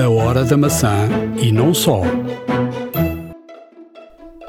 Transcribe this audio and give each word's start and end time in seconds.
A 0.00 0.08
hora 0.08 0.46
da 0.46 0.56
maçã 0.56 1.10
e 1.36 1.52
não 1.52 1.74
só. 1.74 2.00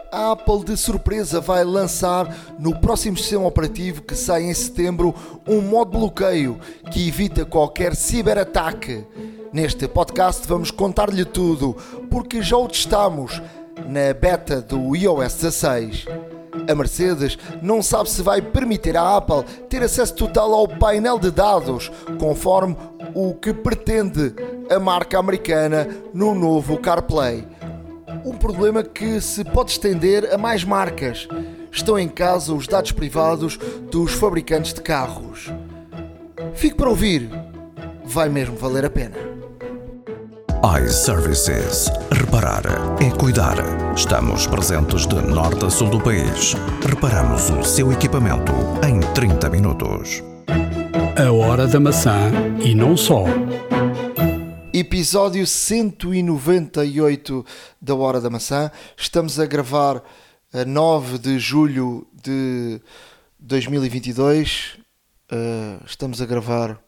A 0.09 0.31
Apple 0.31 0.63
de 0.63 0.77
surpresa 0.77 1.41
vai 1.41 1.65
lançar 1.65 2.33
no 2.57 2.79
próximo 2.79 3.17
sistema 3.17 3.45
operativo 3.45 4.01
que 4.01 4.15
sai 4.15 4.43
em 4.43 4.53
setembro 4.53 5.13
um 5.45 5.59
modo 5.59 5.91
bloqueio 5.91 6.57
que 6.89 7.05
evita 7.05 7.43
qualquer 7.43 7.97
ciberataque. 7.97 9.03
Neste 9.51 9.89
podcast 9.89 10.47
vamos 10.47 10.71
contar-lhe 10.71 11.25
tudo, 11.25 11.75
porque 12.09 12.41
já 12.41 12.55
o 12.55 12.69
testamos 12.69 13.41
na 13.89 14.13
beta 14.13 14.61
do 14.61 14.95
iOS 14.95 15.33
16. 15.33 16.05
A 16.69 16.75
Mercedes 16.75 17.37
não 17.61 17.81
sabe 17.81 18.09
se 18.09 18.21
vai 18.21 18.41
permitir 18.41 18.95
à 18.95 19.17
Apple 19.17 19.43
ter 19.67 19.83
acesso 19.83 20.13
total 20.13 20.53
ao 20.53 20.67
painel 20.67 21.17
de 21.17 21.31
dados, 21.31 21.91
conforme 22.19 22.75
o 23.13 23.33
que 23.33 23.53
pretende 23.53 24.33
a 24.69 24.79
marca 24.79 25.19
americana 25.19 25.87
no 26.13 26.33
novo 26.33 26.77
CarPlay. 26.77 27.47
Um 28.25 28.37
problema 28.37 28.83
que 28.83 29.19
se 29.19 29.43
pode 29.43 29.71
estender 29.71 30.33
a 30.33 30.37
mais 30.37 30.63
marcas. 30.63 31.27
Estão 31.71 31.97
em 31.97 32.09
casa 32.09 32.53
os 32.53 32.67
dados 32.67 32.91
privados 32.91 33.57
dos 33.89 34.13
fabricantes 34.13 34.73
de 34.73 34.81
carros. 34.81 35.51
Fique 36.53 36.75
para 36.75 36.89
ouvir, 36.89 37.29
vai 38.03 38.29
mesmo 38.29 38.57
valer 38.57 38.85
a 38.85 38.89
pena 38.89 39.31
iServices. 40.63 41.91
Reparar 42.11 42.63
é 43.01 43.09
cuidar. 43.17 43.55
Estamos 43.95 44.45
presentes 44.45 45.07
de 45.07 45.15
norte 45.15 45.65
a 45.65 45.69
sul 45.69 45.89
do 45.89 45.99
país. 45.99 46.55
Reparamos 46.87 47.49
o 47.49 47.63
seu 47.63 47.91
equipamento 47.91 48.53
em 48.87 48.99
30 48.99 49.49
minutos. 49.49 50.30
A 51.21 51.31
hora 51.31 51.67
da 51.67 51.79
maçã 51.79 52.31
e 52.65 52.73
não 52.73 52.97
só. 52.97 53.25
Episódio 54.73 55.45
198 55.45 57.45
da 57.79 57.93
Hora 57.93 58.19
da 58.19 58.27
Maçã. 58.27 58.71
Estamos 58.97 59.39
a 59.39 59.45
gravar 59.45 60.01
a 60.51 60.65
9 60.65 61.19
de 61.19 61.37
julho 61.37 62.07
de 62.11 62.81
2022. 63.39 64.79
Uh, 65.31 65.85
estamos 65.85 66.23
a 66.23 66.25
gravar 66.25 66.81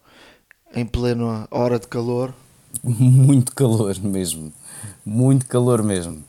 em 0.74 0.84
plena 0.84 1.46
hora 1.52 1.78
de 1.78 1.86
calor 1.86 2.34
muito 2.82 3.54
calor 3.54 3.96
mesmo, 4.00 4.52
muito 5.04 5.46
calor 5.46 5.82
mesmo. 5.82 6.24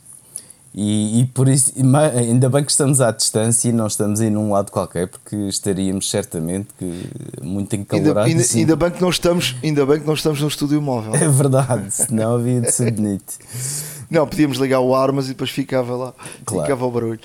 E, 0.78 1.22
e, 1.22 1.26
por 1.28 1.48
isso, 1.48 1.72
ainda 2.20 2.50
bem 2.50 2.62
que 2.62 2.70
estamos 2.70 3.00
à 3.00 3.10
distância 3.10 3.70
e 3.70 3.72
não 3.72 3.88
estamos 3.88 4.20
aí 4.20 4.30
num 4.30 4.52
lado 4.52 4.74
qualquer, 4.74 5.08
porque 5.08 5.34
estaríamos 5.48 6.10
certamente 6.10 6.68
que 6.78 7.10
muito 7.42 7.74
encalorados. 7.78 8.30
Ainda, 8.30 8.44
ainda, 8.44 8.58
ainda, 8.58 8.76
bem 8.76 8.92
que 8.92 9.02
não 9.02 9.10
estamos, 9.10 9.56
ainda 9.64 9.86
bem 9.86 10.02
que 10.02 10.06
não 10.06 10.14
estamos 10.14 10.42
num 10.42 10.50
estúdio 10.50 10.82
móvel. 10.82 11.14
É 11.26 11.30
verdade, 11.30 11.92
senão 11.92 12.36
havia 12.36 12.60
de 12.60 12.72
ser 12.72 12.92
bonito. 12.92 13.36
Não, 14.10 14.28
podíamos 14.28 14.58
ligar 14.58 14.82
o 14.82 14.94
ar, 14.94 15.14
mas 15.14 15.28
depois 15.28 15.50
ficava 15.50 15.96
lá, 15.96 16.14
claro. 16.44 16.64
ficava 16.64 16.86
o 16.86 16.92
barulho. 16.92 17.20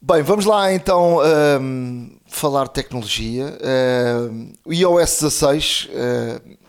Bem, 0.00 0.22
vamos 0.22 0.46
lá 0.46 0.72
então 0.72 1.18
um, 1.60 2.10
falar 2.28 2.64
de 2.64 2.74
tecnologia. 2.74 3.58
Um, 4.30 4.52
o 4.64 4.72
iOS 4.72 5.20
16. 5.20 5.88
Um, 5.92 6.59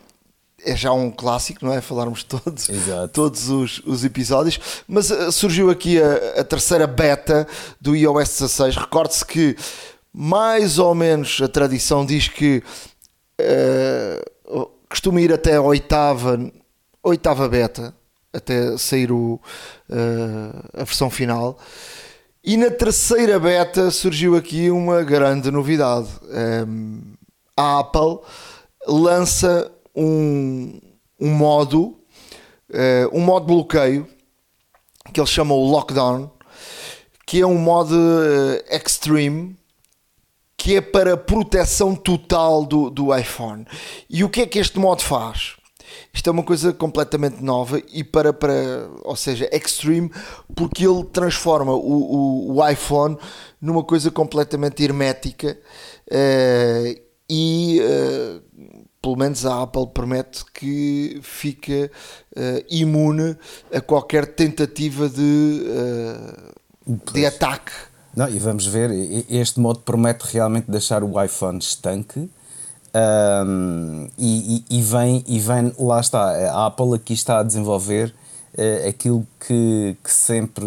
é 0.64 0.76
já 0.76 0.92
um 0.92 1.10
clássico, 1.10 1.64
não 1.64 1.72
é? 1.72 1.80
Falarmos 1.80 2.22
todos, 2.24 2.68
todos 3.12 3.48
os, 3.48 3.80
os 3.84 4.04
episódios, 4.04 4.58
mas 4.86 5.10
uh, 5.10 5.32
surgiu 5.32 5.70
aqui 5.70 6.00
a, 6.00 6.40
a, 6.40 6.44
terceira 6.44 6.86
beta 6.86 7.46
do 7.80 7.96
iOS 7.96 8.30
16. 8.40 8.76
Recorde-se 8.76 9.24
que 9.24 9.56
mais 10.12 10.78
ou 10.78 10.94
menos 10.94 11.40
a 11.42 11.48
tradição 11.48 12.04
diz 12.04 12.28
que 12.28 12.62
uh, 13.40 14.70
costuma 14.88 15.20
ir 15.20 15.32
até 15.32 15.56
a 15.56 15.62
oitava, 15.62 16.38
oitava 17.02 17.48
beta, 17.48 17.94
até 18.32 18.76
sair 18.76 19.10
o, 19.10 19.40
uh, 19.88 20.80
a 20.80 20.84
versão 20.84 21.10
final. 21.10 21.58
E 22.44 22.56
na 22.56 22.70
terceira 22.70 23.38
beta 23.38 23.90
surgiu 23.90 24.36
aqui 24.36 24.70
uma 24.70 25.02
grande 25.02 25.50
novidade. 25.50 26.08
Um, 26.66 27.00
a 27.56 27.78
Apple 27.78 28.18
lança 28.86 29.71
um, 29.94 30.80
um 31.20 31.30
modo, 31.30 31.98
uh, 32.70 33.08
um 33.12 33.20
modo 33.20 33.46
bloqueio 33.46 34.08
que 35.12 35.20
eles 35.20 35.30
chamam 35.30 35.58
lockdown, 35.58 36.30
que 37.26 37.40
é 37.40 37.46
um 37.46 37.58
modo 37.58 37.94
uh, 37.94 38.74
extreme 38.74 39.56
que 40.56 40.76
é 40.76 40.80
para 40.80 41.16
proteção 41.16 41.96
total 41.96 42.64
do, 42.64 42.88
do 42.88 43.16
iPhone. 43.16 43.66
E 44.08 44.22
o 44.22 44.28
que 44.28 44.42
é 44.42 44.46
que 44.46 44.60
este 44.60 44.78
modo 44.78 45.02
faz? 45.02 45.56
Isto 46.14 46.28
é 46.28 46.30
uma 46.30 46.44
coisa 46.44 46.72
completamente 46.72 47.42
nova 47.42 47.82
e 47.92 48.04
para, 48.04 48.32
para 48.32 48.88
ou 49.02 49.16
seja, 49.16 49.48
extreme, 49.52 50.10
porque 50.54 50.86
ele 50.86 51.04
transforma 51.04 51.72
o, 51.72 51.78
o, 51.78 52.56
o 52.56 52.68
iPhone 52.68 53.16
numa 53.60 53.82
coisa 53.82 54.10
completamente 54.10 54.84
hermética 54.84 55.58
uh, 56.08 57.02
e 57.28 57.80
uh, 57.80 58.81
pelo 59.02 59.16
menos 59.16 59.44
a 59.44 59.62
Apple 59.62 59.88
promete 59.88 60.44
que 60.54 61.18
fica 61.22 61.90
uh, 62.36 62.64
imune 62.70 63.36
a 63.74 63.80
qualquer 63.80 64.26
tentativa 64.26 65.08
de, 65.08 65.64
uh, 66.86 67.12
de 67.12 67.26
ataque. 67.26 67.72
Não, 68.14 68.28
e 68.28 68.38
vamos 68.38 68.64
ver, 68.66 68.90
este 69.28 69.58
modo 69.58 69.80
promete 69.80 70.24
realmente 70.32 70.70
deixar 70.70 71.02
o 71.02 71.20
iPhone 71.20 71.58
estanque. 71.58 72.30
Um, 72.94 74.06
e, 74.18 74.64
e, 74.68 74.78
e, 74.78 74.82
vem, 74.82 75.24
e 75.26 75.40
vem, 75.40 75.72
lá 75.78 75.98
está, 75.98 76.52
a 76.52 76.66
Apple 76.66 76.94
aqui 76.94 77.14
está 77.14 77.40
a 77.40 77.42
desenvolver 77.42 78.14
uh, 78.54 78.88
aquilo 78.88 79.26
que, 79.40 79.96
que, 80.04 80.12
sempre, 80.12 80.64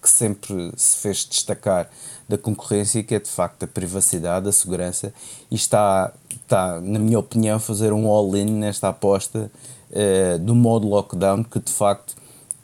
que 0.00 0.08
sempre 0.08 0.72
se 0.76 0.98
fez 0.98 1.26
destacar 1.28 1.90
da 2.28 2.38
concorrência, 2.38 3.02
que 3.02 3.14
é 3.14 3.20
de 3.20 3.28
facto 3.28 3.64
a 3.64 3.66
privacidade, 3.66 4.48
a 4.48 4.52
segurança, 4.52 5.12
e 5.50 5.54
está, 5.54 6.12
está 6.46 6.80
na 6.80 6.98
minha 6.98 7.18
opinião, 7.18 7.56
a 7.56 7.60
fazer 7.60 7.92
um 7.92 8.06
all-in 8.06 8.46
nesta 8.46 8.88
aposta 8.88 9.50
uh, 9.90 10.38
do 10.38 10.54
modo 10.54 10.88
lockdown, 10.88 11.44
que 11.44 11.58
de 11.58 11.72
facto 11.72 12.14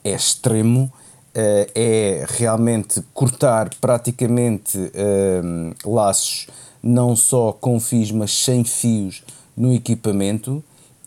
é 0.05 0.13
extremo, 0.13 0.85
uh, 0.85 1.71
é 1.75 2.25
realmente 2.29 3.03
cortar 3.13 3.71
praticamente 3.81 4.79
uh, 4.79 5.91
laços, 5.91 6.47
não 6.83 7.15
só 7.15 7.53
com 7.53 7.79
fios, 7.79 8.11
mas 8.11 8.33
sem 8.33 8.65
fios 8.65 9.23
no 9.57 9.73
equipamento. 9.73 10.63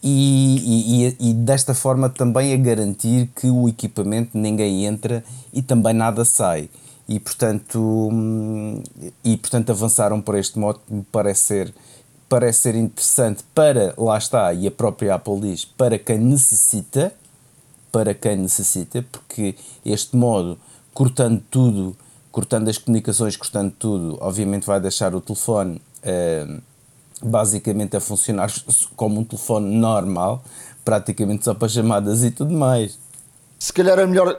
E, 0.08 1.08
e, 1.08 1.30
e, 1.32 1.34
desta 1.34 1.74
forma 1.74 2.08
também 2.10 2.54
a 2.54 2.58
garantir 2.58 3.28
que 3.36 3.48
o 3.48 3.68
equipamento 3.68 4.38
ninguém 4.38 4.86
entra 4.86 5.24
e 5.52 5.64
também 5.64 5.96
nada 5.96 6.24
sai 6.24 6.70
e 7.08 7.20
portanto, 7.20 7.80
hum, 8.12 8.82
e 9.24 9.38
portanto 9.38 9.72
avançaram 9.72 10.22
por 10.22 10.36
este 10.36 10.58
modo 10.58 10.80
que 10.86 10.94
me 10.94 11.06
parece 11.12 11.44
ser, 11.44 11.74
parece 12.28 12.60
ser 12.60 12.76
interessante 12.76 13.44
para, 13.54 13.94
lá 13.98 14.18
está, 14.18 14.54
e 14.54 14.68
a 14.68 14.72
própria 14.72 15.16
Apple 15.16 15.42
diz, 15.42 15.66
para 15.66 15.98
quem 15.98 16.18
necessita, 16.18 17.14
para 17.92 18.14
quem 18.14 18.38
necessita, 18.38 19.06
porque 19.12 19.56
este 19.86 20.16
modo, 20.16 20.58
cortando 20.94 21.42
tudo, 21.50 21.96
cortando 22.32 22.68
as 22.68 22.78
comunicações, 22.78 23.38
cortando 23.38 23.72
tudo, 23.72 24.18
obviamente 24.20 24.66
vai 24.66 24.80
deixar 24.80 25.16
o 25.16 25.22
telefone 25.22 25.82
uh, 26.04 26.62
basicamente 27.24 27.96
a 27.96 28.00
funcionar 28.00 28.52
como 28.96 29.22
um 29.22 29.24
telefone 29.24 29.76
normal, 29.76 30.44
praticamente 30.84 31.46
só 31.46 31.54
para 31.54 31.70
chamadas 31.70 32.24
e 32.24 32.32
tudo 32.32 32.54
mais. 32.54 33.00
Se 33.58 33.72
calhar 33.72 33.98
é 33.98 34.06
melhor 34.06 34.38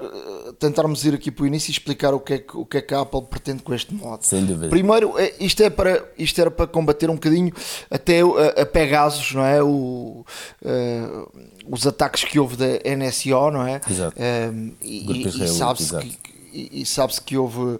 tentarmos 0.58 1.04
ir 1.04 1.14
aqui 1.14 1.30
para 1.30 1.44
o 1.44 1.46
início 1.46 1.70
e 1.70 1.72
explicar 1.72 2.14
o 2.14 2.20
que 2.20 2.34
é 2.34 2.38
que, 2.38 2.56
o 2.56 2.64
que, 2.64 2.78
é 2.78 2.82
que 2.82 2.94
a 2.94 3.00
Apple 3.00 3.22
pretende 3.22 3.62
com 3.62 3.74
este 3.74 3.94
modo. 3.94 4.24
Sem 4.24 4.44
dúvida. 4.44 4.68
Primeiro, 4.68 5.18
é, 5.18 5.34
isto, 5.40 5.62
é 5.62 5.70
para, 5.70 6.04
isto 6.18 6.40
era 6.40 6.50
para 6.50 6.66
combater 6.66 7.10
um 7.10 7.14
bocadinho 7.14 7.52
até 7.90 8.20
a, 8.20 8.62
a 8.62 8.66
Pegasus, 8.66 9.32
não 9.32 9.44
é? 9.44 9.62
O, 9.62 10.24
uh, 10.62 11.46
os 11.68 11.86
ataques 11.86 12.24
que 12.24 12.38
houve 12.38 12.56
da 12.56 12.66
NSO, 12.96 13.50
não 13.50 13.66
é? 13.66 13.80
Exato. 13.88 14.16
Uh, 14.16 14.74
e, 14.82 15.26
e 15.26 15.48
sabe-se 15.48 15.98
que, 15.98 16.18
e, 16.52 16.86
sabe 16.86 17.12
que 17.20 17.36
houve, 17.36 17.78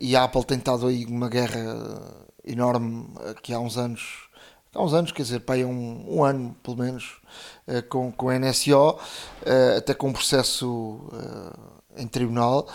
e 0.00 0.14
a 0.14 0.24
Apple 0.24 0.44
tem 0.44 0.58
estado 0.58 0.86
aí 0.86 1.04
uma 1.04 1.28
guerra 1.28 2.22
enorme 2.44 3.08
aqui 3.30 3.52
há 3.52 3.58
uns 3.58 3.76
anos, 3.76 4.28
há 4.74 4.82
uns 4.82 4.94
anos, 4.94 5.12
quer 5.12 5.22
dizer, 5.22 5.42
aí 5.48 5.64
um, 5.64 6.04
um 6.08 6.24
ano 6.24 6.56
pelo 6.62 6.76
menos, 6.76 7.20
uh, 7.66 7.82
com, 7.88 8.12
com 8.12 8.28
a 8.28 8.38
NSO, 8.38 8.90
uh, 8.92 9.78
até 9.78 9.94
com 9.94 10.08
um 10.08 10.12
processo 10.12 10.68
uh, 11.12 11.81
em 11.96 12.06
tribunal, 12.06 12.68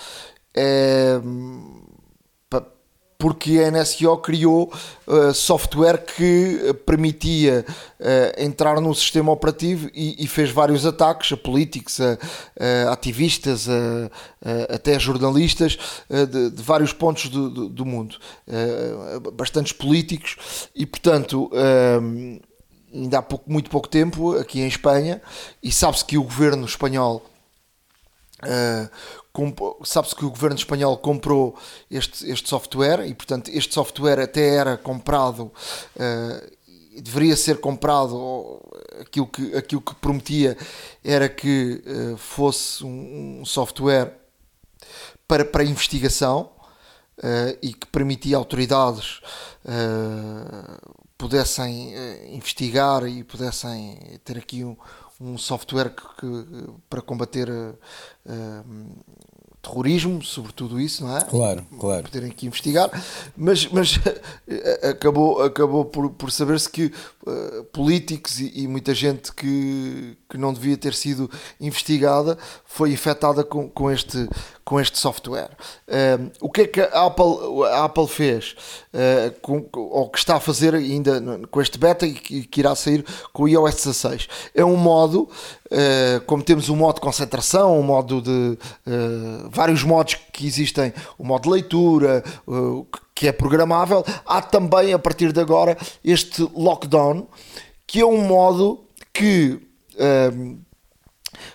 é, 0.54 1.20
porque 3.18 3.60
a 3.60 3.72
NSO 3.72 4.18
criou 4.18 4.72
uh, 5.08 5.34
software 5.34 6.06
que 6.06 6.74
permitia 6.86 7.66
uh, 8.00 8.42
entrar 8.42 8.80
no 8.80 8.94
sistema 8.94 9.32
operativo 9.32 9.90
e, 9.94 10.24
e, 10.24 10.28
fez 10.28 10.52
vários 10.52 10.86
ataques 10.86 11.32
a 11.32 11.38
políticos, 11.38 12.00
a, 12.00 12.18
a 12.88 12.94
ativistas, 12.94 13.68
a, 13.68 13.74
a, 14.72 14.76
até 14.76 14.96
a 14.96 15.00
jornalistas 15.00 15.78
de, 16.10 16.52
de, 16.52 16.62
vários 16.62 16.94
pontos 16.94 17.30
do, 17.30 17.50
do, 17.50 17.70
do 17.70 17.86
mundo, 17.86 18.18
bastantes 19.34 19.74
políticos, 19.74 20.70
e 20.76 20.86
portanto 20.86 21.50
ainda 22.94 23.20
há 23.20 23.22
pouco, 23.22 23.52
muito 23.52 23.70
pouco 23.70 23.88
tempo 23.88 24.38
aqui 24.38 24.62
em 24.62 24.68
Espanha 24.68 25.22
e 25.62 25.72
sabe-se 25.72 26.06
que 26.06 26.18
o 26.18 26.24
governo 26.24 26.66
espanhol 26.66 27.24
uh, 28.44 29.86
sabe-se 29.86 30.16
que 30.16 30.26
o 30.26 30.30
governo 30.30 30.56
espanhol 30.56 30.98
comprou 30.98 31.58
este, 31.90 32.30
este 32.30 32.50
software 32.50 33.08
e 33.08 33.14
portanto 33.14 33.50
este 33.50 33.74
software 33.74 34.20
até 34.20 34.56
era 34.56 34.78
comprado 34.78 35.52
uh, 35.96 36.58
deveria 37.02 37.36
ser 37.36 37.60
comprado 37.60 38.60
aquilo 39.00 39.28
que, 39.28 39.56
aquilo 39.56 39.82
que 39.82 39.96
prometia 39.96 40.58
era 41.04 41.30
que 41.30 41.84
uh, 41.86 42.18
fosse 42.18 42.84
um, 42.84 43.42
um, 43.42 43.46
software 43.46 44.18
para, 45.28 45.46
para 45.46 45.64
investigação 45.64 46.52
e 47.64 47.74
que 47.74 47.88
permitia 47.88 48.38
autoridades 48.38 49.22
pudessem 51.18 51.96
investigar 52.32 53.08
e 53.08 53.24
pudessem 53.24 54.20
ter 54.24 54.38
aqui 54.38 54.64
um, 54.64 54.78
um 55.20 55.38
software 55.38 55.90
que, 55.90 56.04
que 56.20 56.46
para 56.90 57.02
combater 57.02 57.50
terrorismo, 59.62 60.24
sobretudo 60.24 60.80
isso, 60.80 61.04
não 61.04 61.18
é? 61.18 61.24
Claro, 61.24 61.66
claro. 61.80 62.04
Poderem 62.04 62.32
aqui 62.32 62.46
investigar, 62.46 62.90
mas, 63.36 63.68
mas 63.68 64.00
acabou, 64.90 65.42
acabou 65.42 65.86
por, 65.86 66.10
por 66.12 66.32
saber-se 66.32 66.70
que 66.70 66.92
uh, 67.28 67.64
políticos 67.66 68.40
e, 68.40 68.64
e, 68.64 68.68
muita 68.68 68.94
gente 68.94 69.34
que, 69.34 70.18
que 70.30 70.38
não 70.38 70.54
devia 70.54 70.78
ter 70.78 70.94
sido 70.94 71.30
investigada 71.60 72.38
foi 72.66 72.92
infectada 72.92 73.44
com, 73.44 73.70
com, 73.70 73.92
este, 73.92 74.28
com 74.64 74.80
este 74.80 74.98
software. 74.98 75.50
Uh, 75.88 76.32
o 76.40 76.50
que 76.50 76.62
é 76.62 76.68
que 76.68 76.82
a 76.82 77.06
Apple, 77.06 77.66
a 77.72 77.86
Apple 77.86 78.08
fez? 78.08 78.56
Uh, 78.94 79.40
com, 79.42 79.68
ou 79.74 80.10
que 80.10 80.18
está 80.18 80.38
a 80.38 80.40
fazer 80.40 80.74
ainda 80.74 81.22
com 81.52 81.62
este 81.62 81.78
beta 81.78 82.06
e 82.06 82.14
que, 82.14 82.48
que 82.48 82.60
irá 82.60 82.76
sair 82.76 83.06
com 83.34 83.44
o 83.44 83.48
iOS 83.48 83.76
16? 83.76 84.28
É 84.56 84.64
um 84.64 84.78
modo, 84.78 85.30
uh, 85.72 86.22
como 86.26 86.42
temos 86.44 86.70
o 86.70 86.76
modo 86.76 86.96
de 86.96 87.02
concentração, 87.02 87.80
o 87.80 87.84
modo 87.84 88.22
de 88.22 88.58
vários 89.50 89.84
modos 89.84 90.16
que 90.34 90.46
existem, 90.46 90.94
o 91.18 91.24
modo 91.24 91.44
de 91.44 91.50
leitura, 91.50 92.24
que 93.18 93.28
é 93.28 93.32
programável, 93.32 94.06
há 94.28 94.44
também 94.44 94.94
a 94.94 95.00
partir 95.00 95.32
de 95.32 95.40
agora 95.40 95.76
este 96.06 96.44
lockdown, 96.56 97.28
que 97.88 98.00
é 98.00 98.06
um 98.06 98.22
modo 98.22 98.86
que 99.12 99.60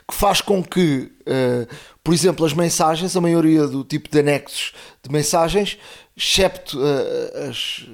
que 0.08 0.14
faz 0.14 0.40
com 0.40 0.62
que, 0.62 1.10
uh, 1.22 1.66
por 2.02 2.12
exemplo, 2.12 2.44
as 2.44 2.52
mensagens, 2.52 3.16
a 3.16 3.20
maioria 3.20 3.66
do 3.66 3.84
tipo 3.84 4.08
de 4.08 4.18
anexos 4.18 4.72
de 5.02 5.10
mensagens, 5.10 5.78
excepto 6.16 6.78
uh, 6.78 7.48
as 7.48 7.86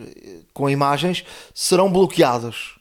com 0.53 0.69
imagens, 0.69 1.25
serão 1.55 1.91
bloqueados. 1.91 2.79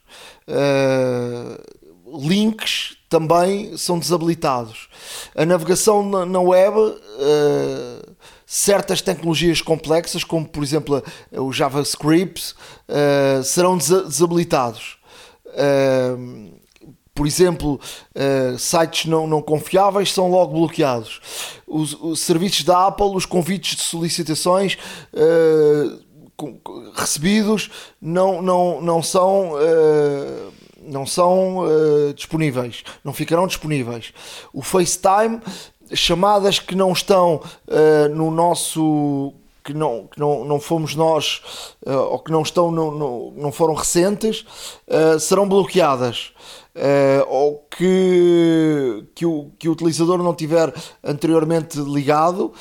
Uh, 0.48 2.20
links 2.20 2.98
também 3.10 3.76
são 3.78 4.00
desabilitados. 4.00 4.90
A 5.36 5.46
navegação 5.46 6.08
na, 6.08 6.26
na 6.26 6.40
web, 6.40 6.76
certas 8.50 9.02
tecnologias 9.02 9.62
complexas, 9.62 10.24
como 10.24 10.48
por 10.48 10.64
exemplo 10.64 11.04
o 11.32 11.52
JavaScript, 11.52 12.56
serão 13.44 13.78
desabilitados. 13.78 14.98
Uh, 15.46 16.58
por 17.18 17.26
exemplo, 17.26 17.80
uh, 18.14 18.60
sites 18.60 19.08
não, 19.08 19.26
não 19.26 19.42
confiáveis 19.42 20.14
são 20.14 20.30
logo 20.30 20.54
bloqueados. 20.54 21.20
Os, 21.66 21.94
os, 22.00 22.20
serviços 22.20 22.64
da 22.64 22.86
Apple, 22.86 23.16
os 23.16 23.26
convites 23.26 23.76
de 23.76 23.82
solicitações 23.82 24.78
uh, 25.14 26.00
recebidos 26.94 27.72
não, 28.00 28.40
não, 28.44 28.80
não 28.82 29.02
são. 29.02 29.54
Uh, 29.54 30.58
não 30.90 31.06
são 31.06 31.66
disponíveis, 32.16 32.82
não 33.04 33.12
ficarão 33.12 33.46
disponíveis. 33.46 34.14
O 34.54 34.62
FaceTime, 34.62 35.42
chamadas 35.94 36.60
que 36.60 36.76
não 36.76 36.92
estão 36.92 37.42
no 38.14 38.32
nosso 38.32 39.34
que 39.64 39.74
não, 39.74 40.08
que 40.08 40.18
não, 40.18 40.46
não 40.46 40.62
fomos 40.62 40.96
nós 40.96 41.42
uh, 41.86 41.92
ou 41.92 42.20
que 42.20 42.32
não 42.32 42.42
estão 42.42 42.72
no, 42.72 42.90
no, 42.90 43.34
não 43.36 43.52
foram 43.52 43.74
recentes 43.74 44.46
uh, 44.88 45.20
serão 45.20 45.46
bloqueadas 45.46 46.32
uh, 46.74 47.28
ou 47.28 47.66
que, 47.70 49.06
que, 49.14 49.26
o, 49.26 49.52
que 49.60 49.68
o 49.68 49.74
utilizador 49.74 50.20
não 50.20 50.34
tiver 50.34 50.74
anteriormente 51.04 51.78
ligado 51.80 52.54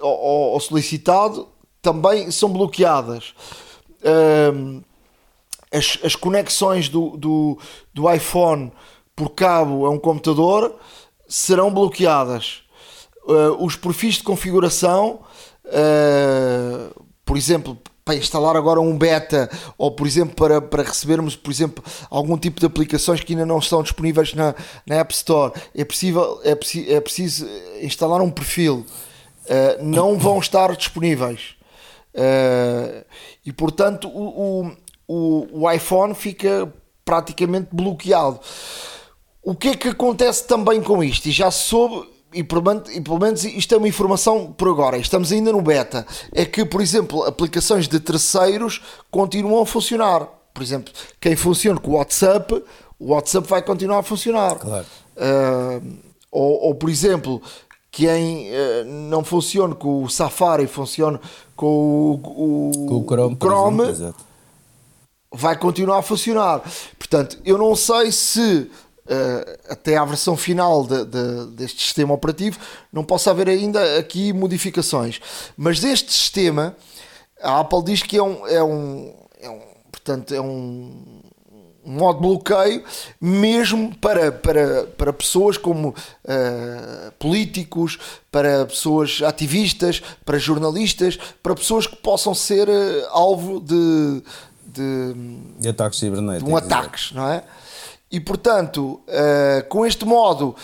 ou, 0.00 0.52
ou 0.52 0.60
solicitado, 0.60 1.48
também 1.80 2.30
são 2.30 2.50
bloqueadas. 2.50 3.34
Uh, 4.00 4.82
as, 5.72 5.98
as 6.04 6.16
conexões 6.16 6.88
do, 6.88 7.16
do, 7.16 7.58
do 7.92 8.10
iPhone 8.10 8.72
por 9.16 9.30
cabo 9.30 9.86
a 9.86 9.90
um 9.90 9.98
computador 9.98 10.76
serão 11.28 11.72
bloqueadas. 11.72 12.62
Uh, 13.26 13.64
os 13.64 13.74
perfis 13.74 14.16
de 14.16 14.22
configuração, 14.22 15.20
uh, 15.64 17.04
por 17.24 17.36
exemplo, 17.38 17.78
para 18.04 18.16
instalar 18.16 18.54
agora 18.54 18.80
um 18.80 18.98
beta 18.98 19.50
ou 19.78 19.90
por 19.90 20.06
exemplo 20.06 20.36
para, 20.36 20.60
para 20.60 20.82
recebermos 20.82 21.34
por 21.34 21.50
exemplo 21.50 21.82
algum 22.10 22.36
tipo 22.36 22.60
de 22.60 22.66
aplicações 22.66 23.20
que 23.20 23.32
ainda 23.32 23.46
não 23.46 23.58
estão 23.58 23.82
disponíveis 23.82 24.34
na, 24.34 24.54
na 24.86 24.96
App 24.96 25.14
Store 25.14 25.54
é, 25.74 25.86
possível, 25.86 26.38
é, 26.44 26.50
é 26.50 27.00
preciso 27.00 27.48
instalar 27.80 28.20
um 28.20 28.30
perfil. 28.30 28.84
Uh, 29.46 29.82
não 29.82 30.18
vão 30.18 30.38
estar 30.38 30.74
disponíveis. 30.76 31.54
E 33.44 33.52
portanto 33.52 34.08
o, 34.08 34.70
o, 35.08 35.62
o 35.62 35.70
iPhone 35.70 36.14
fica 36.14 36.72
praticamente 37.04 37.68
bloqueado 37.72 38.38
o 39.44 39.54
que 39.54 39.68
é 39.68 39.76
que 39.76 39.88
acontece 39.88 40.46
também 40.46 40.82
com 40.82 41.02
isto? 41.04 41.26
E 41.26 41.32
já 41.32 41.50
soube 41.50 42.08
e 42.34 42.42
pelo 42.42 43.20
menos 43.20 43.44
isto 43.44 43.74
é 43.74 43.78
uma 43.78 43.86
informação 43.86 44.52
por 44.52 44.68
agora, 44.68 44.98
estamos 44.98 45.30
ainda 45.30 45.52
no 45.52 45.62
beta, 45.62 46.04
é 46.32 46.44
que, 46.44 46.64
por 46.64 46.80
exemplo, 46.80 47.22
aplicações 47.22 47.86
de 47.86 48.00
terceiros 48.00 48.82
continuam 49.08 49.62
a 49.62 49.66
funcionar. 49.66 50.28
Por 50.52 50.62
exemplo, 50.62 50.92
quem 51.20 51.36
funciona 51.36 51.78
com 51.78 51.92
o 51.92 51.94
WhatsApp, 51.94 52.62
o 52.98 53.12
WhatsApp 53.12 53.48
vai 53.48 53.62
continuar 53.62 54.00
a 54.00 54.02
funcionar. 54.02 54.56
Claro. 54.56 54.86
Uh, 55.16 55.96
ou, 56.30 56.66
ou, 56.66 56.74
por 56.74 56.90
exemplo, 56.90 57.40
quem 57.90 58.50
uh, 58.50 58.84
não 58.84 59.22
funciona 59.22 59.74
com 59.74 60.02
o 60.02 60.08
Safari, 60.08 60.66
funciona 60.66 61.20
com 61.54 61.66
o, 61.66 62.12
o, 62.14 62.86
com 62.88 62.96
o 62.96 63.04
Chrome, 63.06 63.34
o 63.34 63.38
Chrome 63.38 64.14
vai 65.32 65.56
continuar 65.56 65.98
a 65.98 66.02
funcionar. 66.02 66.62
Portanto, 66.98 67.38
eu 67.44 67.58
não 67.58 67.74
sei 67.76 68.10
se 68.10 68.70
uh, 69.06 69.72
até 69.72 69.96
à 69.96 70.04
versão 70.04 70.36
final 70.36 70.86
de, 70.86 71.04
de, 71.04 71.46
deste 71.52 71.82
sistema 71.82 72.14
operativo, 72.14 72.58
não 72.92 73.04
possa 73.04 73.30
haver 73.30 73.48
ainda 73.48 73.98
aqui 73.98 74.32
modificações. 74.32 75.20
Mas 75.56 75.80
deste 75.80 76.12
sistema, 76.12 76.76
a 77.42 77.60
Apple 77.60 77.84
diz 77.84 78.02
que 78.02 78.16
é 78.16 78.22
um, 78.22 78.46
é 78.46 78.62
um, 78.62 79.14
é 79.40 79.50
um 79.50 79.60
portanto, 79.90 80.34
é 80.34 80.40
um, 80.40 81.22
um 81.84 81.92
modo 81.92 82.16
de 82.16 82.26
bloqueio 82.26 82.82
mesmo 83.20 83.94
para, 83.96 84.32
para, 84.32 84.84
para 84.84 85.12
pessoas 85.12 85.58
como 85.58 85.88
uh, 85.90 87.12
políticos, 87.18 87.98
para 88.30 88.64
pessoas 88.66 89.20
ativistas, 89.22 90.02
para 90.24 90.38
jornalistas, 90.38 91.18
para 91.42 91.54
pessoas 91.54 91.86
que 91.86 91.96
possam 91.96 92.34
ser 92.34 92.68
uh, 92.68 93.06
alvo 93.10 93.60
de, 93.60 94.22
de, 94.66 95.14
de 95.60 95.68
ataques 95.68 95.98
cibernéticos. 95.98 96.44
De 96.44 96.50
um 96.50 96.56
ataques, 96.56 97.12
não 97.12 97.28
é? 97.28 97.44
E 98.10 98.20
portanto, 98.20 99.00
uh, 99.08 99.68
com 99.68 99.84
este 99.84 100.04
modo 100.04 100.54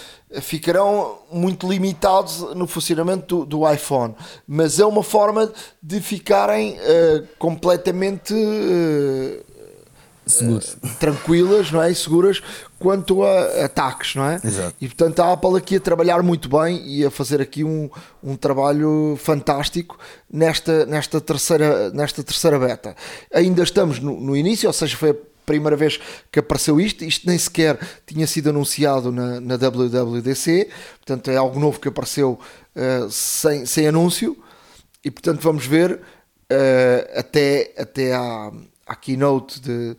ficarão 0.40 1.18
muito 1.32 1.68
limitados 1.68 2.54
no 2.54 2.66
funcionamento 2.66 3.44
do, 3.44 3.64
do 3.64 3.72
iPhone, 3.72 4.14
mas 4.46 4.78
é 4.78 4.86
uma 4.86 5.02
forma 5.02 5.52
de 5.82 6.00
ficarem 6.00 6.74
uh, 6.74 7.26
completamente 7.38 8.32
uh, 8.32 9.44
seguros, 10.26 10.76
tranquilas, 11.00 11.72
não 11.72 11.82
é, 11.82 11.90
e 11.90 11.94
seguras 11.94 12.40
quanto 12.78 13.24
a 13.24 13.64
ataques, 13.64 14.14
não 14.14 14.24
é? 14.24 14.40
Exato. 14.42 14.74
E 14.80 14.86
portanto 14.86 15.20
a 15.20 15.32
Apple 15.32 15.56
aqui 15.56 15.76
a 15.76 15.80
trabalhar 15.80 16.22
muito 16.22 16.48
bem 16.48 16.82
e 16.86 17.04
a 17.04 17.10
fazer 17.10 17.40
aqui 17.40 17.64
um, 17.64 17.90
um 18.22 18.36
trabalho 18.36 19.18
fantástico 19.20 19.98
nesta, 20.32 20.86
nesta, 20.86 21.20
terceira, 21.20 21.90
nesta 21.90 22.22
terceira 22.22 22.58
beta. 22.58 22.94
Ainda 23.34 23.62
estamos 23.62 23.98
no, 23.98 24.18
no 24.20 24.36
início, 24.36 24.68
ou 24.68 24.72
seja, 24.72 24.96
foi 24.96 25.18
primeira 25.46 25.76
vez 25.76 25.98
que 26.30 26.38
apareceu 26.38 26.80
isto. 26.80 27.04
Isto 27.04 27.26
nem 27.26 27.38
sequer 27.38 27.78
tinha 28.06 28.26
sido 28.26 28.50
anunciado 28.50 29.10
na, 29.12 29.40
na 29.40 29.56
WWDC, 29.56 30.68
portanto 30.98 31.30
é 31.30 31.36
algo 31.36 31.58
novo 31.58 31.80
que 31.80 31.88
apareceu 31.88 32.38
uh, 32.76 33.10
sem, 33.10 33.66
sem 33.66 33.88
anúncio. 33.88 34.36
E 35.04 35.10
portanto 35.10 35.40
vamos 35.40 35.66
ver 35.66 35.92
uh, 35.92 37.18
até, 37.18 37.72
até 37.78 38.14
à, 38.14 38.52
à 38.86 38.94
keynote 38.94 39.60
de, 39.60 39.96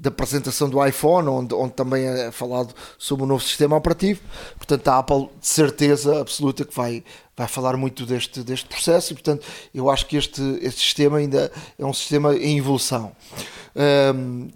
da 0.00 0.08
apresentação 0.08 0.68
do 0.68 0.84
iPhone, 0.84 1.28
onde, 1.28 1.54
onde 1.54 1.74
também 1.74 2.06
é 2.06 2.32
falado 2.32 2.74
sobre 2.98 3.24
o 3.24 3.26
novo 3.26 3.44
sistema 3.44 3.76
operativo. 3.76 4.20
Portanto, 4.56 4.88
a 4.88 4.98
Apple 4.98 5.28
de 5.38 5.46
certeza 5.46 6.20
absoluta 6.20 6.64
que 6.64 6.74
vai, 6.74 7.04
vai 7.36 7.46
falar 7.46 7.76
muito 7.76 8.06
deste, 8.06 8.42
deste 8.42 8.66
processo 8.66 9.12
e, 9.12 9.14
portanto, 9.14 9.46
eu 9.74 9.90
acho 9.90 10.06
que 10.06 10.16
este, 10.16 10.40
este 10.62 10.80
sistema 10.80 11.18
ainda 11.18 11.52
é 11.78 11.84
um 11.84 11.92
sistema 11.92 12.34
em 12.34 12.56
evolução. 12.56 13.12
Um, 13.76 14.48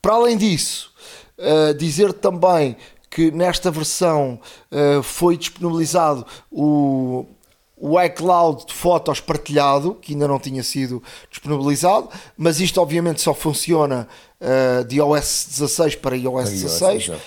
Para 0.00 0.14
além 0.14 0.36
disso, 0.36 0.92
uh, 1.38 1.74
dizer 1.74 2.12
também 2.12 2.76
que 3.10 3.30
nesta 3.30 3.70
versão 3.70 4.40
uh, 4.70 5.02
foi 5.02 5.36
disponibilizado 5.36 6.24
o, 6.50 7.26
o 7.76 8.00
iCloud 8.00 8.66
de 8.66 8.72
fotos 8.72 9.20
partilhado, 9.20 9.94
que 9.94 10.12
ainda 10.12 10.28
não 10.28 10.38
tinha 10.38 10.62
sido 10.62 11.02
disponibilizado, 11.28 12.08
mas 12.36 12.60
isto 12.60 12.80
obviamente 12.80 13.20
só 13.20 13.34
funciona 13.34 14.06
uh, 14.40 14.84
de 14.84 14.96
iOS 14.96 15.46
16 15.50 15.96
para 15.96 16.16
iOS 16.16 16.50
16. 16.50 17.06
iOS, 17.08 17.20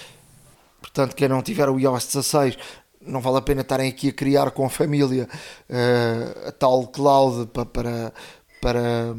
Portanto, 0.80 1.16
quem 1.16 1.28
não 1.28 1.42
tiver 1.42 1.70
o 1.70 1.80
iOS 1.80 2.06
16 2.08 2.58
não 3.06 3.20
vale 3.20 3.38
a 3.38 3.42
pena 3.42 3.62
estarem 3.62 3.90
aqui 3.90 4.10
a 4.10 4.14
criar 4.14 4.52
com 4.52 4.66
a 4.66 4.70
família 4.70 5.28
uh, 5.70 6.48
a 6.48 6.52
tal 6.52 6.88
cloud 6.88 7.48
para, 7.48 7.66
para, 7.66 8.14
para, 8.62 9.16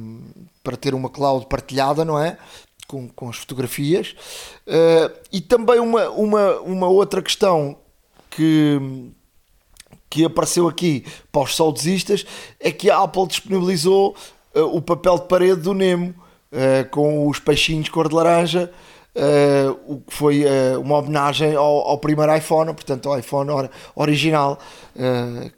para 0.63 0.77
ter 0.77 0.95
uma 0.95 1.11
cloud 1.11 1.47
partilhada, 1.47 2.05
não 2.05 2.19
é? 2.19 2.39
Com, 2.87 3.09
com 3.09 3.29
as 3.29 3.37
fotografias. 3.37 4.15
Uh, 4.67 5.11
e 5.33 5.41
também 5.41 5.81
uma, 5.81 6.09
uma, 6.11 6.61
uma 6.61 6.87
outra 6.89 7.23
questão 7.23 7.79
que, 8.31 9.11
que 10.11 10.25
apareceu 10.25 10.69
aqui 10.69 11.05
para 11.33 11.43
os 11.43 11.57
saudosistas 11.57 12.27
é 12.61 12.71
que 12.71 12.91
a 12.91 13.03
Apple 13.03 13.27
disponibilizou 13.27 14.15
uh, 14.55 14.61
o 14.61 14.83
papel 14.83 15.19
de 15.19 15.27
parede 15.27 15.63
do 15.63 15.75
Nemo 15.75 16.15
com 16.93 17.27
os 17.27 17.41
peixinhos 17.41 17.89
cor 17.89 18.09
de 18.09 18.15
laranja 18.15 18.71
uh, 19.15 19.81
o 19.87 20.01
que 20.01 20.15
foi 20.15 20.45
uh, 20.45 20.81
uma 20.81 20.99
homenagem 20.99 21.55
ao, 21.55 21.89
ao, 21.89 21.99
primeiro 21.99 22.35
iPhone, 22.37 22.73
portanto 22.75 23.09
ao 23.09 23.19
iPhone 23.19 23.51
or, 23.51 23.71
original, 23.95 24.59
uh, 24.97 25.51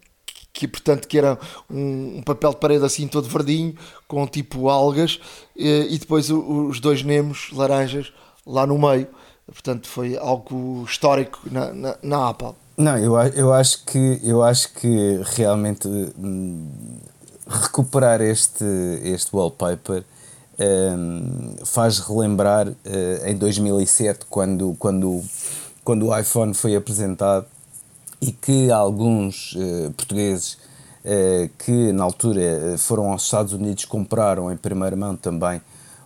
que 0.57 0.67
portanto 0.67 1.07
que 1.07 1.19
era 1.19 1.39
um, 1.71 2.19
um, 2.19 2.23
papel 2.23 2.51
de 2.51 2.57
parede 2.57 2.85
assim 2.85 3.07
todo 3.07 3.29
verdinho, 3.29 3.75
com 4.09 4.27
tipo 4.27 4.71
algas, 4.71 5.21
e 5.55 5.99
depois 5.99 6.31
o, 6.31 6.69
os 6.69 6.81
dois 6.81 7.03
nemos 7.03 7.51
laranjas 7.53 8.13
lá 8.47 8.67
no 8.67 8.79
meio. 8.79 9.07
Portanto, 9.47 9.87
foi 9.87 10.17
algo 10.17 10.83
histórico 10.85 11.41
na, 11.51 11.73
na, 11.73 11.97
na 12.03 12.29
Apple. 12.31 12.53
Não, 12.77 12.99
eu, 12.99 13.17
eu, 13.17 13.53
acho 13.53 13.85
que, 13.85 14.21
eu 14.25 14.43
acho 14.43 14.73
que 14.75 15.21
realmente 15.37 15.87
hum, 15.87 16.99
recuperar 17.47 18.21
este, 18.21 18.65
este 19.03 19.35
wallpaper 19.35 20.03
um, 20.59 20.65
ehm, 20.65 21.65
faz 21.65 22.01
relembrar 22.01 22.69
uh, 22.69 22.75
em 23.25 23.37
2007 23.37 24.27
quando, 24.29 24.75
quando, 24.79 25.23
quando 25.85 26.09
o 26.09 26.19
iPhone 26.19 26.53
foi 26.55 26.75
apresentado 26.75 27.47
e 28.21 28.33
que 28.33 28.71
alguns 28.71 29.53
uh, 29.55 29.93
portugueses 29.93 30.55
uh, 31.05 31.49
que 31.59 31.93
na 31.93 32.05
altura 32.05 32.77
foram 32.79 33.13
aos 33.13 33.25
Estados 33.25 33.53
Unidos 33.53 33.85
compraram 33.85 34.51
em 34.53 34.57
primeira 34.57 34.97
mão 34.97 35.17
também 35.17 35.61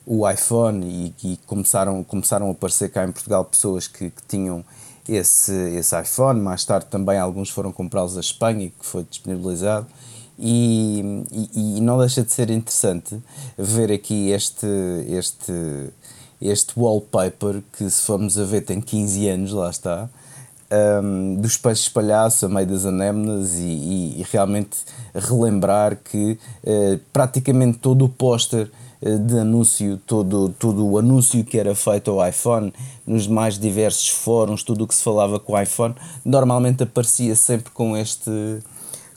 o 0.06 0.28
iPhone 0.28 0.84
e, 0.84 1.14
e 1.32 1.36
começaram, 1.46 2.02
começaram 2.02 2.48
a 2.48 2.50
aparecer 2.50 2.90
cá 2.90 3.04
em 3.04 3.12
Portugal 3.12 3.44
pessoas 3.44 3.86
que, 3.86 4.10
que 4.10 4.22
tinham 4.26 4.64
esse, 5.08 5.52
esse 5.52 6.00
iPhone, 6.00 6.40
mais 6.40 6.64
tarde 6.64 6.86
também 6.86 7.18
alguns 7.18 7.50
foram 7.50 7.72
comprá-los 7.72 8.16
a 8.16 8.20
Espanha 8.20 8.70
que 8.70 8.86
foi 8.86 9.04
disponibilizado. 9.08 9.86
E, 10.38 11.24
e, 11.30 11.76
e, 11.76 11.80
não 11.82 11.98
deixa 11.98 12.22
de 12.22 12.32
ser 12.32 12.48
interessante 12.50 13.20
ver 13.58 13.92
aqui 13.92 14.30
este, 14.30 14.66
este, 15.06 15.52
este 16.40 16.72
wallpaper 16.78 17.62
que, 17.70 17.90
se 17.90 18.00
formos 18.00 18.38
a 18.38 18.44
ver, 18.44 18.62
tem 18.62 18.80
15 18.80 19.28
anos, 19.28 19.52
lá 19.52 19.68
está, 19.68 20.08
um, 21.02 21.34
dos 21.36 21.56
peixes 21.56 21.84
espalhados 21.84 22.42
a 22.44 22.48
meio 22.48 22.66
das 22.66 22.86
anémonas 22.86 23.54
e, 23.54 23.62
e, 23.62 24.20
e 24.20 24.26
realmente 24.30 24.78
relembrar 25.14 25.96
que 25.96 26.38
uh, 26.64 27.00
praticamente 27.12 27.78
todo 27.78 28.04
o 28.04 28.08
póster 28.08 28.70
uh, 29.02 29.18
de 29.18 29.38
anúncio, 29.38 30.00
todo, 30.06 30.50
todo 30.58 30.86
o 30.86 30.98
anúncio 30.98 31.44
que 31.44 31.58
era 31.58 31.74
feito 31.74 32.10
ao 32.10 32.26
iPhone, 32.26 32.72
nos 33.06 33.26
mais 33.26 33.58
diversos 33.58 34.08
fóruns, 34.08 34.62
tudo 34.62 34.84
o 34.84 34.86
que 34.86 34.94
se 34.94 35.02
falava 35.02 35.40
com 35.40 35.54
o 35.54 35.60
iPhone, 35.60 35.94
normalmente 36.24 36.82
aparecia 36.82 37.34
sempre 37.34 37.70
com 37.72 37.96
este 37.96 38.30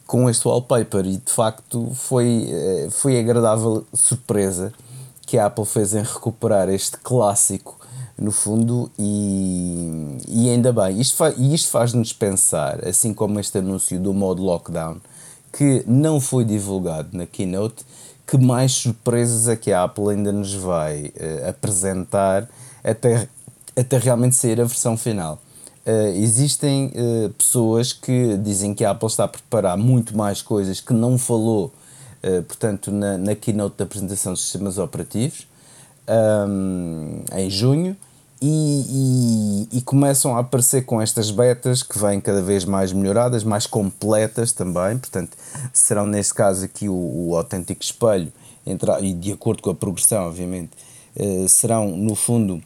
com 0.05 0.29
este 0.29 0.48
wallpaper. 0.48 1.05
E 1.05 1.17
de 1.17 1.31
facto 1.31 1.91
foi, 1.95 2.48
eh, 2.50 2.88
foi 2.91 3.17
agradável 3.17 3.86
surpresa 3.93 4.74
que 5.25 5.38
a 5.38 5.45
Apple 5.48 5.65
fez 5.65 5.95
em 5.95 6.03
recuperar 6.03 6.69
este 6.69 6.98
clássico 6.98 7.79
no 8.17 8.32
fundo 8.32 8.91
e, 8.98 10.17
e 10.27 10.50
ainda 10.50 10.72
bem, 10.72 11.00
isto, 11.00 11.15
fa, 11.15 11.29
isto 11.32 11.70
faz-nos 11.70 12.13
pensar, 12.13 12.88
assim 12.88 13.13
como 13.13 13.39
este 13.39 13.58
anúncio 13.58 14.00
do 14.00 14.13
modo 14.13 14.43
lockdown 14.43 15.01
que 15.53 15.84
não 15.86 16.20
foi 16.20 16.43
divulgado 16.43 17.15
na 17.15 17.27
keynote, 17.27 17.86
que 18.25 18.38
mais 18.38 18.72
surpresas 18.72 19.48
é 19.48 19.55
que 19.55 19.72
a 19.72 19.84
Apple 19.84 20.10
ainda 20.10 20.32
nos 20.32 20.53
vai 20.53 21.13
uh, 21.15 21.50
apresentar 21.50 22.50
até, 22.84 23.27
até 23.75 23.98
realmente 24.00 24.36
sair 24.36 24.60
a 24.60 24.65
versão 24.65 24.98
final. 24.98 25.39
Uh, 25.86 26.08
existem 26.15 26.91
uh, 26.96 27.29
pessoas 27.32 27.93
que 27.93 28.36
dizem 28.38 28.74
que 28.74 28.84
a 28.84 28.91
Apple 28.91 29.08
está 29.08 29.25
a 29.25 29.27
preparar 29.27 29.77
muito 29.77 30.17
mais 30.17 30.41
coisas 30.41 30.82
que 30.82 30.93
não 30.93 31.17
falou, 31.17 31.72
portanto, 32.48 32.89
na, 32.89 33.17
na 33.17 33.36
keynote 33.36 33.75
da 33.77 33.84
apresentação 33.84 34.32
dos 34.32 34.43
sistemas 34.43 34.77
operativos, 34.77 35.46
um, 36.07 37.24
em 37.36 37.50
junho, 37.50 37.95
e, 38.41 39.67
e, 39.72 39.77
e, 39.77 39.81
começam 39.81 40.36
a 40.36 40.41
aparecer 40.41 40.83
com 40.86 41.01
estas 41.01 41.31
betas 41.31 41.81
que 41.81 41.98
vêm 41.98 42.19
cada 42.19 42.41
vez 42.41 42.65
mais 42.65 42.91
melhoradas, 42.91 43.41
mais 43.43 43.65
completas 43.65 44.51
também, 44.51 44.98
portanto, 44.98 45.38
serão 45.72 46.05
neste 46.05 46.33
caso 46.33 46.65
aqui 46.65 46.89
o, 46.89 47.29
o 47.29 47.38
autêntico 47.38 47.81
espelho, 47.81 48.33
entre, 48.67 48.91
e 49.00 49.13
de 49.13 49.31
acordo 49.31 49.62
com 49.62 49.69
a 49.69 49.75
progressão, 49.75 50.27
obviamente, 50.27 50.72
serão 51.48 51.95
no 51.95 52.15
fundo 52.15 52.62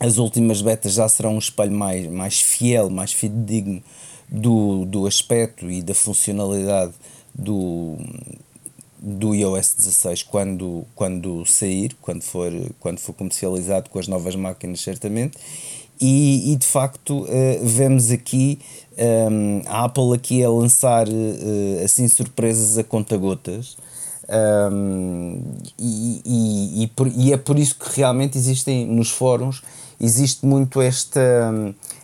as 0.00 0.16
últimas 0.16 0.62
betas 0.62 0.94
já 0.94 1.06
serão 1.06 1.34
um 1.34 1.38
espelho 1.38 1.72
mais, 1.72 2.06
mais 2.06 2.40
fiel, 2.40 2.88
mais 2.88 3.12
fidedigno 3.12 3.82
do, 4.26 4.86
do 4.86 5.06
aspecto 5.06 5.70
e 5.70 5.82
da 5.82 5.94
funcionalidade 5.94 6.94
do, 7.34 7.98
do 9.02 9.34
iOS 9.34 9.74
16 9.78 10.24
quando, 10.24 10.84
quando 10.94 11.44
sair, 11.46 11.96
quando 12.00 12.22
for, 12.22 12.52
quando 12.78 12.98
for 12.98 13.14
comercializado 13.14 13.88
com 13.88 13.98
as 13.98 14.06
novas 14.06 14.36
máquinas, 14.36 14.80
certamente. 14.80 15.38
E, 16.00 16.52
e 16.52 16.56
de 16.56 16.66
facto 16.66 17.24
uh, 17.24 17.28
vemos 17.62 18.10
aqui 18.10 18.58
um, 18.96 19.58
ehm, 19.58 19.62
a 19.66 19.84
Apple 19.84 20.14
aqui 20.14 20.42
a 20.42 20.48
lançar 20.48 21.06
uh, 21.06 21.84
assim 21.84 22.08
surpresas 22.08 22.78
a 22.78 22.84
conta-gotas. 22.84 23.76
Um, 24.72 25.42
e, 25.78 26.22
e, 26.24 26.84
e, 26.84 27.26
e 27.26 27.32
é 27.32 27.36
por 27.36 27.58
isso 27.58 27.74
que 27.74 27.96
realmente 27.98 28.38
existem 28.38 28.86
nos 28.86 29.10
fóruns 29.10 29.60
existe 30.00 30.46
muito 30.46 30.80
esta, 30.80 31.20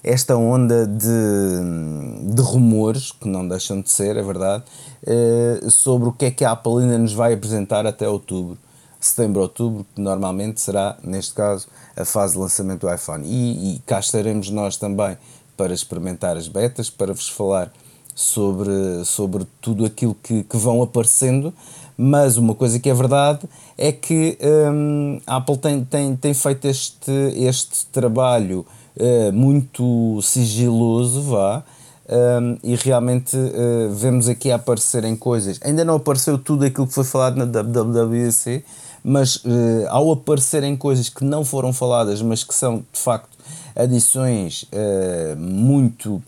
esta 0.07 0.37
onda 0.37 0.87
de, 0.87 2.35
de 2.35 2.41
rumores, 2.41 3.11
que 3.11 3.29
não 3.29 3.47
deixam 3.47 3.81
de 3.81 3.91
ser, 3.91 4.17
é 4.17 4.23
verdade, 4.23 4.63
uh, 5.03 5.71
sobre 5.71 6.09
o 6.09 6.13
que 6.13 6.27
é 6.27 6.31
que 6.31 6.45
a 6.45 6.53
Apple 6.53 6.83
ainda 6.83 6.97
nos 6.97 7.13
vai 7.13 7.35
apresentar 7.35 7.85
até 7.87 8.09
outubro, 8.09 8.57
setembro, 9.01 9.43
outubro, 9.43 9.85
que 9.95 10.01
normalmente 10.01 10.61
será, 10.61 10.97
neste 11.03 11.35
caso, 11.35 11.67
a 11.97 12.05
fase 12.05 12.35
de 12.35 12.39
lançamento 12.39 12.87
do 12.87 12.95
iPhone. 12.95 13.27
E, 13.27 13.75
e 13.75 13.79
cá 13.81 13.99
estaremos 13.99 14.49
nós 14.49 14.77
também 14.77 15.19
para 15.57 15.75
experimentar 15.75 16.37
as 16.37 16.47
betas, 16.47 16.89
para 16.89 17.13
vos 17.13 17.29
falar 17.29 17.73
sobre, 18.15 19.05
sobre 19.05 19.45
tudo 19.61 19.85
aquilo 19.85 20.15
que, 20.15 20.45
que 20.45 20.57
vão 20.57 20.83
aparecendo 20.83 21.53
mas 21.97 22.37
uma 22.37 22.55
coisa 22.55 22.79
que 22.79 22.91
é 22.91 22.95
verdade 22.95 23.49
é 23.79 23.91
que 23.91 24.37
um, 24.71 25.19
a 25.27 25.37
Apple 25.37 25.57
tem, 25.57 25.85
tem, 25.85 26.17
tem 26.17 26.35
feito 26.35 26.67
este, 26.67 27.11
este 27.37 27.87
trabalho 27.87 28.67
uh, 28.97 29.33
muito 29.33 30.21
sigiloso, 30.23 31.23
vá, 31.23 31.65
um, 32.09 32.59
e 32.62 32.76
realmente 32.76 33.37
uh, 33.37 33.93
vemos 33.93 34.29
aqui 34.29 34.50
aparecerem 34.50 35.17
coisas. 35.17 35.59
Ainda 35.62 35.85
não 35.85 35.97
apareceu 35.97 36.38
tudo 36.38 36.65
aquilo 36.65 36.87
que 36.87 36.95
foi 36.95 37.05
falado 37.05 37.37
na 37.37 37.45
WWDC, 37.45 38.65
mas 39.03 39.37
uh, 39.37 39.87
ao 39.88 40.12
aparecerem 40.12 40.76
coisas 40.76 41.09
que 41.09 41.25
não 41.25 41.45
foram 41.45 41.73
faladas, 41.73 42.23
mas 42.23 42.45
que 42.45 42.55
são 42.55 42.79
de 42.93 43.00
facto 43.00 43.37
adições 43.75 44.62
uh, 44.65 45.37
muito 45.37 46.23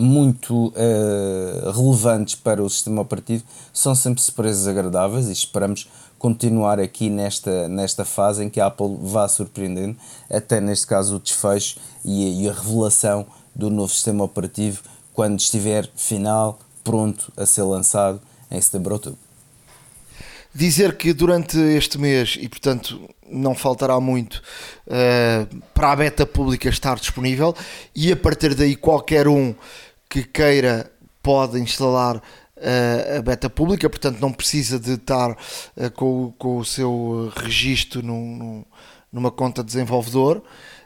muito 0.00 0.72
relevantes 1.74 2.36
para 2.36 2.62
o 2.62 2.70
sistema 2.70 3.02
operativo, 3.02 3.42
são 3.72 3.96
sempre 3.96 4.22
surpresas 4.22 4.68
agradáveis 4.68 5.26
e 5.28 5.32
esperamos 5.32 5.88
continuar 6.18 6.80
aqui 6.80 7.08
nesta, 7.08 7.68
nesta 7.68 8.04
fase 8.04 8.44
em 8.44 8.50
que 8.50 8.60
a 8.60 8.66
Apple 8.66 8.98
vá 9.00 9.28
surpreendendo, 9.28 9.96
até 10.30 10.60
neste 10.60 10.86
caso 10.86 11.16
o 11.16 11.18
desfecho 11.18 11.78
e, 12.04 12.44
e 12.44 12.48
a 12.48 12.52
revelação 12.52 13.26
do 13.54 13.70
novo 13.70 13.92
sistema 13.92 14.24
operativo 14.24 14.82
quando 15.12 15.40
estiver 15.40 15.90
final, 15.96 16.58
pronto 16.84 17.32
a 17.36 17.44
ser 17.44 17.62
lançado 17.62 18.20
em 18.50 18.60
setembro 18.60 18.90
ou 18.90 18.96
outubro. 18.98 19.18
Dizer 20.54 20.96
que 20.96 21.12
durante 21.12 21.58
este 21.58 21.98
mês, 21.98 22.38
e 22.40 22.48
portanto 22.48 23.00
não 23.30 23.54
faltará 23.54 24.00
muito 24.00 24.42
uh, 24.86 25.62
para 25.74 25.92
a 25.92 25.96
beta 25.96 26.24
pública 26.24 26.68
estar 26.68 26.96
disponível, 26.98 27.54
e 27.94 28.10
a 28.10 28.16
partir 28.16 28.54
daí 28.54 28.74
qualquer 28.74 29.28
um 29.28 29.54
que 30.08 30.22
queira 30.22 30.90
pode 31.22 31.60
instalar 31.60 32.22
a 33.18 33.22
beta 33.22 33.48
pública, 33.48 33.88
portanto 33.88 34.20
não 34.20 34.32
precisa 34.32 34.78
de 34.78 34.92
estar 34.92 35.30
uh, 35.30 35.90
com, 35.94 36.32
com 36.38 36.58
o 36.58 36.64
seu 36.64 37.32
registro 37.36 38.02
num, 38.02 38.64
numa 39.12 39.30
conta 39.30 39.62
desenvolvedor. 39.62 40.42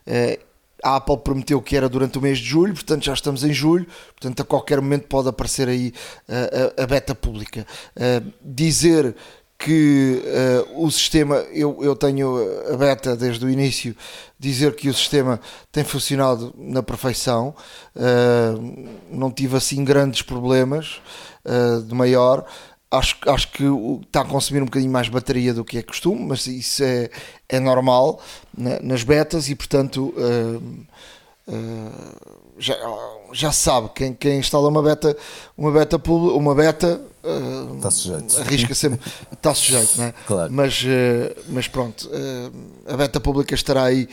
Uh, 0.06 0.52
a 0.82 0.96
Apple 0.96 1.18
prometeu 1.18 1.62
que 1.62 1.76
era 1.76 1.88
durante 1.88 2.18
o 2.18 2.20
mês 2.20 2.38
de 2.38 2.44
julho, 2.44 2.74
portanto 2.74 3.04
já 3.04 3.12
estamos 3.12 3.44
em 3.44 3.52
julho, 3.52 3.86
portanto 4.18 4.40
a 4.40 4.44
qualquer 4.44 4.80
momento 4.80 5.06
pode 5.06 5.28
aparecer 5.28 5.68
aí 5.68 5.94
uh, 6.28 6.80
a, 6.80 6.82
a, 6.82 6.86
beta 6.86 7.14
pública. 7.14 7.64
Uh, 7.96 8.32
dizer 8.44 9.14
que 9.56 10.20
uh, 10.66 10.84
o 10.84 10.90
sistema, 10.90 11.36
eu, 11.52 11.78
eu 11.82 11.94
tenho 11.94 12.36
a 12.72 12.76
beta 12.76 13.14
desde 13.14 13.44
o 13.44 13.48
início, 13.48 13.94
dizer 14.36 14.74
que 14.74 14.88
o 14.88 14.94
sistema 14.94 15.40
tem 15.70 15.84
funcionado 15.84 16.52
na 16.58 16.82
perfeição, 16.82 17.54
não 19.08 19.30
tive 19.30 19.56
assim 19.56 19.84
grandes 19.84 20.20
problemas 20.20 21.00
de 21.86 21.94
maior 21.94 22.46
acho, 22.92 23.16
acho 23.26 23.48
que 23.50 23.64
está 24.04 24.20
a 24.20 24.24
consumir 24.24 24.60
um 24.60 24.66
bocadinho 24.66 24.92
mais 24.92 25.08
bateria 25.08 25.54
do 25.54 25.64
que 25.64 25.78
é 25.78 25.82
costume, 25.82 26.20
mas 26.26 26.46
isso 26.46 26.84
é, 26.84 27.08
é 27.48 27.58
normal 27.58 28.20
né, 28.56 28.78
nas 28.82 29.02
betas 29.02 29.48
e 29.48 29.54
portanto 29.54 30.14
uh, 30.16 30.62
uh, 31.48 32.52
já, 32.58 32.76
já 33.32 33.50
sabe 33.50 33.90
quem, 33.94 34.12
quem 34.12 34.38
instala 34.38 34.68
uma 34.68 34.82
beta 34.82 35.16
uma 35.56 35.72
beta 35.72 36.00
uma 36.06 36.54
beta 36.54 37.00
uh, 37.24 37.76
está 37.76 37.90
sujeito 37.90 38.40
arrisca 38.40 38.74
sempre 38.74 39.00
está 39.32 39.54
sujeito 39.54 39.98
né? 39.98 40.12
claro. 40.26 40.52
mas, 40.52 40.84
mas 41.48 41.66
pronto 41.66 42.10
a 42.86 42.96
beta 42.96 43.18
pública 43.18 43.54
estará 43.54 43.84
aí 43.84 44.06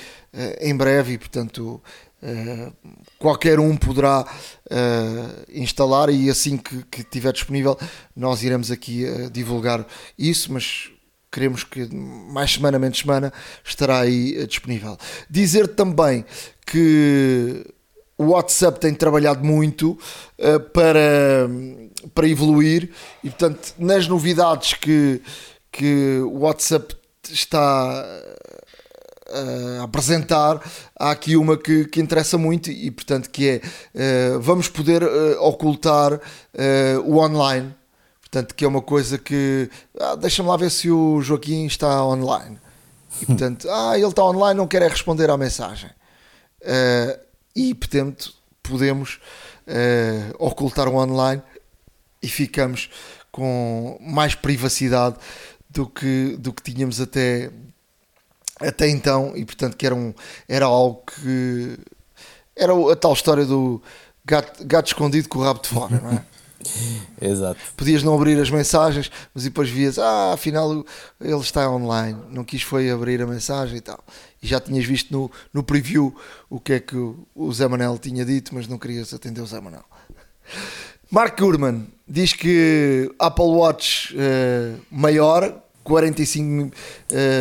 em 0.61 0.75
breve 0.75 1.13
e 1.13 1.17
portanto 1.17 1.81
Uh, 2.21 2.73
qualquer 3.19 3.59
um 3.59 3.75
poderá 3.75 4.21
uh, 4.23 5.45
instalar 5.53 6.09
e 6.09 6.29
assim 6.29 6.57
que, 6.57 6.83
que 6.83 7.03
tiver 7.03 7.33
disponível 7.33 7.77
nós 8.15 8.41
iremos 8.41 8.71
aqui 8.71 9.05
uh, 9.05 9.29
divulgar 9.29 9.85
isso, 10.17 10.51
mas 10.53 10.89
queremos 11.31 11.63
que 11.63 11.87
mais 11.93 12.53
semana, 12.53 12.79
menos 12.79 12.97
semana 12.97 13.31
estará 13.63 13.99
aí 13.99 14.47
disponível. 14.47 14.97
Dizer 15.29 15.67
também 15.67 16.25
que 16.65 17.67
o 18.17 18.29
WhatsApp 18.31 18.79
tem 18.79 18.93
trabalhado 18.93 19.45
muito 19.45 19.97
para, 20.73 21.47
para 22.13 22.27
evoluir 22.27 22.89
e 23.23 23.29
portanto 23.29 23.75
nas 23.77 24.07
novidades 24.07 24.73
que, 24.73 25.21
que 25.71 26.19
o 26.23 26.39
WhatsApp 26.39 26.95
está 27.31 28.03
uh, 29.29 29.83
apresentar, 29.83 30.61
há 30.97 31.11
aqui 31.11 31.35
uma 31.35 31.57
que, 31.57 31.85
que 31.85 32.01
interessa 32.01 32.37
muito 32.37 32.69
e, 32.69 32.91
portanto, 32.91 33.29
que 33.29 33.47
é 33.95 34.35
uh, 34.35 34.39
vamos 34.39 34.67
poder 34.67 35.03
uh, 35.03 35.41
ocultar 35.41 36.19
o 37.05 37.17
online. 37.17 37.73
Portanto, 38.21 38.53
que 38.53 38.63
é 38.63 38.67
uma 38.67 38.81
coisa 38.81 39.17
que 39.17 39.69
ah, 39.99 40.15
deixa-me 40.15 40.49
lá 40.49 40.55
ver 40.55 40.69
se 40.69 40.91
o 40.91 41.19
Joaquim 41.19 41.65
está 41.65 42.05
online. 42.05 42.59
E 43.19 43.25
portanto, 43.25 43.67
ah, 43.71 43.97
ele 43.97 44.05
está 44.05 44.23
online, 44.23 44.55
não 44.55 44.67
quer 44.67 44.83
é 44.83 44.87
responder 44.87 45.31
à 45.31 45.37
mensagem. 45.37 45.89
e 47.55 47.73
portanto, 47.73 48.31
podemos 48.61 49.19
ocultar 50.37 50.87
o 50.87 50.95
online 50.95 51.41
e 52.21 52.27
ficamos 52.27 52.89
com 53.31 53.97
mais 53.99 54.35
privacidade 54.35 55.15
do 55.69 55.85
que, 55.87 56.35
do 56.37 56.51
que 56.51 56.63
tínhamos 56.63 56.99
até, 56.99 57.51
até 58.59 58.89
então, 58.89 59.33
e 59.35 59.45
portanto 59.45 59.77
que 59.77 59.85
era, 59.85 59.95
um, 59.95 60.13
era 60.47 60.65
algo 60.65 61.03
que 61.05 61.77
era 62.55 62.73
a 62.91 62.95
tal 62.95 63.13
história 63.13 63.45
do 63.45 63.81
gato, 64.25 64.65
gato 64.65 64.87
escondido 64.87 65.29
com 65.29 65.39
o 65.39 65.43
rabo 65.43 65.61
de 65.61 65.69
fora, 65.69 65.99
não 66.01 66.11
é? 66.11 66.23
Exato. 67.21 67.59
Podias 67.75 68.03
não 68.03 68.13
abrir 68.13 68.39
as 68.39 68.49
mensagens, 68.49 69.09
mas 69.33 69.43
depois 69.45 69.69
vias, 69.69 69.97
ah, 69.97 70.33
afinal 70.33 70.85
ele 71.19 71.39
está 71.39 71.69
online, 71.69 72.19
não 72.29 72.43
quis 72.43 72.61
foi 72.61 72.89
abrir 72.89 73.21
a 73.21 73.27
mensagem 73.27 73.77
e 73.77 73.81
tal. 73.81 74.03
E 74.41 74.47
já 74.47 74.59
tinhas 74.59 74.85
visto 74.85 75.11
no, 75.11 75.31
no 75.53 75.63
preview 75.63 76.15
o 76.49 76.59
que 76.59 76.73
é 76.73 76.79
que 76.79 76.95
o 76.95 77.53
Zé 77.53 77.67
Manel 77.67 77.97
tinha 77.97 78.25
dito, 78.25 78.53
mas 78.53 78.67
não 78.67 78.77
querias 78.77 79.13
atender 79.13 79.41
o 79.41 79.47
Zé 79.47 79.59
Manel. 79.59 79.85
Mark 81.09 81.39
Gurman 81.39 81.87
diz 82.07 82.33
que 82.33 83.11
Apple 83.17 83.45
Watch 83.45 84.15
uh, 84.15 84.79
maior 84.91 85.63
45 85.89 86.65
uh, 86.67 86.71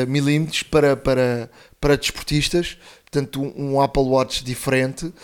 milímetros 0.09 0.63
para, 0.63 0.97
para, 0.97 1.51
para 1.79 1.97
desportistas, 1.97 2.79
portanto 3.05 3.43
um, 3.43 3.79
Apple 3.81 4.03
Watch 4.03 4.43
diferente. 4.43 5.07
Uh, 5.07 5.15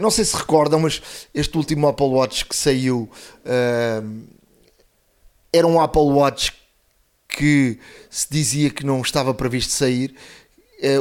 não 0.00 0.10
sei 0.10 0.24
se 0.24 0.36
recordam, 0.36 0.80
mas 0.80 1.02
este 1.34 1.56
último 1.56 1.88
Apple 1.88 2.06
Watch 2.06 2.44
que 2.44 2.54
saiu 2.54 3.10
uh, 3.44 4.24
era 5.52 5.66
um 5.66 5.80
Apple 5.80 6.02
Watch 6.02 6.52
que 7.28 7.80
se 8.08 8.28
dizia 8.30 8.70
que 8.70 8.86
não 8.86 9.00
estava 9.00 9.34
previsto 9.34 9.72
sair 9.72 10.14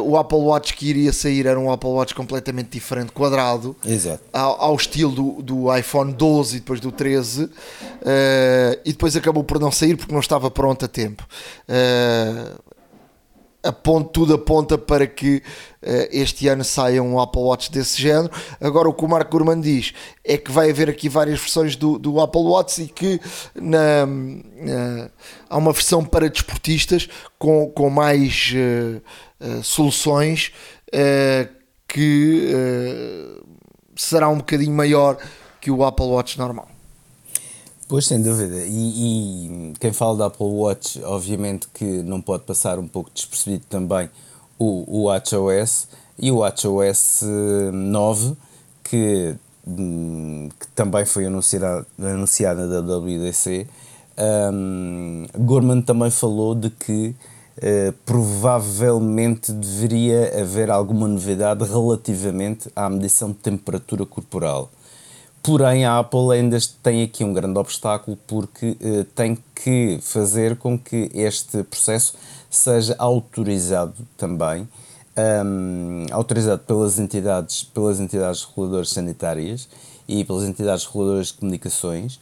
o 0.04 0.18
Apple 0.18 0.38
Watch 0.38 0.74
que 0.76 0.88
iria 0.88 1.12
sair 1.12 1.46
era 1.46 1.60
um 1.60 1.72
Apple 1.72 1.90
Watch 1.90 2.16
completamente 2.16 2.70
diferente, 2.70 3.12
quadrado, 3.12 3.76
ao, 4.32 4.62
ao, 4.62 4.76
estilo 4.76 5.12
do, 5.12 5.42
do 5.42 5.76
iPhone 5.76 6.14
12 6.14 6.58
e 6.58 6.60
depois 6.60 6.80
do 6.80 6.92
13, 6.92 7.44
uh, 7.44 7.50
eh, 8.06 8.80
e 8.86 8.92
depois 8.92 9.16
acabou 9.16 9.44
por 9.44 9.60
não 9.60 9.72
sair 9.72 9.98
porque 9.98 10.14
não 10.14 10.20
estava 10.20 10.50
pronto 10.50 10.86
a 10.86 10.88
tempo. 10.88 11.26
Uh, 11.68 12.73
Aponto, 13.64 14.10
tudo 14.10 14.34
aponta 14.34 14.78
para 14.78 15.08
que 15.08 15.38
uh, 15.38 16.08
este 16.12 16.50
ano 16.50 16.66
saia 16.66 17.02
um 17.02 17.18
Apple 17.20 17.42
Watch 17.42 17.72
desse 17.72 18.02
género. 18.02 18.30
Agora, 18.60 18.90
o 18.90 18.94
que 18.94 19.06
o 19.06 19.08
Marco 19.08 19.32
Gurman 19.32 19.62
diz 19.62 19.94
é 20.24 20.38
que 20.38 20.52
vai 20.52 20.70
haver 20.70 20.90
aqui 20.90 21.08
várias 21.08 21.40
versões 21.40 21.78
do, 21.78 21.98
do 21.98 22.20
Apple 22.20 22.42
Watch 22.42 22.82
e 22.82 22.88
que 22.88 23.22
na, 23.56 24.06
uh, 24.06 25.12
há 25.50 25.58
uma 25.58 25.72
versão 25.72 26.04
para 26.04 26.30
desportistas 26.30 27.08
com, 27.40 27.70
com 27.70 27.90
mais 27.90 28.54
uh, 28.54 29.02
eh, 29.44 29.62
soluções 29.62 30.54
uh, 30.88 31.54
que 31.86 32.50
uh, 32.56 33.46
será 33.94 34.30
um 34.30 34.38
bocadinho 34.38 34.72
maior 34.74 35.18
que 35.60 35.70
o 35.70 35.84
Apple 35.84 36.06
Watch 36.06 36.40
normal. 36.40 36.73
Pois, 37.94 38.08
sem 38.08 38.24
dúvida. 38.24 38.56
E, 38.66 39.70
e, 39.70 39.74
quem 39.80 39.94
fala 39.94 40.18
da 40.18 40.26
Apple 40.26 40.48
Watch, 40.48 41.00
obviamente 41.04 41.68
que 41.72 41.86
não 42.02 42.20
pode 42.20 42.42
passar 42.42 42.80
um 42.80 42.88
pouco 42.88 43.12
despercebido 43.14 43.66
também 43.70 44.10
o, 44.58 44.84
o 44.88 45.04
WatchOS 45.04 45.90
e 46.18 46.32
o 46.32 46.38
WatchOS 46.38 47.22
9, 47.72 48.36
que, 48.84 49.36
hum, 49.68 50.50
que 50.60 50.68
também 50.70 51.06
foi 51.06 51.28
anunciado, 51.28 51.86
anunciado 52.00 52.62
na 52.62 52.82
WWDC. 52.82 53.68
Um, 54.52 55.28
Gorman 55.38 55.84
também 55.84 56.10
falou 56.10 56.56
de 56.56 56.72
que 56.72 57.16
Uh, 57.56 57.94
provavelmente 58.04 59.52
deveria 59.52 60.42
haver 60.42 60.72
alguma 60.72 61.08
novidade 61.08 61.64
relativamente 61.64 62.68
à 62.76 62.90
medição 62.90 63.30
de 63.30 63.36
temperatura 63.36 64.08
corporal. 64.08 64.72
Porém, 65.44 65.84
a 65.84 66.00
Apple 66.00 66.32
ainda 66.32 66.58
tem 66.82 67.04
aqui 67.04 67.22
um 67.22 67.34
grande 67.34 67.60
obstáculo 67.60 68.18
porque 68.26 68.78
uh, 68.80 69.04
tem 69.14 69.38
que 69.54 70.00
fazer 70.02 70.56
com 70.56 70.80
que 70.80 71.12
este 71.14 71.62
processo 71.64 72.16
seja 72.50 72.96
autorizado 72.98 73.94
também, 74.16 74.66
um, 75.46 76.06
autorizado 76.12 76.62
pelas 76.64 76.98
entidades, 76.98 77.62
pelas 77.62 78.00
entidades 78.00 78.46
reguladoras 78.46 78.92
sanitárias 78.92 79.68
e 80.08 80.24
pelas 80.24 80.46
entidades 80.46 80.86
reguladoras 80.86 81.28
de 81.28 81.34
comunicações, 81.34 82.22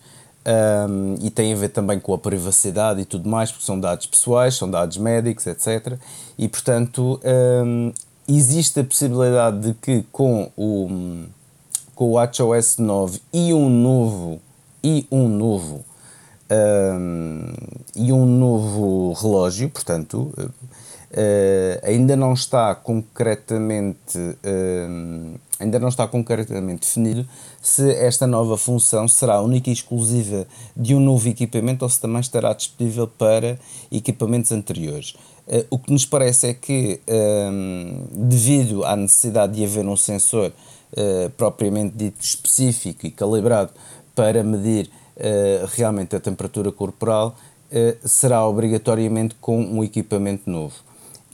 um, 0.90 1.16
e 1.22 1.30
tem 1.30 1.54
a 1.54 1.56
ver 1.56 1.70
também 1.70 2.00
com 2.00 2.16
a 2.16 2.18
privacidade 2.18 3.02
e 3.02 3.06
tudo 3.06 3.30
mais, 3.30 3.52
porque 3.52 3.66
são 3.66 3.80
dados 3.80 4.08
pessoais, 4.08 4.56
são 4.56 4.68
dados 4.68 4.98
médicos, 4.98 5.46
etc. 5.46 5.96
E 6.40 6.48
portanto 6.48 7.20
um, 7.24 7.94
existe 8.28 8.80
a 8.80 8.84
possibilidade 8.84 9.60
de 9.60 9.74
que 9.76 10.04
com 10.12 10.50
o, 10.58 11.28
com 11.96 12.06
o 12.06 12.12
WatchOS 12.14 12.78
9 12.78 13.22
e 13.34 13.54
um 13.54 13.70
novo 13.70 14.42
e 14.84 15.08
um 15.12 15.28
novo 15.28 15.86
um, 16.52 17.54
e 17.96 18.12
um 18.12 18.26
novo 18.26 19.14
relógio, 19.14 19.70
portanto 19.70 20.34
uh, 20.38 20.52
ainda 21.84 22.16
não 22.16 22.34
está 22.34 22.74
concretamente 22.76 24.18
uh, 24.18 25.40
ainda 25.62 25.80
não 25.80 25.90
está 25.90 26.08
concretamente 26.08 26.82
definido 26.88 27.28
se 27.62 27.92
esta 27.92 28.26
nova 28.26 28.58
função 28.58 29.08
será 29.08 29.40
única 29.42 29.70
e 29.70 29.74
exclusiva 29.74 30.48
de 30.76 30.96
um 30.96 31.00
novo 31.00 31.30
equipamento 31.30 31.86
ou 31.86 31.90
se 31.90 32.00
também 32.02 32.20
estará 32.20 32.54
disponível 32.54 33.08
para 33.08 33.60
equipamentos 33.92 34.52
anteriores. 34.52 35.14
Uh, 35.48 35.66
o 35.70 35.78
que 35.78 35.92
nos 35.92 36.06
parece 36.06 36.48
é 36.48 36.54
que, 36.54 37.00
um, 37.08 38.06
devido 38.12 38.84
à 38.84 38.96
necessidade 38.96 39.54
de 39.54 39.64
haver 39.64 39.86
um 39.86 39.96
sensor 39.96 40.52
uh, 40.94 41.30
propriamente 41.32 41.96
dito 41.96 42.22
específico 42.22 43.06
e 43.06 43.12
calibrado 43.12 43.72
para 44.16 44.44
medir 44.44 44.90
uh, 45.18 45.68
realmente 45.74 46.16
a 46.16 46.20
temperatura 46.20 46.72
corporal, 46.72 47.36
será 48.04 48.46
obrigatoriamente 48.46 49.34
com 49.36 49.58
um 49.58 49.82
equipamento 49.82 50.50
novo 50.50 50.76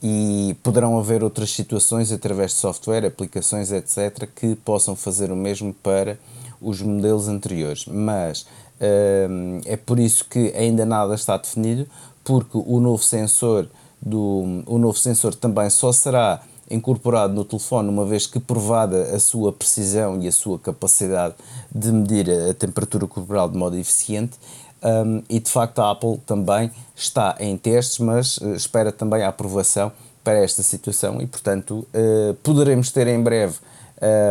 e 0.02 0.56
poderão 0.62 0.98
haver 1.00 1.24
outras 1.24 1.52
situações 1.52 2.12
através 2.12 2.52
de 2.52 2.58
software, 2.58 3.06
aplicações, 3.06 3.72
etc., 3.72 4.30
que 4.36 4.56
possam 4.56 4.96
fazer 4.96 5.32
o 5.32 5.36
mesmo 5.36 5.74
para 5.74 6.20
os 6.62 6.82
modelos 6.82 7.28
anteriores. 7.28 7.86
Mas 7.86 8.41
uh, 8.41 9.62
é 9.65 9.76
por 9.76 10.00
isso 10.00 10.26
que 10.26 10.54
ainda 10.56 10.86
nada 10.86 11.15
está 11.15 11.38
definido, 11.38 11.88
porque 12.24 12.58
o 12.58 12.80
novo 12.80 13.04
sensor 13.04 13.67
do 14.00 14.63
o 14.67 14.78
novo 14.78 14.98
sensor 14.98 15.34
também 15.34 15.70
só 15.72 15.91
será 15.91 16.43
incorporado 16.69 17.34
no 17.34 17.45
telefone, 17.45 17.89
uma 17.89 18.06
vez 18.06 18.25
que 18.25 18.39
provada 18.39 19.15
a 19.15 19.19
sua 19.19 19.51
precisão 19.51 20.21
e 20.21 20.27
a 20.27 20.32
sua 20.32 20.60
capacidade 20.60 21.36
de 21.73 21.91
medir 21.91 22.30
a 22.30 22.53
temperatura 22.53 23.08
corporal 23.08 23.49
de 23.49 23.58
modo 23.58 23.77
eficiente. 23.77 24.38
Um, 24.84 25.23
e 25.27 25.39
de 25.39 25.49
facto 25.49 25.80
a 25.80 25.91
Apple 25.91 26.19
também 26.25 26.69
está 26.95 27.36
em 27.39 27.58
testes, 27.58 27.97
mas 27.97 28.38
uh, 28.38 28.53
espera 28.53 28.91
também 28.91 29.23
a 29.23 29.30
aprovação 29.30 29.91
para 30.23 30.38
esta 30.39 30.62
situação 30.62 31.19
e, 31.19 31.25
portanto, 31.25 31.88
uh, 31.93 32.34
poderemos 32.43 32.91
ter 32.91 33.08
em 33.08 33.21
breve 33.21 33.56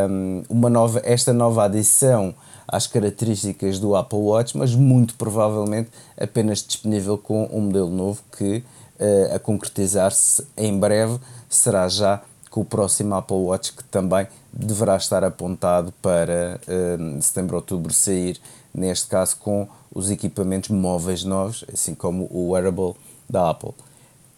um, 0.09 0.45
uma 0.49 0.71
nova, 0.71 1.01
esta 1.05 1.33
nova 1.33 1.65
adição 1.65 2.35
às 2.69 2.87
características 2.87 3.79
do 3.79 3.95
Apple 3.95 4.19
Watch, 4.19 4.57
mas 4.57 4.75
muito 4.75 5.15
provavelmente 5.15 5.91
apenas 6.21 6.65
disponível 6.67 7.17
com 7.17 7.49
um 7.53 7.63
modelo 7.63 7.91
novo 7.91 8.21
que, 8.37 8.63
uh, 9.01 9.35
a 9.35 9.39
concretizar-se 9.39 10.47
em 10.57 10.79
breve, 10.79 11.19
será 11.49 11.89
já 11.89 12.23
com 12.51 12.63
o 12.63 12.65
próximo 12.65 13.15
Apple 13.15 13.37
Watch 13.37 13.73
que 13.73 13.85
também 13.85 14.27
deverá 14.53 14.97
estar 14.97 15.23
apontado 15.23 15.93
para 16.01 16.59
uh, 16.67 17.23
setembro, 17.23 17.57
outubro 17.57 17.93
sair, 17.93 18.41
neste 18.73 19.07
caso 19.09 19.37
com 19.37 19.69
os 19.95 20.11
equipamentos 20.11 20.71
móveis 20.71 21.25
novos, 21.25 21.65
assim 21.73 21.95
como 21.95 22.27
o 22.31 22.51
wearable 22.51 22.95
da 23.29 23.51
Apple. 23.51 23.73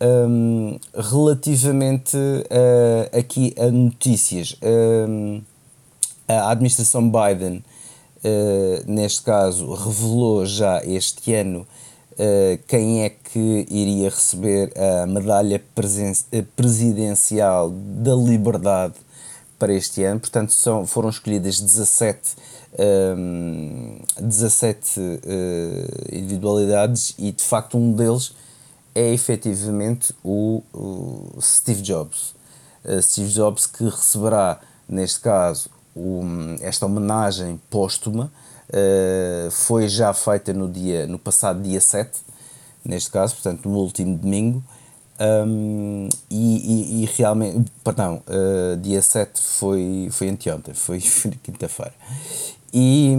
Um, 0.01 0.79
relativamente 0.95 2.17
uh, 2.17 3.19
aqui 3.19 3.53
a 3.59 3.67
notícias, 3.67 4.57
um, 4.63 5.43
a 6.29 6.51
administração 6.51 7.11
Biden, 7.11 7.65
uh, 8.25 8.85
neste 8.87 9.23
caso, 9.23 9.73
revelou 9.75 10.47
já 10.47 10.85
este 10.85 11.35
ano 11.35 11.67
uh, 12.19 12.59
quem 12.67 13.05
é 13.05 13.11
que 13.11 13.67
iria 13.71 14.11
receber 14.11 14.73
a 14.77 15.07
medalha 15.07 15.63
presidencial 16.57 17.71
da 17.71 18.15
liberdade 18.15 18.95
para 19.59 19.73
este 19.73 20.05
ano. 20.05 20.21
Portanto, 20.21 20.53
são, 20.53 20.87
foram 20.87 21.09
escolhidas 21.09 21.61
17, 21.61 22.37
um, 23.17 23.99
17 24.21 25.01
individualidades 26.13 27.15
e, 27.19 27.33
de 27.33 27.43
facto, 27.43 27.77
um 27.77 27.93
deles 27.93 28.33
é 28.95 29.13
efetivamente 29.13 30.15
o, 30.25 30.63
o 30.73 31.39
Steve 31.41 31.83
Jobs. 31.83 32.35
Uh, 32.85 33.01
Steve 33.01 33.31
Jobs 33.31 33.67
que 33.67 33.85
receberá, 33.85 34.61
neste 34.89 35.21
caso, 35.21 35.71
esta 36.61 36.87
homenagem 36.87 37.61
póstuma, 37.69 38.31
uh, 38.71 39.51
foi 39.51 39.89
já 39.89 40.13
feita 40.13 40.53
no, 40.53 40.69
dia, 40.69 41.07
no 41.07 41.19
passado 41.19 41.63
dia 41.63 41.81
7, 41.81 42.21
neste 42.85 43.11
caso, 43.11 43.35
portanto, 43.35 43.69
no 43.69 43.79
último 43.79 44.17
domingo. 44.17 44.63
Um, 45.21 46.09
e, 46.31 47.01
e, 47.01 47.03
e, 47.03 47.07
realmente, 47.17 47.73
perdão, 47.83 48.23
uh, 48.29 48.77
dia 48.77 49.03
7 49.03 49.41
foi, 49.41 50.09
foi 50.13 50.29
anteontem, 50.29 50.73
foi 50.75 51.01
quinta-feira. 51.43 51.95
E, 52.73 53.15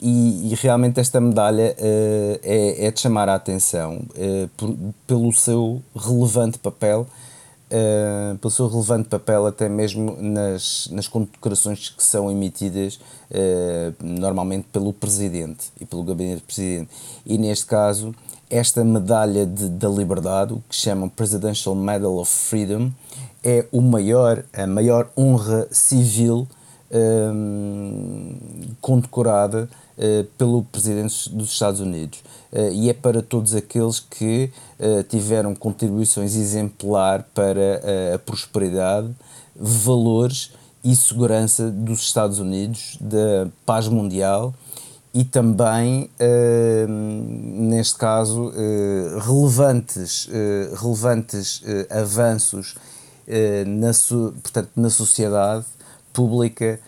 e, 0.00 0.52
e, 0.52 0.54
realmente 0.56 0.98
esta 0.98 1.20
medalha 1.20 1.74
uh, 1.78 2.40
é, 2.42 2.86
é, 2.86 2.90
de 2.90 3.00
chamar 3.00 3.28
a 3.28 3.36
atenção 3.36 4.02
uh, 4.10 4.48
por, 4.56 4.76
pelo 5.06 5.32
seu 5.32 5.80
relevante 5.94 6.58
papel, 6.58 7.06
uh, 7.72 8.38
pelo 8.38 8.50
seu 8.50 8.68
relevante 8.68 9.08
papel 9.08 9.46
até 9.46 9.68
mesmo 9.68 10.16
nas, 10.20 10.88
nas 10.92 11.08
condecorações 11.08 11.88
que 11.88 12.04
são 12.04 12.30
emitidas 12.30 13.00
normalmente 13.98 14.66
pelo 14.70 14.92
Presidente 14.92 15.72
e 15.80 15.86
pelo 15.86 16.02
Gabinete 16.02 16.42
do 16.42 16.44
Presidente. 16.44 16.90
E 17.24 17.38
neste 17.38 17.64
caso, 17.64 18.14
esta 18.50 18.84
medalha 18.84 19.46
de, 19.46 19.70
da 19.70 19.88
liberdade, 19.88 20.52
o 20.52 20.62
que 20.68 20.76
chamam 20.76 21.08
Presidential 21.08 21.74
Medal 21.74 22.18
of 22.18 22.30
Freedom, 22.30 22.90
é 23.42 23.66
o 23.72 23.80
maior, 23.80 24.44
a 24.52 24.66
maior 24.66 25.10
honra 25.16 25.66
civil 25.70 26.46
um, 26.92 28.36
condecorada 28.80 29.68
uh, 29.96 30.24
pelo 30.36 30.62
Presidente 30.64 31.30
dos 31.30 31.50
Estados 31.50 31.80
Unidos. 31.80 32.22
Uh, 32.52 32.70
e 32.70 32.90
é 32.90 32.92
para 32.92 33.22
todos 33.22 33.54
aqueles 33.54 33.98
que 33.98 34.50
uh, 34.78 35.02
tiveram 35.04 35.54
contribuições 35.54 36.36
exemplar 36.36 37.26
para 37.34 37.80
a 38.14 38.18
prosperidade, 38.18 39.08
valores 39.56 40.52
e 40.84 40.94
segurança 40.94 41.70
dos 41.70 42.00
Estados 42.00 42.38
Unidos, 42.38 42.98
da 43.00 43.48
paz 43.64 43.88
mundial 43.88 44.52
e 45.14 45.24
também, 45.24 46.10
neste 47.60 47.96
caso, 47.96 48.50
relevantes, 49.20 50.26
relevantes 50.74 51.62
avanços 51.90 52.74
na, 53.66 53.90
portanto, 54.42 54.70
na 54.74 54.88
sociedade 54.88 55.66
pública 56.14 56.80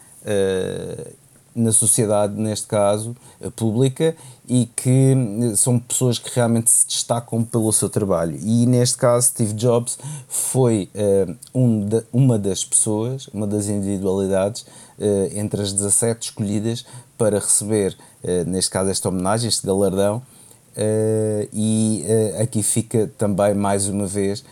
na 1.55 1.73
sociedade, 1.73 2.35
neste 2.35 2.67
caso, 2.67 3.17
uh, 3.41 3.51
pública, 3.51 4.17
e 4.47 4.67
que 4.77 5.15
são 5.57 5.79
pessoas 5.79 6.19
que 6.19 6.31
realmente 6.35 6.71
se 6.71 6.87
destacam 6.87 7.43
pelo 7.43 7.73
seu 7.73 7.89
trabalho. 7.89 8.37
E 8.43 8.67
neste 8.67 8.99
caso, 8.99 9.29
Steve 9.29 9.55
Jobs 9.55 9.99
foi 10.29 10.91
uh, 10.95 11.35
um 11.55 11.87
de, 11.87 12.03
uma 12.13 12.39
das 12.39 12.65
pessoas, 12.65 13.29
uma 13.29 13.47
das 13.47 13.69
individualidades 13.69 14.67
entre 15.35 15.61
as 15.61 15.73
17 15.73 16.29
escolhidas 16.29 16.87
para 17.19 17.41
receber, 17.41 17.97
neste 18.47 18.71
caso, 18.71 18.91
esta 18.91 19.09
homenagem, 19.09 19.49
este 19.49 19.67
galardão. 19.67 20.23
e 21.53 22.05
aqui 22.41 22.63
fica 22.63 23.11
também, 23.19 23.55
mais 23.55 23.89
uma 23.89 24.07
vez, 24.07 24.45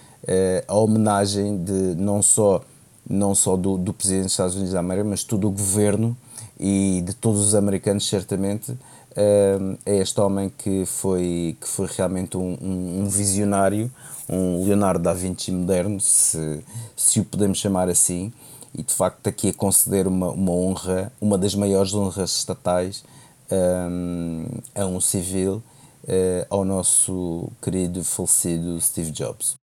a 0.66 0.74
homenagem 0.74 1.62
de 1.62 1.94
não 1.94 2.20
só 2.20 2.60
não 3.08 3.34
só 3.34 3.56
do, 3.56 3.76
do 3.76 3.92
Presidente 3.92 4.24
dos 4.24 4.32
Estados 4.32 4.54
Unidos 4.54 4.72
da 4.72 4.80
América, 4.80 5.06
mas 5.08 5.24
todo 5.24 5.46
o 5.46 5.50
governo 5.50 6.16
e 6.62 7.02
de 7.02 7.12
todos 7.12 7.40
os 7.40 7.56
americanos, 7.56 8.08
certamente, 8.08 8.70
uh, 8.70 9.78
é 9.84 9.96
este 9.96 10.20
homem 10.20 10.48
que 10.48 10.86
foi, 10.86 11.56
que 11.60 11.66
foi 11.66 11.88
realmente 11.88 12.36
um, 12.36 12.56
um, 12.62 13.00
um, 13.00 13.08
visionário, 13.08 13.90
um 14.28 14.64
Leonardo 14.64 15.02
da 15.02 15.12
Vinci 15.12 15.50
moderno, 15.50 16.00
se, 16.00 16.62
se 16.96 17.18
o 17.18 17.24
podemos 17.24 17.58
chamar 17.58 17.88
assim, 17.88 18.32
e 18.72 18.84
de 18.84 18.94
facto 18.94 19.26
aqui 19.26 19.48
a 19.48 19.52
conceder 19.52 20.06
uma, 20.06 20.30
uma 20.30 20.52
honra, 20.52 21.12
uma 21.20 21.36
das 21.36 21.56
maiores 21.56 21.94
honras 21.94 22.30
estatais 22.30 23.02
um, 23.50 24.46
a 24.72 24.86
um 24.86 25.00
civil, 25.00 25.60
uh, 26.04 26.46
ao 26.48 26.64
nosso 26.64 27.50
querido 27.60 28.04
falecido 28.04 28.80
Steve 28.80 29.10
Jobs. 29.10 29.61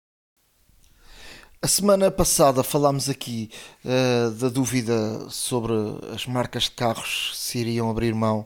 A 1.66 1.68
semana 1.68 2.12
passada 2.12 2.62
falámos 2.62 3.10
aqui 3.10 3.50
uh, 3.84 4.30
da 4.36 4.50
dúvida 4.50 5.28
sobre 5.32 5.74
as 6.14 6.28
marcas 6.28 6.66
de 6.66 6.72
carros 6.74 7.32
se 7.34 7.58
iriam 7.58 7.90
abrir 7.90 8.14
mão 8.14 8.46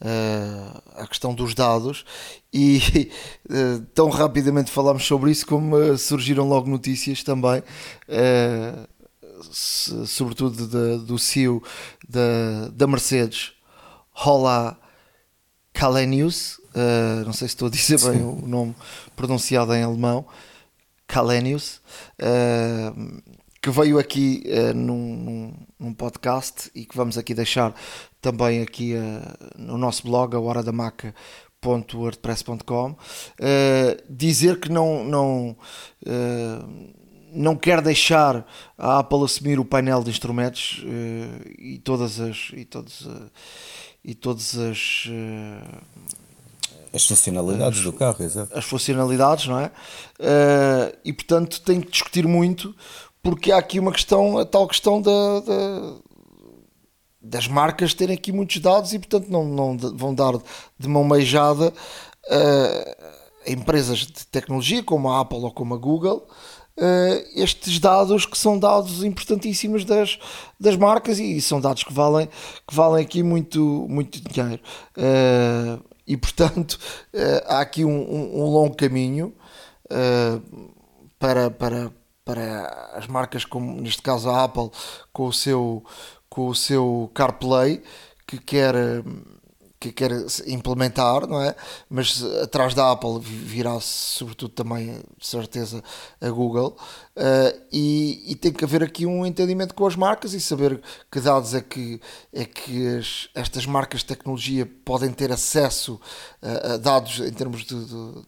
uh, 0.00 0.82
à 0.96 1.06
questão 1.06 1.32
dos 1.32 1.54
dados 1.54 2.04
e 2.52 3.08
uh, 3.48 3.86
tão 3.94 4.08
rapidamente 4.08 4.72
falámos 4.72 5.06
sobre 5.06 5.30
isso 5.30 5.46
como 5.46 5.96
surgiram 5.96 6.48
logo 6.48 6.68
notícias 6.68 7.22
também, 7.22 7.62
sobretudo 9.52 10.66
de, 10.66 11.06
do 11.06 11.20
CEO 11.20 11.62
da, 12.08 12.66
da 12.72 12.88
Mercedes, 12.88 13.52
Hola 14.12 14.76
Kalenius, 15.72 16.60
não 17.24 17.32
sei 17.32 17.46
se 17.46 17.54
estou 17.54 17.68
a 17.68 17.70
dizer 17.70 18.00
bem 18.00 18.24
o 18.24 18.44
nome 18.44 18.74
pronunciado 19.14 19.72
em 19.72 19.84
alemão. 19.84 20.26
Kalenius, 21.06 21.80
uh, 22.20 23.22
que 23.62 23.70
veio 23.70 23.98
aqui 23.98 24.44
uh, 24.46 24.74
num, 24.74 25.54
num, 25.78 25.94
podcast 25.94 26.70
e 26.74 26.84
que 26.84 26.96
vamos 26.96 27.16
aqui 27.18 27.34
deixar 27.34 27.74
também 28.20 28.62
aqui 28.62 28.94
uh, 28.94 29.60
no 29.60 29.78
nosso 29.78 30.02
blog, 30.04 30.34
a 30.34 30.40
hora 30.40 30.62
da 30.62 30.72
maca 30.72 31.14
wordpress.com 31.64 32.90
uh, 32.92 32.96
dizer 34.08 34.60
que 34.60 34.70
não 34.70 35.02
não 35.04 35.56
não 37.32 37.56
quer 37.56 37.82
deixar 37.82 38.46
a 38.78 39.00
Apple 39.00 39.24
assumir 39.24 39.58
o 39.58 39.64
painel 39.64 40.04
de 40.04 40.10
instrumentos 40.10 40.84
e 41.58 41.78
todas 41.78 42.20
as 42.20 42.50
e 42.52 42.64
todas 42.64 43.08
e 44.04 44.14
todas 44.14 44.56
as 44.56 45.08
as 46.96 47.06
funcionalidades 47.06 47.78
as, 47.78 47.84
do 47.84 47.92
carro, 47.92 48.24
exato. 48.24 48.58
As 48.58 48.64
funcionalidades, 48.64 49.46
não 49.46 49.60
é? 49.60 49.66
Uh, 50.18 50.96
e 51.04 51.12
portanto 51.12 51.60
tem 51.62 51.80
que 51.80 51.90
discutir 51.90 52.26
muito, 52.26 52.74
porque 53.22 53.52
há 53.52 53.58
aqui 53.58 53.78
uma 53.78 53.92
questão, 53.92 54.38
a 54.38 54.44
tal 54.44 54.66
questão 54.66 55.00
da, 55.00 55.40
da 55.40 56.06
das 57.20 57.48
marcas 57.48 57.92
terem 57.92 58.14
aqui 58.14 58.30
muitos 58.30 58.58
dados 58.60 58.92
e 58.92 58.98
portanto 58.98 59.28
não, 59.28 59.44
não 59.44 59.76
vão 59.76 60.14
dar 60.14 60.34
de 60.78 60.88
mão 60.88 61.02
meijada 61.02 61.68
uh, 61.68 63.06
a 63.46 63.50
empresas 63.50 63.98
de 63.98 64.26
tecnologia 64.26 64.82
como 64.82 65.10
a 65.10 65.20
Apple 65.20 65.38
ou 65.38 65.50
como 65.50 65.74
a 65.74 65.78
Google 65.78 66.26
Uh, 66.78 67.24
estes 67.34 67.78
dados 67.78 68.26
que 68.26 68.36
são 68.36 68.58
dados 68.58 69.02
importantíssimos 69.02 69.82
das, 69.82 70.18
das 70.60 70.76
marcas 70.76 71.18
e 71.18 71.40
são 71.40 71.58
dados 71.58 71.82
que 71.82 71.90
valem, 71.90 72.28
que 72.68 72.74
valem 72.74 73.02
aqui 73.02 73.22
muito, 73.22 73.86
muito 73.88 74.20
dinheiro. 74.20 74.60
E 76.06 76.16
portanto 76.16 76.78
uh, 77.14 77.42
há 77.52 77.60
aqui 77.60 77.84
um, 77.84 77.90
um, 77.90 78.42
um 78.42 78.44
longo 78.44 78.76
caminho 78.76 79.34
para, 81.18 81.48
para, 81.48 81.92
para 82.24 82.90
as 82.94 83.06
marcas 83.06 83.44
como 83.44 83.80
neste 83.80 84.02
caso 84.02 84.28
a 84.28 84.42
Apple 84.42 84.68
com 85.12 85.26
o 85.26 85.32
seu, 85.32 85.84
com 86.28 86.48
o 86.48 86.54
seu 86.56 87.08
CarPlay 87.14 87.82
que 88.26 88.38
quer 88.38 88.74
que 89.78 89.92
quer 89.92 90.10
implementar, 90.46 91.26
não 91.26 91.42
é? 91.42 91.54
Mas 91.88 92.22
atrás 92.42 92.74
da 92.74 92.90
Apple 92.92 93.20
virá 93.20 93.78
sobretudo 93.80 94.52
também, 94.52 95.02
de 95.18 95.26
certeza, 95.26 95.82
a 96.20 96.30
Google. 96.30 96.76
Uh, 97.16 97.60
e, 97.72 98.32
e, 98.32 98.34
tem 98.34 98.52
que 98.52 98.64
haver 98.64 98.82
aqui 98.82 99.06
um 99.06 99.24
entendimento 99.24 99.74
com 99.74 99.86
as 99.86 99.96
marcas 99.96 100.34
e 100.34 100.40
saber 100.40 100.80
que 101.10 101.20
dados 101.20 101.54
é 101.54 101.60
que, 101.60 102.00
é 102.32 102.44
que 102.44 102.96
as, 102.96 103.28
estas 103.34 103.66
marcas 103.66 104.00
de 104.00 104.06
tecnologia 104.06 104.66
podem 104.84 105.10
ter 105.12 105.32
acesso 105.32 106.00
a, 106.42 106.74
a 106.74 106.76
dados 106.76 107.20
em 107.20 107.32
termos 107.32 107.64
de, 107.64 107.84
de, 107.84 108.22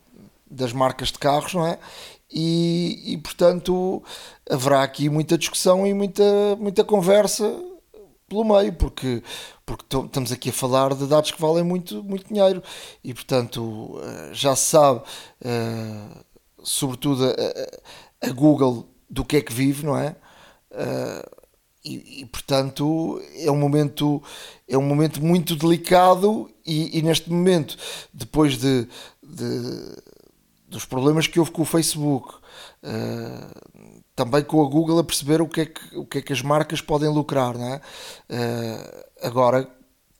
das 0.50 0.72
marcas 0.72 1.08
de 1.08 1.18
carros, 1.18 1.54
não 1.54 1.66
é? 1.66 1.78
E, 2.30 3.14
e 3.14 3.18
portanto 3.18 4.02
haverá 4.50 4.82
aqui 4.82 5.08
muita 5.08 5.38
discussão 5.38 5.86
e 5.86 5.94
muita, 5.94 6.22
muita 6.58 6.84
conversa 6.84 7.44
pelo 8.28 8.44
meio, 8.44 8.72
porque, 8.74 9.22
porque 9.64 9.84
estamos 9.96 10.30
aqui 10.30 10.50
a 10.50 10.52
falar 10.52 10.94
de 10.94 11.06
dados 11.06 11.30
que 11.30 11.40
valem 11.40 11.64
muito, 11.64 12.02
muito 12.04 12.28
dinheiro 12.28 12.62
e, 13.02 13.14
portanto, 13.14 13.98
eh, 14.02 14.30
já 14.32 14.54
se 14.54 14.70
sabe, 14.70 15.02
eh, 15.42 16.24
sobretudo 16.62 17.24
a, 17.24 18.28
a 18.28 18.30
Google, 18.32 18.88
do 19.08 19.24
que 19.24 19.36
é 19.38 19.40
que 19.40 19.52
vive, 19.52 19.86
não 19.86 19.96
é? 19.96 20.14
Eh, 20.70 21.30
e, 21.84 22.22
e, 22.22 22.26
portanto 22.26 23.22
é 23.36 23.50
um 23.50 23.56
momento 23.56 24.22
é 24.66 24.76
um 24.76 24.82
momento 24.82 25.22
muito 25.24 25.54
delicado 25.56 26.50
e, 26.66 26.98
e 26.98 27.02
neste 27.02 27.30
momento 27.30 27.76
depois 28.12 28.58
de, 28.58 28.86
de, 29.22 29.96
dos 30.68 30.84
problemas 30.84 31.26
que 31.26 31.38
houve 31.38 31.52
com 31.52 31.62
o 31.62 31.64
Facebook 31.64 32.34
uh, 32.82 33.97
também 34.18 34.42
com 34.42 34.60
a 34.66 34.68
Google 34.68 34.98
a 34.98 35.04
perceber 35.04 35.40
o 35.40 35.46
que 35.46 35.60
é 35.60 35.66
que, 35.66 35.96
o 35.96 36.04
que, 36.04 36.18
é 36.18 36.22
que 36.22 36.32
as 36.32 36.42
marcas 36.42 36.80
podem 36.80 37.08
lucrar. 37.08 37.56
Não 37.56 37.74
é? 37.74 37.76
Uh, 38.28 39.04
agora, 39.22 39.70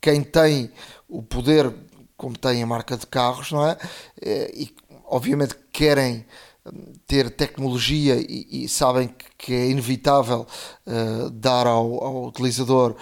quem 0.00 0.22
tem 0.22 0.70
o 1.08 1.20
poder, 1.20 1.74
como 2.16 2.38
tem 2.38 2.62
a 2.62 2.66
marca 2.66 2.96
de 2.96 3.08
carros, 3.08 3.50
não 3.50 3.66
é? 3.66 3.72
Uh, 3.72 4.50
e 4.54 4.74
obviamente 5.04 5.56
querem 5.72 6.24
ter 7.08 7.30
tecnologia 7.30 8.14
e, 8.20 8.64
e 8.64 8.68
sabem 8.68 9.12
que, 9.36 9.52
é 9.52 9.68
inevitável 9.68 10.46
uh, 10.86 11.30
dar 11.30 11.66
ao, 11.66 12.04
ao 12.04 12.26
utilizador 12.26 12.94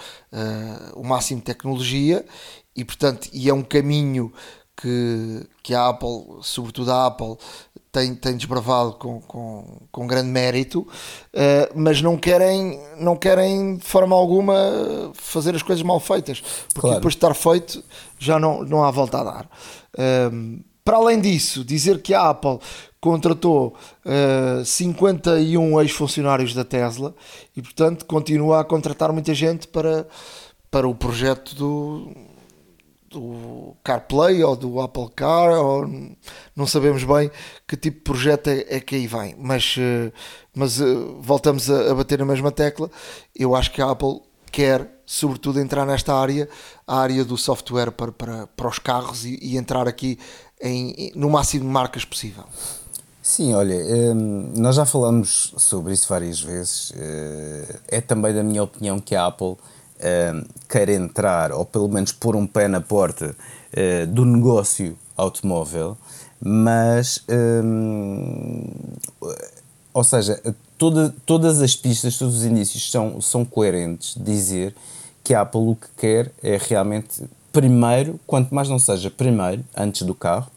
o 0.95 1.03
máximo 1.03 1.41
de 1.41 1.45
tecnologia 1.45 2.25
e 2.73 2.85
portanto 2.85 3.29
e 3.33 3.49
é 3.49 3.53
um 3.53 3.63
caminho 3.63 4.31
que, 4.77 5.49
que 5.63 5.73
a 5.73 5.89
Apple, 5.89 6.37
sobretudo 6.43 6.91
a 6.91 7.07
Apple, 7.07 7.35
tem, 7.97 8.13
tem 8.13 8.37
desbravado 8.37 8.93
com, 8.93 9.19
com, 9.21 9.79
com 9.91 10.05
grande 10.05 10.29
mérito, 10.29 10.81
uh, 10.81 10.87
mas 11.73 11.99
não 11.99 12.15
querem, 12.15 12.79
não 12.99 13.15
querem 13.15 13.77
de 13.77 13.83
forma 13.83 14.15
alguma 14.15 15.11
fazer 15.15 15.55
as 15.55 15.63
coisas 15.63 15.83
mal 15.83 15.99
feitas, 15.99 16.41
porque 16.73 16.81
claro. 16.81 16.95
depois 16.97 17.13
de 17.13 17.17
estar 17.17 17.33
feito 17.33 17.83
já 18.19 18.39
não, 18.39 18.63
não 18.63 18.83
há 18.83 18.91
volta 18.91 19.19
a 19.19 19.23
dar. 19.23 19.49
Uh, 19.97 20.61
para 20.85 20.97
além 20.97 21.19
disso, 21.19 21.65
dizer 21.65 22.01
que 22.01 22.13
a 22.13 22.29
Apple 22.29 22.59
contratou 23.01 23.75
uh, 24.05 24.61
eh, 24.61 24.63
51 24.63 25.81
ex-funcionários 25.81 26.53
da 26.53 26.63
Tesla 26.63 27.13
e, 27.55 27.61
portanto, 27.61 28.05
continua 28.05 28.61
a 28.61 28.63
contratar 28.63 29.11
muita 29.11 29.33
gente 29.33 29.67
para, 29.67 30.07
para 30.71 30.87
o 30.87 30.95
projeto 30.95 31.53
do, 31.55 32.09
do 33.09 33.75
CarPlay 33.83 34.43
ou 34.43 34.55
do 34.55 34.81
Apple 34.81 35.09
Car, 35.15 35.51
ou 35.51 35.87
não 36.55 36.67
sabemos 36.67 37.03
bem 37.03 37.31
que 37.67 37.77
tipo 37.77 37.97
de 37.97 38.03
projeto 38.03 38.47
é, 38.47 38.65
é 38.69 38.79
que 38.79 38.95
aí 38.95 39.07
vem, 39.07 39.35
mas, 39.37 39.75
eh, 39.77 40.11
mas 40.53 40.81
eh, 40.81 40.85
voltamos 41.19 41.69
a, 41.69 41.91
a, 41.91 41.95
bater 41.95 42.19
na 42.19 42.25
mesma 42.25 42.51
tecla. 42.51 42.89
Eu 43.35 43.55
acho 43.55 43.71
que 43.71 43.81
a 43.81 43.91
Apple 43.91 44.21
quer, 44.51 45.01
sobretudo, 45.05 45.59
entrar 45.59 45.85
nesta 45.85 46.13
área, 46.13 46.49
a 46.85 46.99
área 46.99 47.23
do 47.23 47.37
software 47.37 47.91
para, 47.91 48.11
para, 48.11 48.47
para 48.47 48.67
os 48.67 48.79
carros 48.79 49.25
e, 49.25 49.39
e 49.41 49.57
entrar 49.57 49.87
aqui 49.87 50.19
em, 50.61 51.11
no 51.15 51.29
máximo 51.29 51.65
de 51.65 51.71
marcas 51.71 52.03
possível. 52.03 52.43
Sim, 53.21 53.53
olha, 53.53 53.73
ehm, 53.73 54.53
nós 54.55 54.75
já 54.77 54.85
falamos 54.85 55.53
sobre 55.57 55.93
isso 55.93 56.07
várias 56.07 56.39
vezes. 56.39 56.93
Eh, 56.95 57.79
é 57.89 58.01
também 58.01 58.33
da 58.33 58.41
minha 58.41 58.63
opinião 58.63 58.99
que 58.99 59.15
a 59.15 59.25
Apple 59.25 59.57
uh, 59.99 60.47
queira 60.67 60.93
entrar, 60.93 61.51
ou 61.51 61.65
pelo 61.65 61.87
menos 61.87 62.11
pôr 62.11 62.35
um 62.35 62.47
pé 62.47 62.67
na 62.67 62.81
porta 62.81 63.35
uh, 63.35 64.07
do 64.07 64.25
negócio 64.25 64.97
automóvel, 65.15 65.97
mas, 66.39 67.23
um, 67.63 68.63
ou 69.93 70.03
seja, 70.03 70.39
toda, 70.77 71.13
todas 71.25 71.61
as 71.61 71.75
pistas, 71.75 72.17
todos 72.17 72.37
os 72.37 72.45
indícios 72.45 72.89
são, 72.91 73.19
são 73.19 73.43
coerentes 73.43 74.15
dizer 74.15 74.75
que 75.23 75.33
a 75.33 75.41
Apple 75.41 75.61
o 75.61 75.75
que 75.75 75.87
quer 75.97 76.31
é 76.41 76.57
realmente, 76.61 77.23
primeiro, 77.51 78.19
quanto 78.27 78.53
mais 78.53 78.69
não 78.69 78.79
seja 78.79 79.09
primeiro, 79.09 79.63
antes 79.75 80.03
do 80.03 80.13
carro, 80.13 80.49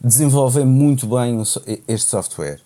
desenvolver 0.00 0.64
muito 0.64 1.06
bem 1.06 1.42
este 1.88 2.10
software. 2.10 2.60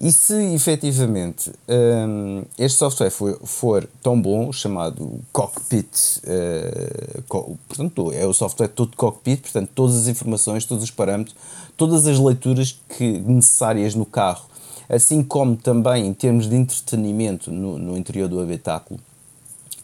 E 0.00 0.10
se 0.10 0.34
efetivamente 0.54 1.52
um, 1.68 2.42
este 2.58 2.78
software 2.78 3.10
for, 3.10 3.38
for, 3.44 3.88
tão 4.02 4.20
bom, 4.20 4.52
chamado 4.52 5.20
Cockpit, 5.32 5.86
uh, 6.24 7.22
co 7.28 7.56
portanto, 7.68 8.12
é 8.12 8.26
o 8.26 8.34
software 8.34 8.68
todo 8.68 8.96
Cockpit, 8.96 9.42
portanto, 9.42 9.70
todas 9.72 9.96
as 9.96 10.08
informações, 10.08 10.64
todos 10.64 10.82
os 10.82 10.90
parâmetros, 10.90 11.36
todas 11.76 12.08
as 12.08 12.18
leituras 12.18 12.80
que, 12.88 13.20
necessárias 13.20 13.94
no 13.94 14.04
carro, 14.04 14.46
assim 14.88 15.22
como 15.22 15.56
também 15.56 16.06
em 16.06 16.12
termos 16.12 16.48
de 16.48 16.56
entretenimento 16.56 17.52
no, 17.52 17.78
no 17.78 17.96
interior 17.96 18.28
do 18.28 18.40
habitáculo, 18.40 18.98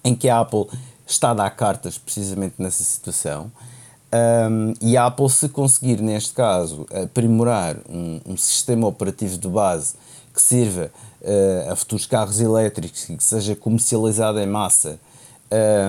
em 0.03 0.15
que 0.15 0.29
a 0.29 0.41
Apple 0.41 0.67
está 1.07 1.31
a 1.31 1.35
dar 1.35 1.51
cartas 1.51 1.99
precisamente 1.99 2.55
nessa 2.59 2.83
situação. 2.83 3.51
Um, 4.13 4.75
e 4.81 4.97
a 4.97 5.07
Apple, 5.07 5.31
se 5.31 5.49
conseguir, 5.49 6.01
neste 6.01 6.33
caso, 6.33 6.87
aprimorar 7.05 7.77
um, 7.89 8.21
um 8.27 8.37
sistema 8.37 8.89
operativo 8.89 9.39
de 9.39 9.49
base 9.49 9.95
que 10.35 10.43
sirva 10.43 10.91
uh, 11.21 11.71
a 11.71 11.77
futuros 11.77 12.07
carros 12.07 12.41
elétricos 12.41 13.09
e 13.09 13.17
que 13.17 13.23
seja 13.23 13.55
comercializado 13.55 14.41
em 14.41 14.47
massa 14.47 14.99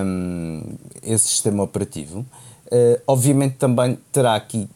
um, 0.04 0.62
esse 1.02 1.28
sistema 1.28 1.62
operativo, 1.62 2.20
uh, 2.20 3.02
obviamente 3.06 3.56
também 3.56 3.98
terá 4.12 4.34
aqui 4.34 4.68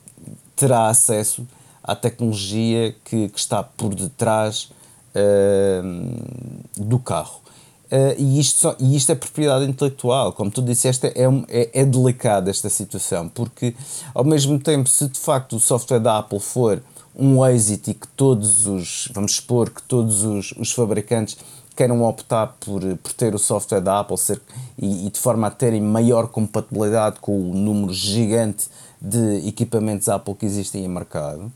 terá 0.57 0.89
acesso 0.89 1.47
à 1.85 1.95
tecnologia 1.95 2.95
que, 3.05 3.29
que 3.29 3.39
está 3.39 3.63
por 3.63 3.95
detrás 3.95 4.73
uh, 5.15 6.83
do 6.83 6.99
carro. 6.99 7.46
Uh, 7.87 8.19
e, 8.19 8.41
isto 8.41 8.59
só, 8.59 8.77
e 8.81 8.97
isto 8.97 9.13
é 9.13 9.15
propriedade 9.15 9.65
intelectual, 9.65 10.33
como 10.33 10.51
tu 10.51 10.61
disseste, 10.61 11.07
é, 11.07 11.25
é, 11.49 11.83
é 11.83 11.85
delicada 11.85 12.51
esta 12.51 12.69
situação, 12.69 13.29
porque 13.29 13.77
ao 14.13 14.25
mesmo 14.25 14.59
tempo, 14.59 14.89
se 14.89 15.07
de 15.07 15.19
facto 15.21 15.55
o 15.55 15.61
software 15.61 16.01
da 16.01 16.19
Apple 16.19 16.41
for 16.41 16.83
um 17.15 17.47
êxito 17.47 17.91
e 17.91 17.95
que 17.95 18.09
todos 18.09 18.67
os, 18.67 19.09
vamos 19.15 19.37
supor, 19.37 19.71
que 19.71 19.83
todos 19.83 20.25
os, 20.25 20.53
os 20.59 20.73
fabricantes 20.73 21.37
queiram 21.77 22.03
optar 22.03 22.57
por, 22.59 22.83
por 22.99 23.13
ter 23.13 23.35
o 23.35 23.39
software 23.39 23.81
da 23.81 24.01
Apple 24.01 24.19
ser, 24.19 24.41
e, 24.79 25.07
e, 25.07 25.11
de 25.11 25.19
forma 25.21 25.47
a 25.47 25.51
terem 25.51 25.81
maior 25.81 26.27
compatibilidade 26.27 27.21
com 27.21 27.39
o 27.39 27.55
número 27.55 27.93
gigante 27.93 28.67
de 29.01 29.47
equipamentos 29.47 30.09
Apple 30.09 30.35
que 30.35 30.47
existem 30.47 30.85
em 30.85 30.89
mercado, 30.89 31.53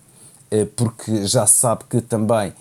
eh, 0.51 0.67
porque 0.77 1.27
já 1.27 1.47
se 1.47 1.59
sabe 1.59 1.85
que 1.89 2.01
também 2.01 2.53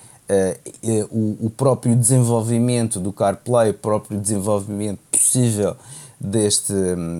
o, 1.09 1.47
o, 1.47 1.49
próprio 1.49 1.95
desenvolvimento 1.95 2.99
do 2.99 3.11
CarPlay, 3.11 3.71
o 3.71 3.73
próprio 3.73 4.19
desenvolvimento 4.19 4.99
possível 5.11 5.75
deste, 6.19 6.73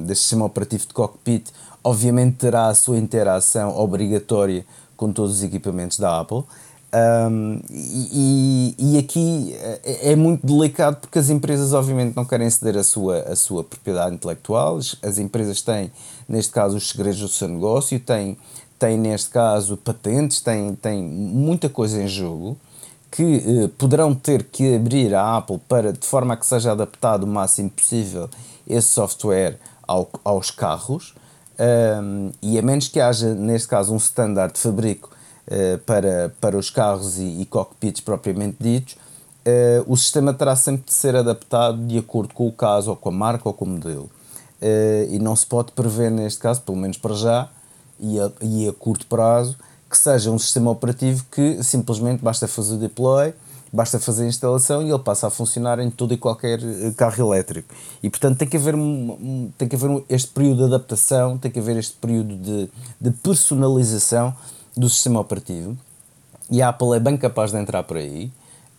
deste 0.06 0.22
sistema 0.22 0.46
operativo 0.46 0.88
de 0.88 0.94
cockpit, 0.94 1.48
obviamente 1.84 2.38
terá 2.38 2.68
a 2.68 2.76
sua 2.76 2.98
interação 2.98 3.76
obrigatória 3.78 4.66
com 4.96 5.12
todos 5.12 5.38
os 5.38 5.44
equipamentos 5.44 5.98
da 5.98 6.20
Apple. 6.20 6.44
Um, 6.92 7.60
e, 7.70 8.76
e, 8.78 8.98
aqui 8.98 9.56
é, 9.56 10.12
é 10.12 10.16
muito 10.16 10.46
delicado 10.46 10.98
porque 10.98 11.20
as 11.20 11.30
empresas 11.30 11.72
obviamente 11.72 12.16
não 12.16 12.26
querem 12.26 12.50
ceder 12.50 12.78
a 12.78 12.84
sua, 12.84 13.20
a 13.20 13.36
sua 13.36 13.64
propriedade 13.64 14.16
intelectual, 14.16 14.80
as 15.04 15.18
empresas 15.20 15.62
têm, 15.62 15.92
neste 16.28 16.52
caso, 16.52 16.78
os 16.78 16.90
segredos 16.90 17.20
do 17.20 17.28
seu 17.28 17.48
negócio, 17.48 18.00
têm, 18.00 18.36
têm 18.80 18.98
neste 18.98 19.30
caso, 19.30 19.78
patentes, 19.78 20.42
têm, 20.42 20.74
têm 20.74 21.04
muita 21.04 21.70
coisa 21.70 22.02
em 22.02 22.08
jogo 22.08 22.58
que 23.12 23.24
eh, 23.24 23.70
poderão 23.78 24.14
ter 24.14 24.44
que 24.44 24.76
abrir 24.76 25.16
a 25.16 25.38
Apple 25.38 25.60
para, 25.68 25.92
de 25.92 26.06
forma 26.06 26.34
a 26.34 26.38
que 26.38 26.46
seja 26.46 26.72
adaptado 26.72 27.24
o 27.24 27.28
máximo 27.28 27.70
possível 27.70 28.30
esse 28.68 28.90
software 28.90 29.60
ao, 29.88 30.08
aos 30.24 30.52
carros, 30.52 31.16
um, 31.60 32.32
e 32.42 32.58
a 32.58 32.62
menos 32.62 32.88
que 32.88 33.02
haja, 33.02 33.34
neste 33.34 33.68
caso, 33.68 33.94
um 33.94 33.98
standard 33.98 34.54
de 34.54 34.60
fabrico 34.60 35.10
uh, 35.48 35.78
para, 35.80 36.34
para 36.40 36.56
os 36.56 36.70
carros 36.70 37.18
e, 37.18 37.42
e 37.42 37.46
cockpits 37.46 38.00
propriamente 38.00 38.58
ditos, 38.60 38.94
uh, 38.94 39.84
o 39.92 39.98
sistema 39.98 40.34
terá 40.34 40.56
sempre 40.56 40.86
de 40.86 40.94
ser 40.94 41.16
adaptado 41.16 41.86
de 41.86 41.98
acordo 41.98 42.34
com 42.34 42.48
o 42.48 42.52
caso, 42.52 42.92
ou 42.92 42.96
com 42.96 43.10
a 43.10 43.12
marca, 43.12 43.50
ou 43.50 43.54
com 43.54 43.66
o 43.66 43.70
modelo. 43.70 44.10
Uh, 44.62 45.10
e 45.10 45.20
não 45.20 45.36
se 45.36 45.46
pode 45.46 45.72
prever, 45.72 46.12
neste 46.12 46.40
caso, 46.40 46.62
pelo 46.62 46.78
menos 46.78 46.98
para 46.98 47.16
já, 47.16 47.50
e 48.00 48.20
a, 48.20 48.32
e 48.42 48.70
a 48.70 48.74
curto 48.74 49.06
prazo, 49.08 49.58
que 49.90 49.98
seja 49.98 50.30
um 50.32 50.38
sistema 50.38 50.70
operativo 50.70 51.26
que 51.32 51.64
simplesmente 51.64 52.24
basta 52.24 52.48
fazer 52.48 52.76
o 52.76 52.78
deploy, 52.78 53.34
basta 53.72 54.00
fazer 54.00 54.24
a 54.24 54.28
instalação 54.28 54.82
e 54.82 54.90
ele 54.90 55.00
passa 55.00 55.28
a 55.28 55.30
funcionar 55.30 55.80
em 55.80 55.90
todo 55.90 56.14
e 56.14 56.18
qualquer 56.18 56.60
eh, 56.60 56.92
carro 56.96 57.34
elétrico. 57.34 57.74
E 58.02 58.10
portanto 58.10 58.38
tem 58.38 58.48
que 58.48 58.58
haver, 58.58 58.76
tem 59.58 59.68
que 59.68 59.76
haver 59.76 60.04
este 60.10 60.30
período 60.30 60.58
de 60.58 60.64
adaptação, 60.76 61.38
tem 61.38 61.50
que 61.50 61.60
haver 61.60 61.78
este 61.78 61.94
período 61.94 62.36
de, 62.36 62.70
de 63.00 63.12
personalização 63.12 64.36
do 64.76 64.90
sistema 64.90 65.20
operativo. 65.20 65.78
E 66.52 66.62
a 66.62 66.70
Apple 66.70 66.96
é 66.96 67.00
bem 67.00 67.18
capaz 67.18 67.52
de 67.52 67.58
entrar 67.58 67.84
por 67.84 67.98
aí. 67.98 68.32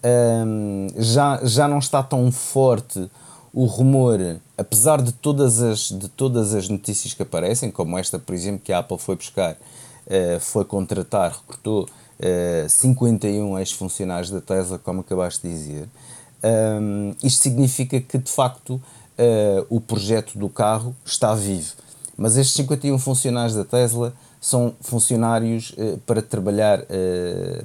Um, 0.02 0.88
já, 0.96 1.40
já 1.44 1.68
não 1.68 1.78
está 1.78 2.02
tão 2.02 2.32
forte 2.32 3.08
o 3.52 3.64
rumor, 3.64 4.18
apesar 4.56 5.02
de 5.02 5.12
todas, 5.12 5.60
as, 5.60 5.90
de 5.90 6.08
todas 6.08 6.54
as 6.54 6.68
notícias 6.68 7.14
que 7.14 7.22
aparecem, 7.22 7.70
como 7.70 7.98
esta, 7.98 8.18
por 8.18 8.34
exemplo, 8.34 8.60
que 8.64 8.72
a 8.72 8.78
Apple 8.78 8.98
foi 8.98 9.16
buscar, 9.16 9.56
foi 10.40 10.64
contratar, 10.64 11.32
recrutou 11.32 11.88
51 12.68 13.56
eh, 13.56 13.60
ex-funcionários 13.60 14.30
da 14.30 14.40
Tesla, 14.40 14.78
como 14.78 15.00
acabaste 15.00 15.46
de 15.46 15.54
dizer. 15.54 15.88
Um, 16.42 17.14
isto 17.22 17.42
significa 17.42 18.00
que, 18.00 18.18
de 18.18 18.30
facto, 18.30 18.74
uh, 18.74 19.66
o 19.68 19.80
projeto 19.80 20.38
do 20.38 20.48
carro 20.48 20.94
está 21.04 21.34
vivo. 21.34 21.74
Mas 22.16 22.36
estes 22.36 22.56
51 22.56 22.98
funcionários 22.98 23.54
da 23.54 23.64
Tesla 23.64 24.12
são 24.40 24.74
funcionários 24.80 25.74
para 26.06 26.22
trabalhar, 26.22 26.80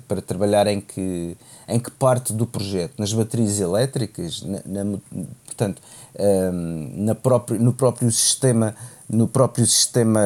para 0.07 0.21
trabalhar 0.21 0.67
em, 0.67 0.79
que, 0.79 1.37
em 1.67 1.79
que 1.79 1.91
parte 1.91 2.33
do 2.33 2.45
projeto? 2.45 2.93
Nas 2.97 3.11
baterias 3.11 3.59
elétricas? 3.59 4.43
Na, 4.43 4.83
na 4.83 4.97
portanto, 5.45 5.81
na 6.93 7.15
próprio, 7.15 7.61
no 7.61 7.73
próprio 7.73 8.09
sistema, 8.11 8.75
no 9.09 9.27
próprio 9.27 9.65
sistema 9.65 10.21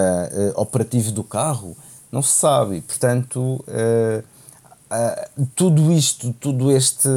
operativo 0.55 1.11
do 1.11 1.23
carro? 1.23 1.75
Não 2.11 2.21
se 2.21 2.33
sabe. 2.33 2.81
Portanto, 2.81 3.39
uh, 3.39 4.23
uh, 4.89 5.47
tudo 5.55 5.91
isto, 5.91 6.33
tudo 6.39 6.71
este, 6.71 7.09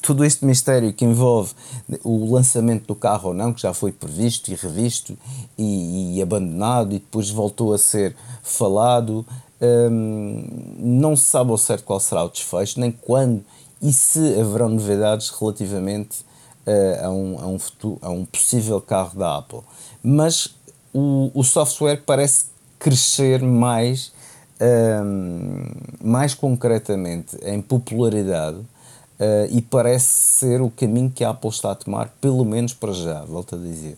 tudo 0.00 0.24
este 0.24 0.44
mistério 0.44 0.92
que 0.92 1.04
envolve 1.04 1.52
o 2.04 2.32
lançamento 2.32 2.86
do 2.86 2.94
carro 2.94 3.30
ou 3.30 3.34
não, 3.34 3.52
que 3.52 3.62
já 3.62 3.74
foi 3.74 3.92
previsto 3.92 4.50
e 4.50 4.54
revisto 4.54 5.16
e, 5.58 6.16
e 6.16 6.22
abandonado 6.22 6.94
e 6.94 6.98
depois 6.98 7.30
voltou 7.30 7.74
a 7.74 7.78
ser 7.78 8.16
falado, 8.42 9.26
um, 9.60 9.66
ehm, 9.66 10.76
não 10.78 11.16
se 11.16 11.24
sabe 11.24 11.50
ao 11.50 11.58
certo 11.58 11.84
qual 11.84 12.00
será 12.00 12.24
o 12.24 12.30
desfecho, 12.30 12.80
nem 12.80 12.90
quando 12.90 13.44
e 13.82 13.92
se 13.92 14.38
haverão 14.38 14.68
novidades 14.68 15.30
relativamente 15.30 16.20
uh, 16.66 17.06
a, 17.06 17.10
um, 17.10 17.38
a, 17.40 17.46
um 17.46 17.58
futuro, 17.58 17.98
a 18.02 18.10
um 18.10 18.24
possível 18.24 18.80
carro 18.80 19.18
da 19.18 19.38
Apple. 19.38 19.60
Mas 20.02 20.54
o, 20.92 21.30
o 21.34 21.42
software 21.42 22.02
parece 22.04 22.46
crescer 22.78 23.42
mais 23.42 24.12
um, 24.60 25.64
mais 26.02 26.34
concretamente 26.34 27.36
em 27.42 27.60
popularidade 27.60 28.58
uh, 28.58 29.46
e 29.50 29.62
parece 29.62 30.06
ser 30.06 30.60
o 30.60 30.70
caminho 30.70 31.10
que 31.10 31.24
a 31.24 31.30
Apple 31.30 31.50
está 31.50 31.72
a 31.72 31.74
tomar, 31.74 32.08
pelo 32.20 32.44
menos 32.44 32.74
para 32.74 32.92
já, 32.92 33.24
volto 33.24 33.54
a 33.56 33.58
dizer. 33.58 33.96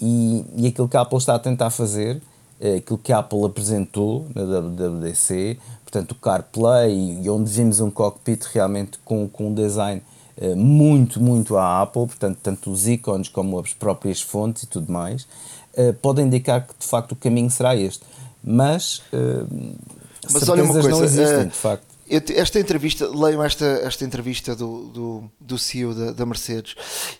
E, 0.00 0.44
e 0.56 0.66
aquilo 0.66 0.88
que 0.88 0.96
a 0.96 1.00
Apple 1.00 1.18
está 1.18 1.34
a 1.34 1.38
tentar 1.38 1.70
fazer, 1.70 2.16
uh, 2.60 2.76
aquilo 2.76 2.98
que 2.98 3.12
a 3.12 3.18
Apple 3.18 3.44
apresentou 3.44 4.26
na 4.34 4.42
WWDC, 4.42 5.58
portanto 5.82 6.12
o 6.12 6.14
CarPlay, 6.16 7.20
e 7.22 7.30
onde 7.30 7.50
vimos 7.50 7.80
um 7.80 7.90
cockpit 7.90 8.44
realmente 8.52 8.98
com, 9.04 9.28
com 9.28 9.48
um 9.48 9.54
design 9.54 10.02
uh, 10.36 10.56
muito, 10.56 11.20
muito 11.20 11.56
à 11.56 11.80
Apple, 11.80 12.06
portanto 12.06 12.38
tanto 12.42 12.70
os 12.70 12.86
ícones 12.86 13.28
como 13.28 13.58
as 13.58 13.72
próprias 13.72 14.20
fontes 14.20 14.64
e 14.64 14.66
tudo 14.66 14.92
mais, 14.92 15.22
uh, 15.78 15.94
pode 16.02 16.20
indicar 16.20 16.66
que 16.66 16.74
de 16.78 16.86
facto 16.86 17.12
o 17.12 17.16
caminho 17.16 17.50
será 17.50 17.74
este 17.74 18.04
mas, 18.44 18.98
uh, 19.12 19.78
mas 20.30 20.48
olha 20.48 20.64
uma 20.64 20.72
coisa, 20.72 20.90
não 20.90 21.04
existem, 21.04 21.42
uh, 21.42 21.46
de 21.46 21.54
facto. 21.54 21.94
Esta 22.06 22.60
entrevista, 22.60 23.08
leio 23.08 23.42
esta, 23.42 23.64
esta 23.64 24.04
entrevista 24.04 24.54
do, 24.54 24.84
do, 24.88 25.30
do 25.40 25.58
CEO 25.58 25.94
da, 25.94 26.12
da, 26.12 26.26
Mercedes 26.26 26.74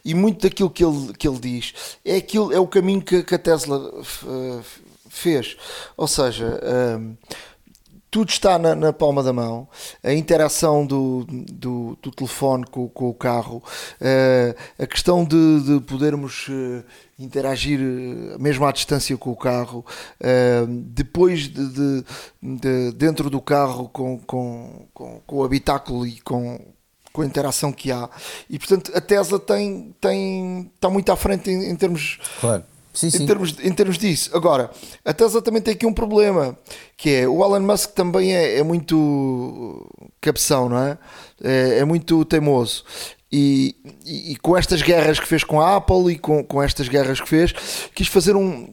e 0.05 0.15
muito 0.15 0.43
daquilo 0.43 0.69
que 0.69 0.85
ele, 0.85 1.15
que 1.15 1.27
ele 1.27 1.39
diz 1.39 1.73
é, 2.05 2.17
aquilo, 2.17 2.53
é 2.53 2.61
o 2.61 2.67
caminho 2.67 3.01
que, 3.01 3.23
que 3.23 3.35
a 3.35 3.39
Tesla 3.39 3.79
uh, 3.79 4.63
fez. 5.09 5.57
Ou 5.97 6.07
seja, 6.07 6.61
tudo 8.15 8.29
está 8.29 8.61
na, 8.61 8.77
na, 8.77 8.93
palma 8.93 9.25
da 9.25 9.33
mão, 9.33 9.67
a 10.01 10.13
interação 10.13 10.87
do, 10.87 11.27
do, 11.29 11.99
do 12.01 12.13
telefone 12.13 12.65
com, 12.65 12.89
com, 12.89 13.09
o 13.09 13.13
carro, 13.13 13.61
uh, 14.01 14.57
a 14.81 14.87
questão 14.87 15.25
de, 15.25 15.63
de 15.63 15.81
podermos 15.81 16.47
uh, 16.47 16.85
interagir 17.19 17.81
uh, 17.81 18.41
mesmo 18.41 18.65
à 18.65 18.71
distância 18.71 19.17
com 19.17 19.33
o 19.33 19.37
carro, 19.37 19.85
depois 20.95 21.49
de, 21.49 21.69
de, 21.71 22.05
de, 22.41 22.93
dentro 22.93 23.29
do 23.29 23.41
carro 23.41 23.89
com, 23.89 24.17
com, 24.21 24.87
com, 24.95 25.21
com 25.27 25.37
o 25.37 25.43
habitáculo 25.43 26.07
e 26.07 26.21
com, 26.21 26.61
com 27.13 27.23
a 27.23 27.27
interação 27.27 27.73
que 27.73 27.91
há. 27.91 28.09
E 28.49 28.61
portanto 28.61 28.93
a 28.95 29.01
Tesla 29.01 29.41
tem, 29.41 29.93
tem, 30.01 30.71
está 30.73 30.89
muito 30.89 31.11
à 31.11 31.17
frente 31.17 31.51
em, 31.51 31.69
em 31.69 31.75
termos. 31.75 32.21
Claro 32.41 32.74
Sim, 32.95 33.11
sim. 33.11 33.25
Em, 33.25 33.27
termos, 33.27 33.57
em 33.61 33.73
termos 33.73 33.99
disso. 33.99 34.31
Agora, 34.35 34.71
a 35.05 35.13
Tesla 35.13 35.43
também 35.43 35.61
tem 35.61 35.75
aqui 35.75 35.85
um 35.85 35.93
problema, 35.93 36.57
que 36.97 37.11
é 37.11 37.29
o 37.29 37.45
Elon 37.45 37.61
Musk 37.61 37.91
também 37.91 38.35
é, 38.35 38.59
é 38.59 38.63
muito 38.63 39.87
cabeção, 40.21 40.69
não 40.69 40.79
é? 40.79 40.97
É, 41.43 41.79
é 41.81 41.85
muito 41.85 42.25
teimoso. 42.25 42.85
E, 43.31 43.75
e, 44.07 44.33
e, 44.33 44.37
com 44.37 44.57
estas 44.57 44.81
guerras 44.81 45.19
que 45.19 45.27
fez 45.27 45.43
com 45.43 45.61
a 45.61 45.75
Apple 45.75 46.13
e 46.13 46.19
com, 46.19 46.45
com 46.45 46.63
estas 46.63 46.89
guerras 46.89 47.21
que 47.21 47.29
fez, 47.29 47.53
quis 47.93 48.07
fazer 48.07 48.37
um, 48.37 48.73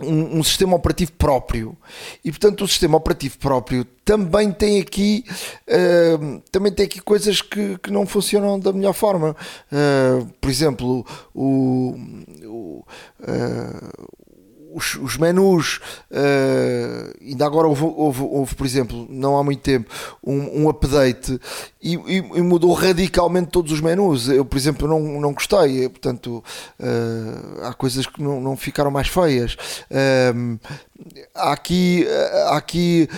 um, 0.00 0.38
um, 0.38 0.42
sistema 0.42 0.76
operativo 0.76 1.12
próprio. 1.12 1.76
E 2.24 2.30
portanto 2.30 2.64
o 2.64 2.68
sistema 2.68 2.96
operativo 2.96 3.38
próprio 3.38 3.84
também 4.04 4.50
tem 4.50 4.80
aqui 4.80 5.24
uh, 5.68 6.40
também 6.50 6.72
tem 6.72 6.86
aqui 6.86 7.00
coisas 7.00 7.42
que, 7.42 7.78
que 7.78 7.90
não 7.90 8.06
funcionam 8.06 8.58
da 8.58 8.72
melhor 8.72 8.94
forma. 8.94 9.36
Uh, 9.72 10.26
por 10.40 10.50
exemplo 10.50 11.06
o, 11.34 11.94
o 12.44 12.84
uh, 13.20 14.17
os, 14.78 14.94
os 14.94 15.16
menus, 15.16 15.80
uh, 16.10 17.14
ainda 17.20 17.44
agora 17.44 17.66
houve, 17.66 17.82
houve, 17.82 18.22
houve, 18.22 18.54
por 18.54 18.64
exemplo, 18.64 19.06
não 19.10 19.36
há 19.36 19.42
muito 19.42 19.60
tempo, 19.60 19.90
um, 20.24 20.62
um 20.62 20.68
update 20.68 21.38
e, 21.82 21.94
e, 21.94 22.16
e, 22.18 22.42
mudou 22.42 22.72
radicalmente 22.72 23.50
todos 23.50 23.72
os 23.72 23.80
menus. 23.80 24.28
Eu, 24.28 24.44
por 24.44 24.56
exemplo, 24.56 24.86
não, 24.86 25.20
não 25.20 25.32
gostei, 25.32 25.88
portanto, 25.88 26.42
uh, 26.78 27.64
há 27.64 27.74
coisas 27.74 28.06
que 28.06 28.22
não, 28.22 28.40
não 28.40 28.56
ficaram 28.56 28.90
mais 28.90 29.08
feias. 29.08 29.54
Uh, 29.90 30.58
há 31.34 31.52
aqui, 31.52 32.06
há 32.48 32.56
aqui 32.56 33.08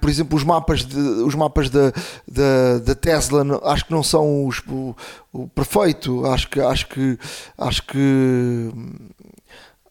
por 0.00 0.10
exemplo, 0.10 0.36
os 0.36 0.42
mapas, 0.42 0.84
de, 0.84 0.98
os 0.98 1.34
mapas 1.36 1.70
da, 1.70 1.92
da, 2.26 2.78
da 2.84 2.94
Tesla, 2.94 3.44
acho 3.64 3.86
que 3.86 3.92
não 3.92 4.02
são 4.02 4.46
os, 4.46 4.60
o, 4.68 4.96
o 5.32 5.46
perfeito, 5.48 6.26
acho 6.26 6.48
que, 6.48 6.60
acho 6.60 6.88
que, 6.88 7.18
acho 7.56 7.86
que 7.86 8.70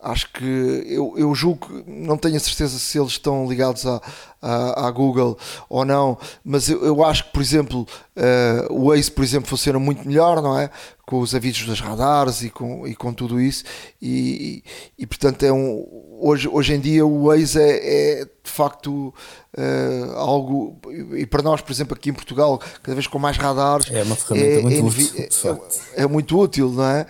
acho 0.01 0.31
que 0.31 0.45
eu, 0.87 1.13
eu 1.17 1.35
julgo 1.35 1.67
que 1.67 1.91
não 1.91 2.17
tenho 2.17 2.37
a 2.37 2.39
certeza 2.39 2.79
se 2.79 2.97
eles 2.97 3.11
estão 3.11 3.47
ligados 3.47 3.85
à, 3.85 4.01
à, 4.41 4.87
à 4.87 4.91
Google 4.91 5.37
ou 5.67 5.83
não, 5.83 6.17
mas 6.43 6.69
eu, 6.69 6.83
eu 6.85 7.03
acho 7.03 7.25
que, 7.25 7.33
por 7.33 7.41
exemplo, 7.41 7.85
uh, 8.15 8.73
o 8.73 8.89
Waze, 8.89 9.11
por 9.11 9.23
exemplo, 9.23 9.49
funciona 9.49 9.77
muito 9.77 10.07
melhor, 10.07 10.41
não 10.41 10.57
é? 10.57 10.69
Com 11.05 11.19
os 11.19 11.35
avisos 11.35 11.67
das 11.67 11.81
radares 11.81 12.43
e 12.43 12.49
com, 12.49 12.87
e 12.87 12.95
com 12.95 13.11
tudo 13.11 13.41
isso, 13.41 13.65
e, 14.01 14.63
e, 14.97 15.03
e 15.03 15.07
portanto 15.07 15.43
é 15.43 15.51
um. 15.51 15.85
Hoje, 16.21 16.47
hoje 16.47 16.73
em 16.73 16.79
dia 16.79 17.05
o 17.05 17.27
Waze 17.27 17.59
é, 17.59 18.21
é 18.21 18.25
de 18.25 18.51
facto 18.51 19.13
uh, 19.57 20.11
algo, 20.15 20.79
e 21.17 21.25
para 21.25 21.41
nós, 21.41 21.61
por 21.61 21.71
exemplo, 21.71 21.95
aqui 21.95 22.09
em 22.09 22.13
Portugal, 22.13 22.59
cada 22.83 22.95
vez 22.95 23.07
com 23.07 23.19
mais 23.19 23.37
radares, 23.37 23.89
é 23.91 24.03
uma 24.03 24.15
ferramenta 24.15 24.59
é, 24.59 24.61
muito 24.61 24.85
útil. 24.85 25.59
É, 25.93 26.03
é, 26.03 26.07
muito 26.07 26.39
útil, 26.39 26.69
não 26.69 26.85
é? 26.85 27.05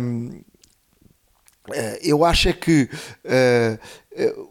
Um, 0.00 0.30
eh, 0.30 0.47
eu 2.02 2.24
acho 2.24 2.48
é 2.48 2.52
que 2.52 2.88
uh, 3.24 3.78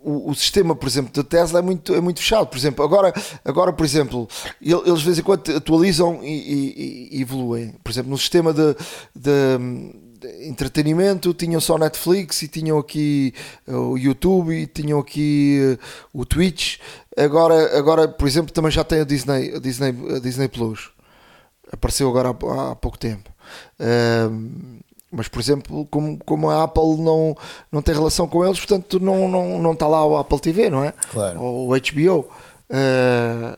o, 0.04 0.32
o, 0.32 0.36
sistema, 0.36 0.76
por 0.76 0.88
exemplo, 0.88 1.12
da 1.12 1.24
Tesla 1.28 1.60
é 1.60 1.62
muito, 1.62 1.94
é 1.94 2.02
muito 2.02 2.20
fechado. 2.20 2.48
Por 2.48 2.58
exemplo, 2.58 2.84
agora, 2.84 3.14
agora 3.44 3.74
por 3.74 3.86
exemplo, 3.86 4.28
eles 4.62 5.00
de 5.00 5.06
vez 5.06 5.20
em 5.20 5.24
quando 5.24 5.56
atualizam 5.56 6.24
e, 6.24 7.10
e, 7.12 7.18
e 7.18 7.22
evoluem. 7.22 7.76
Por 7.84 7.92
exemplo, 7.92 8.12
no 8.12 8.18
sistema 8.18 8.54
de, 8.54 8.76
de, 9.16 10.48
entretenimento 10.48 11.34
tinham 11.34 11.60
só 11.60 11.78
Netflix 11.78 12.42
e 12.42 12.48
tinham 12.48 12.78
aqui 12.78 13.34
o 13.68 13.98
YouTube 13.98 14.54
e 14.54 14.68
tinham 14.68 15.00
aqui 15.00 15.78
o 16.14 16.26
Twitch. 16.26 16.78
Agora, 17.18 17.78
agora, 17.78 18.08
por 18.08 18.28
exemplo, 18.28 18.52
também 18.54 18.72
já 18.72 18.84
tem 18.84 19.02
a 19.02 19.04
Disney, 19.04 19.56
a 19.56 19.60
Disney, 19.60 19.96
a 20.16 20.20
Disney 20.20 20.48
Plus. 20.48 20.92
Apareceu 21.72 22.10
agora 22.10 22.30
há, 22.30 22.72
há 22.72 22.76
pouco 22.76 22.98
tempo. 22.98 23.30
Mas, 25.12 25.28
por 25.28 25.40
exemplo, 25.40 25.86
como, 25.86 26.18
como 26.20 26.50
a 26.50 26.64
Apple 26.64 26.98
não, 26.98 27.36
não 27.72 27.82
tem 27.82 27.96
relação 27.96 28.28
com 28.28 28.44
eles, 28.44 28.60
portanto 28.60 29.00
não, 29.00 29.28
não, 29.28 29.60
não 29.60 29.74
está 29.74 29.88
lá 29.88 30.06
o 30.06 30.18
Apple 30.18 30.40
TV, 30.40 30.70
não 30.70 30.84
é? 30.84 30.94
Claro. 31.12 31.42
Ou 31.42 31.74
o 31.74 31.80
HBO. 31.80 32.20
Uh, 32.20 32.28
eh, 32.70 33.56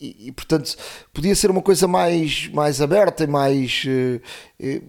e, 0.00 0.28
e, 0.28 0.32
portanto 0.32 0.76
podia 1.12 1.34
ser 1.34 1.50
uma 1.50 1.62
coisa 1.62 1.88
mais, 1.88 2.48
mais 2.48 2.80
aberta 2.80 3.24
e 3.24 3.26
mais. 3.26 3.82
Uh, 3.84 4.20
e, 4.60 4.82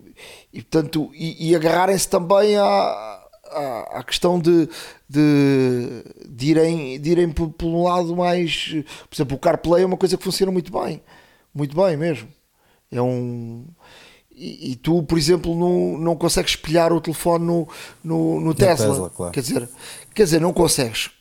e, 0.53 0.61
portanto, 0.61 1.09
e, 1.15 1.49
e 1.49 1.55
agarrarem-se 1.55 2.07
também 2.07 2.55
à, 2.57 2.63
à, 2.63 3.99
à 3.99 4.03
questão 4.03 4.39
de, 4.39 4.69
de, 5.09 6.03
de, 6.29 6.49
irem, 6.51 6.99
de 6.99 7.11
irem 7.11 7.31
por, 7.31 7.49
por 7.49 7.67
um 7.67 7.83
lado 7.83 8.15
mais. 8.15 8.75
Por 9.09 9.15
exemplo, 9.15 9.37
o 9.37 9.39
CarPlay 9.39 9.83
é 9.83 9.85
uma 9.85 9.97
coisa 9.97 10.17
que 10.17 10.23
funciona 10.23 10.51
muito 10.51 10.71
bem. 10.71 11.01
Muito 11.53 11.75
bem 11.75 11.97
mesmo. 11.97 12.27
É 12.91 13.01
um. 13.01 13.65
E, 14.35 14.71
e 14.71 14.75
tu, 14.75 15.03
por 15.03 15.17
exemplo, 15.17 15.55
não, 15.55 15.97
não 15.97 16.15
consegues 16.15 16.51
espelhar 16.51 16.91
o 16.91 16.99
telefone 16.99 17.45
no, 17.45 17.67
no, 18.03 18.39
no 18.39 18.53
Tesla. 18.53 18.87
Tesla 18.87 19.09
claro. 19.09 19.31
quer, 19.31 19.41
dizer, 19.41 19.69
quer 20.13 20.23
dizer, 20.23 20.41
não 20.41 20.51
consegues. 20.51 21.11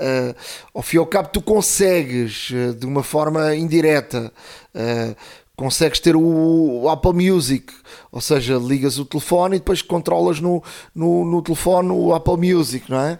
Uh, 0.00 0.34
ao 0.74 0.82
fim 0.82 0.96
e 0.96 0.98
ao 0.98 1.06
cabo, 1.06 1.28
tu 1.28 1.42
consegues 1.42 2.50
uh, 2.50 2.74
de 2.74 2.86
uma 2.86 3.02
forma 3.02 3.54
indireta. 3.54 4.32
Uh, 4.74 5.14
consegues 5.56 6.00
ter 6.00 6.16
o, 6.16 6.82
o, 6.82 6.88
Apple 6.88 7.12
Music, 7.12 7.70
ou 8.10 8.20
seja, 8.20 8.56
ligas 8.56 8.98
o 8.98 9.04
telefone 9.04 9.56
e 9.56 9.58
depois 9.58 9.82
controlas 9.82 10.40
no, 10.40 10.62
no, 10.94 11.24
no 11.26 11.42
telefone 11.42 11.90
o 11.90 12.14
Apple 12.14 12.54
Music, 12.54 12.90
não 12.90 12.98
é? 12.98 13.18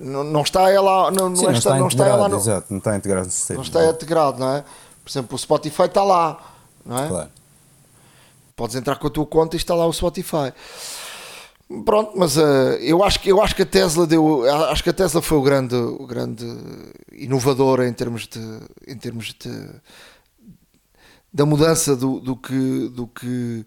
Não, 0.00 0.24
não, 0.24 0.42
está 0.42 0.68
ela 0.68 1.12
não, 1.12 1.36
Sim, 1.36 1.44
não, 1.44 1.52
está, 1.52 1.78
não 1.78 1.86
está 1.86 2.08
ela 2.08 2.28
no, 2.28 2.36
exato, 2.36 2.66
não 2.70 2.78
está 2.78 2.96
integrado 2.96 3.26
no 3.26 3.32
sistema. 3.32 3.58
Não 3.58 3.62
está 3.62 3.86
integrado, 3.86 4.40
não 4.40 4.56
é? 4.56 4.64
Por 5.04 5.10
exemplo, 5.10 5.36
o 5.36 5.38
Spotify 5.38 5.84
está 5.84 6.02
lá, 6.02 6.51
não 6.84 6.98
é? 6.98 7.08
Claro. 7.08 7.30
Podes 8.54 8.76
entrar 8.76 8.96
com 8.96 9.06
a 9.06 9.10
tua 9.10 9.26
conta 9.26 9.56
e 9.56 9.60
lá 9.70 9.86
o 9.86 9.92
Spotify. 9.92 10.52
Pronto, 11.84 12.12
mas 12.16 12.36
uh, 12.36 12.76
eu, 12.80 13.02
acho 13.02 13.18
que, 13.18 13.30
eu 13.30 13.40
acho 13.40 13.56
que 13.56 13.62
a 13.62 13.66
Tesla 13.66 14.06
deu. 14.06 14.44
Acho 14.68 14.82
que 14.82 14.90
a 14.90 14.92
Tesla 14.92 15.22
foi 15.22 15.38
o 15.38 15.42
grande, 15.42 15.74
o 15.74 16.06
grande 16.06 16.44
inovador 17.12 17.82
em 17.82 17.92
termos 17.92 18.26
de. 18.26 18.40
Em 18.86 18.96
termos 18.96 19.34
de 19.38 19.50
da 21.32 21.46
mudança 21.46 21.96
do, 21.96 22.20
do 22.20 22.36
que, 22.36 22.88
do 22.90 23.06
que 23.06 23.64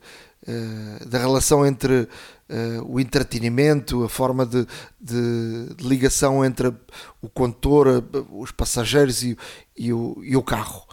uh, 0.48 1.10
da 1.10 1.18
relação 1.18 1.66
entre 1.66 2.02
uh, 2.02 2.08
o 2.86 3.00
entretenimento, 3.00 4.04
a 4.04 4.10
forma 4.10 4.46
de, 4.46 4.68
de, 5.02 5.74
de, 5.76 5.88
ligação 5.88 6.46
entre 6.46 6.72
o 7.22 7.28
condutor, 7.28 8.04
os 8.32 8.52
passageiros 8.52 9.24
e, 9.24 9.36
e, 9.76 9.92
o, 9.92 10.22
e 10.24 10.38
o 10.38 10.44
carro. 10.44 10.85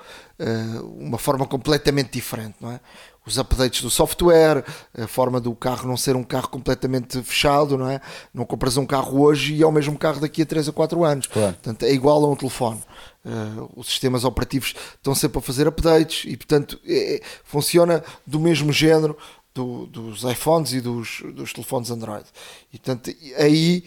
Uh, 0.42 0.86
uma 0.98 1.18
forma 1.18 1.46
completamente 1.46 2.10
diferente, 2.10 2.56
não 2.60 2.72
é? 2.72 2.80
os 3.24 3.38
updates 3.38 3.82
do 3.82 3.90
software, 3.90 4.64
a 4.98 5.06
forma 5.06 5.40
do 5.40 5.54
carro 5.54 5.86
não 5.86 5.96
ser 5.96 6.16
um 6.16 6.24
carro 6.24 6.48
completamente 6.48 7.22
fechado, 7.22 7.78
não 7.78 7.88
é? 7.88 8.00
Não 8.34 8.44
compras 8.44 8.76
um 8.76 8.84
carro 8.84 9.20
hoje 9.20 9.54
e 9.54 9.62
é 9.62 9.66
o 9.66 9.70
mesmo 9.70 9.96
carro 9.96 10.20
daqui 10.20 10.42
a 10.42 10.46
3 10.46 10.68
a 10.68 10.72
4 10.72 11.04
anos. 11.04 11.26
Claro. 11.28 11.52
Portanto, 11.52 11.84
é 11.84 11.92
igual 11.92 12.24
a 12.24 12.28
um 12.28 12.36
telefone. 12.36 12.80
Uh, 13.24 13.70
os 13.76 13.86
sistemas 13.86 14.24
operativos 14.24 14.74
estão 14.96 15.14
sempre 15.14 15.38
a 15.38 15.40
fazer 15.40 15.68
updates 15.68 16.24
e, 16.26 16.36
portanto, 16.36 16.80
é, 16.84 17.16
é, 17.16 17.20
funciona 17.44 18.02
do 18.26 18.40
mesmo 18.40 18.72
género 18.72 19.16
do, 19.54 19.86
dos 19.86 20.24
iPhones 20.24 20.72
e 20.72 20.80
dos, 20.80 21.22
dos 21.32 21.52
telefones 21.52 21.90
Android. 21.92 22.24
E, 22.72 22.78
portanto, 22.78 23.14
aí 23.36 23.84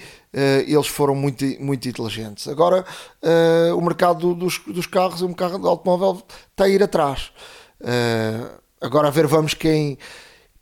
eles 0.68 0.88
foram 0.88 1.16
muito, 1.16 1.46
muito 1.60 1.88
inteligentes. 1.88 2.48
Agora, 2.48 2.84
uh, 3.24 3.78
o 3.78 3.82
mercado 3.82 4.34
dos, 4.34 4.60
dos 4.68 4.86
carros, 4.86 5.22
o 5.22 5.28
mercado 5.28 5.58
do 5.58 5.68
automóvel 5.68 6.22
está 6.52 6.66
a 6.66 6.70
ir 6.70 6.84
atrás. 6.84 7.32
Uh, 7.80 8.66
Agora 8.86 9.08
a 9.08 9.12
ver, 9.12 9.26
vamos 9.26 9.56
quem, 9.56 9.98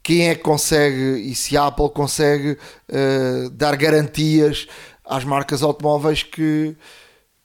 quem 0.02 0.30
é 0.30 0.36
que 0.36 0.42
consegue 0.42 1.30
e 1.30 1.36
se 1.36 1.58
a 1.58 1.68
Apple 1.68 1.90
consegue 1.90 2.52
uh, 2.52 3.50
dar 3.50 3.76
garantias 3.76 4.66
às 5.04 5.26
marcas 5.26 5.62
automóveis 5.62 6.24
que, 6.24 6.76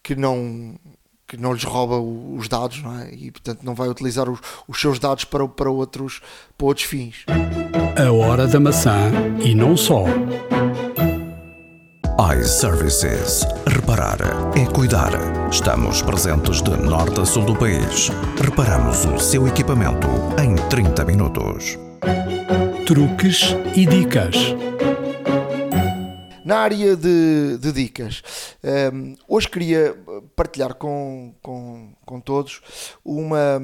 que 0.03 0.14
não 0.14 0.79
que 1.26 1.37
não 1.37 1.53
lhes 1.53 1.64
rouba 1.64 2.01
os 2.01 2.49
dados, 2.49 2.83
não 2.83 3.01
é? 3.01 3.12
E 3.12 3.31
portanto 3.31 3.62
não 3.62 3.74
vai 3.74 3.89
utilizar 3.89 4.31
os, 4.31 4.41
os 4.66 4.81
seus 4.81 4.99
dados 4.99 5.24
para, 5.24 5.47
para, 5.47 5.68
outros, 5.68 6.22
para 6.57 6.66
outros 6.66 6.87
fins. 6.87 7.26
A 7.97 8.11
hora 8.12 8.47
da 8.47 8.59
maçã 8.59 9.11
e 9.45 9.55
não 9.55 9.76
só 9.76 10.05
iServices. 12.19 13.47
Reparar 13.64 14.19
é 14.59 14.66
cuidar. 14.66 15.12
Estamos 15.53 16.03
presentes 16.03 16.61
de 16.61 16.77
norte 16.77 17.21
a 17.21 17.25
sul 17.25 17.45
do 17.45 17.57
país. 17.57 18.09
Reparamos 18.43 19.05
o 19.05 19.21
seu 19.21 19.47
equipamento 19.47 20.09
em 20.43 20.57
30 20.69 21.05
minutos. 21.05 21.79
Truques 22.85 23.55
e 23.77 23.87
dicas. 23.87 24.35
Na 26.45 26.59
área 26.59 26.97
de, 26.97 27.57
de 27.59 27.71
dicas, 27.71 28.25
um, 28.64 28.69
ehm, 28.69 29.16
hoje 29.29 29.49
queria 29.49 29.97
partilhar 30.35 30.75
com, 30.75 31.37
com, 31.41 31.95
com 32.05 32.21
todos 32.21 32.61
uma, 33.05 33.62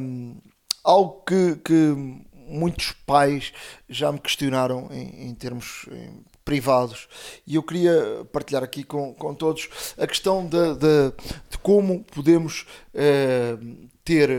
algo 0.84 1.24
que, 1.26 1.56
que 1.56 2.22
muitos 2.46 2.92
pais 3.04 3.52
já 3.88 4.12
me 4.12 4.20
questionaram 4.20 4.88
em, 4.92 5.28
em 5.28 5.34
termos 5.34 5.86
em 5.90 6.22
privados. 6.44 7.08
E 7.46 7.54
eu 7.54 7.62
queria 7.62 8.26
partilhar 8.32 8.62
aqui 8.62 8.84
com, 8.84 9.14
com 9.14 9.34
todos 9.34 9.68
a 9.98 10.06
questão 10.06 10.44
de, 10.46 10.74
de, 10.74 11.12
de 11.50 11.58
como 11.58 12.04
podemos 12.04 12.66
eh, 12.92 13.56
ter 14.04 14.30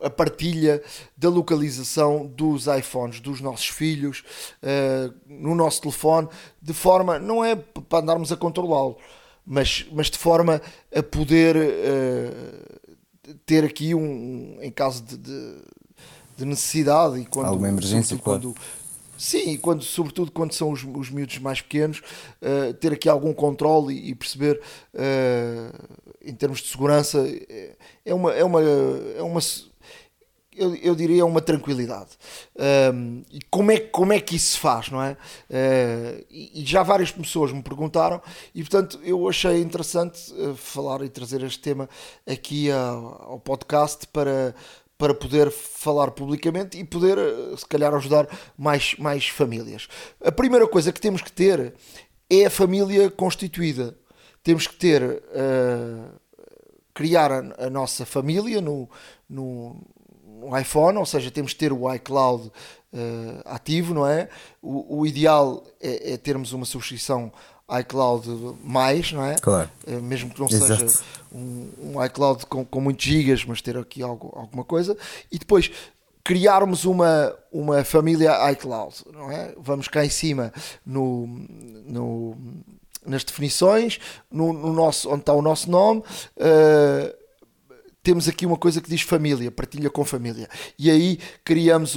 a, 0.00 0.06
a, 0.06 0.10
partilha 0.10 0.80
da 1.16 1.28
localização 1.28 2.26
dos 2.26 2.66
iPhones 2.68 3.18
dos 3.18 3.40
nossos 3.40 3.66
filhos 3.66 4.22
eh, 4.62 5.10
no 5.26 5.54
nosso 5.54 5.82
telefone, 5.82 6.28
de 6.62 6.72
forma, 6.72 7.18
não 7.18 7.44
é 7.44 7.56
para 7.56 7.98
andarmos 7.98 8.30
a 8.30 8.36
controlá-lo, 8.36 8.96
mas, 9.44 9.84
mas 9.90 10.08
de 10.08 10.16
forma 10.16 10.62
a 10.94 11.02
poder 11.02 11.56
eh, 11.56 12.30
ter 13.44 13.64
aqui 13.64 13.94
um, 13.94 14.58
em 14.60 14.70
caso 14.70 15.02
de, 15.02 15.16
de, 15.16 15.56
de 16.36 16.44
necessidade 16.44 17.18
e 17.18 17.26
quando, 17.26 17.46
alguma 17.46 17.68
emergência 17.68 18.16
quando, 18.16 18.54
Sim, 19.16 19.56
quando, 19.58 19.82
sobretudo 19.82 20.30
quando 20.30 20.52
são 20.52 20.70
os, 20.70 20.84
os 20.84 21.10
miúdos 21.10 21.38
mais 21.38 21.60
pequenos, 21.60 22.00
uh, 22.42 22.74
ter 22.74 22.92
aqui 22.92 23.08
algum 23.08 23.32
controle 23.32 23.94
e, 23.94 24.10
e 24.10 24.14
perceber, 24.14 24.60
uh, 24.94 25.96
em 26.22 26.34
termos 26.34 26.60
de 26.60 26.68
segurança, 26.68 27.24
é, 27.26 27.76
é 28.04 28.14
uma, 28.14 28.32
é 28.32 28.44
uma, 28.44 28.60
é 28.60 29.22
uma 29.22 29.40
eu, 30.56 30.74
eu 30.76 30.94
diria 30.94 31.26
uma 31.26 31.40
tranquilidade. 31.40 32.10
Um, 32.94 33.22
e 33.30 33.40
como 33.50 33.72
é, 33.72 33.80
como 33.80 34.12
é 34.12 34.20
que 34.20 34.36
isso 34.36 34.52
se 34.52 34.58
faz, 34.58 34.88
não 34.88 35.02
é? 35.02 35.12
Uh, 35.50 36.24
e, 36.30 36.62
e, 36.62 36.64
já 36.64 36.82
várias 36.82 37.10
pessoas 37.10 37.52
me 37.52 37.62
perguntaram, 37.62 38.20
e 38.54 38.62
portanto 38.62 39.00
eu 39.02 39.28
achei 39.28 39.60
interessante 39.60 40.20
falar 40.56 41.02
e 41.02 41.08
trazer 41.08 41.42
este 41.42 41.58
tema 41.58 41.88
aqui 42.26 42.70
ao, 42.70 43.32
ao 43.32 43.40
podcast 43.40 44.06
para 44.08 44.54
para 45.04 45.12
poder 45.12 45.50
falar 45.50 46.12
publicamente 46.12 46.78
e 46.78 46.82
poder, 46.82 47.18
eh, 47.18 47.54
se 47.58 47.66
calhar, 47.66 47.92
ajudar 47.92 48.26
mais, 48.56 48.96
mais 48.98 49.28
famílias. 49.28 49.86
A 50.24 50.32
primeira 50.32 50.66
coisa 50.66 50.90
que 50.90 50.98
temos 50.98 51.20
que 51.20 51.30
ter 51.30 51.74
é 52.30 52.46
a 52.46 52.50
família 52.50 53.10
constituída. 53.10 53.94
Temos 54.42 54.66
que 54.66 54.74
ter, 54.74 55.02
uh, 55.02 56.18
criar 56.94 57.30
a, 57.30 57.66
a, 57.66 57.68
nossa 57.68 58.06
família 58.06 58.62
no, 58.62 58.88
no, 59.28 59.76
no, 60.26 60.58
iPhone, 60.58 60.96
ou 60.96 61.04
seja, 61.04 61.30
temos 61.30 61.52
que 61.52 61.58
ter 61.58 61.70
o 61.70 61.92
iCloud 61.92 62.46
uh, 62.46 62.50
ativo, 63.44 63.92
não 63.92 64.06
é? 64.06 64.30
O, 64.62 65.00
o 65.00 65.06
ideal 65.06 65.66
é, 65.82 66.14
é 66.14 66.16
termos 66.16 66.54
uma 66.54 66.64
subscrição 66.64 67.30
iCloud 67.80 68.28
mais, 68.62 69.12
não 69.12 69.24
é? 69.24 69.36
Claro. 69.36 69.70
Eh, 69.86 70.00
mesmo 70.00 70.30
que 70.30 70.40
não 70.40 70.48
Exato. 70.48 70.88
seja 70.88 71.04
um, 71.32 71.68
um, 71.82 72.04
iCloud 72.04 72.46
com, 72.46 72.64
com 72.64 72.80
muitos 72.80 73.04
gigas, 73.04 73.44
mas 73.44 73.62
ter 73.62 73.76
aqui 73.76 74.02
algo, 74.02 74.32
alguma 74.36 74.64
coisa. 74.64 74.96
E 75.32 75.38
depois 75.38 75.70
criarmos 76.22 76.84
uma, 76.84 77.34
uma 77.52 77.84
família 77.84 78.50
iCloud, 78.52 78.96
não 79.12 79.30
é? 79.30 79.54
Vamos 79.58 79.88
cá 79.88 80.04
em 80.04 80.10
cima 80.10 80.52
no, 80.84 81.26
no 81.86 82.36
nas 83.06 83.22
definições, 83.22 84.00
no, 84.30 84.52
no, 84.52 84.72
nosso, 84.72 85.10
onde 85.10 85.20
está 85.20 85.34
o 85.34 85.42
nosso 85.42 85.70
nome. 85.70 86.02
Uh, 86.36 87.23
temos 88.04 88.28
aqui 88.28 88.44
uma 88.44 88.58
coisa 88.58 88.82
que 88.82 88.90
diz 88.90 89.00
família, 89.00 89.50
partilha 89.50 89.88
com 89.88 90.04
família. 90.04 90.46
E 90.78 90.90
aí 90.90 91.18
criamos 91.42 91.96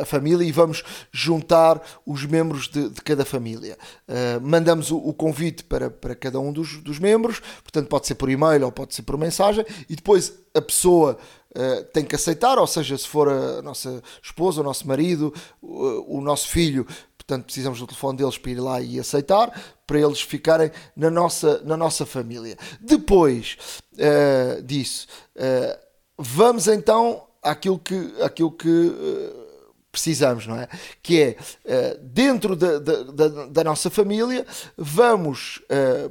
a 0.00 0.04
família 0.06 0.42
e 0.42 0.50
vamos 0.50 0.82
juntar 1.12 1.80
os 2.06 2.24
membros 2.24 2.68
de, 2.68 2.88
de 2.88 3.02
cada 3.02 3.22
família. 3.22 3.76
Uh, 4.08 4.40
mandamos 4.40 4.90
o, 4.90 4.96
o, 4.96 5.12
convite 5.12 5.62
para, 5.62 5.90
para 5.90 6.14
cada 6.14 6.40
um 6.40 6.50
dos, 6.50 6.78
dos 6.78 6.98
membros, 6.98 7.40
portanto, 7.62 7.86
pode 7.86 8.06
ser 8.06 8.14
por 8.14 8.30
e-mail 8.30 8.64
ou 8.64 8.72
pode 8.72 8.94
ser 8.94 9.02
por 9.02 9.18
mensagem, 9.18 9.64
e 9.88 9.94
depois 9.94 10.32
a 10.54 10.60
pessoa 10.60 11.18
Uh, 11.56 11.82
tem 11.84 12.04
que 12.04 12.14
aceitar, 12.14 12.58
ou 12.58 12.66
seja, 12.66 12.98
se 12.98 13.08
for 13.08 13.30
a 13.30 13.62
nossa 13.62 14.02
esposa, 14.22 14.60
o 14.60 14.64
nosso 14.64 14.86
marido, 14.86 15.32
o, 15.62 16.18
o 16.18 16.20
nosso 16.20 16.48
filho, 16.48 16.86
portanto 17.26 17.44
precisamos 17.46 17.80
do 17.80 17.86
telefone 17.86 18.18
deles 18.18 18.38
para 18.38 18.50
ir 18.52 18.60
lá 18.60 18.80
e 18.80 19.00
aceitar, 19.00 19.52
para 19.84 20.00
eles 20.00 20.22
ficarem 20.22 20.70
na 20.96 21.10
nossa, 21.10 21.60
na 21.64 21.76
nossa 21.76 22.06
família. 22.06 22.56
Depois 22.80 23.58
uh, 23.94 24.62
disso, 24.62 25.08
uh, 25.34 25.78
vamos 26.16 26.68
então 26.68 27.26
àquilo 27.42 27.78
que, 27.80 28.14
àquilo 28.22 28.52
que 28.52 28.68
uh, 28.68 29.46
precisamos, 29.90 30.46
não 30.46 30.56
é? 30.56 30.68
Que 31.02 31.38
é, 31.64 31.98
dentro 32.02 32.54
da, 32.54 32.78
da, 32.78 33.46
da, 33.46 33.64
nossa 33.64 33.88
família, 33.88 34.46
vamos, 34.76 35.62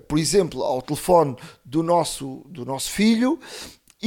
por 0.08 0.18
exemplo, 0.18 0.64
ao 0.64 0.82
telefone 0.82 1.38
do 1.64 1.84
nosso, 1.84 2.44
do 2.48 2.66
nosso 2.66 2.90
filho 2.90 3.40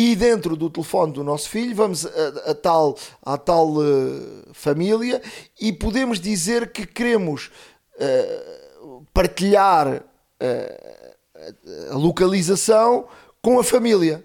e 0.00 0.14
dentro 0.14 0.54
do 0.54 0.70
telefone 0.70 1.12
do 1.12 1.24
nosso 1.24 1.48
filho 1.48 1.74
vamos 1.74 2.06
a, 2.06 2.50
a 2.52 2.54
tal, 2.54 2.96
a 3.20 3.36
tal 3.36 3.78
uh, 3.78 4.54
família 4.54 5.20
e 5.60 5.72
podemos 5.72 6.20
dizer 6.20 6.70
que 6.70 6.86
queremos 6.86 7.50
uh, 7.96 9.04
partilhar 9.12 9.96
uh, 9.96 11.92
a 11.92 11.96
localização 11.96 13.08
com 13.42 13.58
a 13.58 13.64
família. 13.64 14.24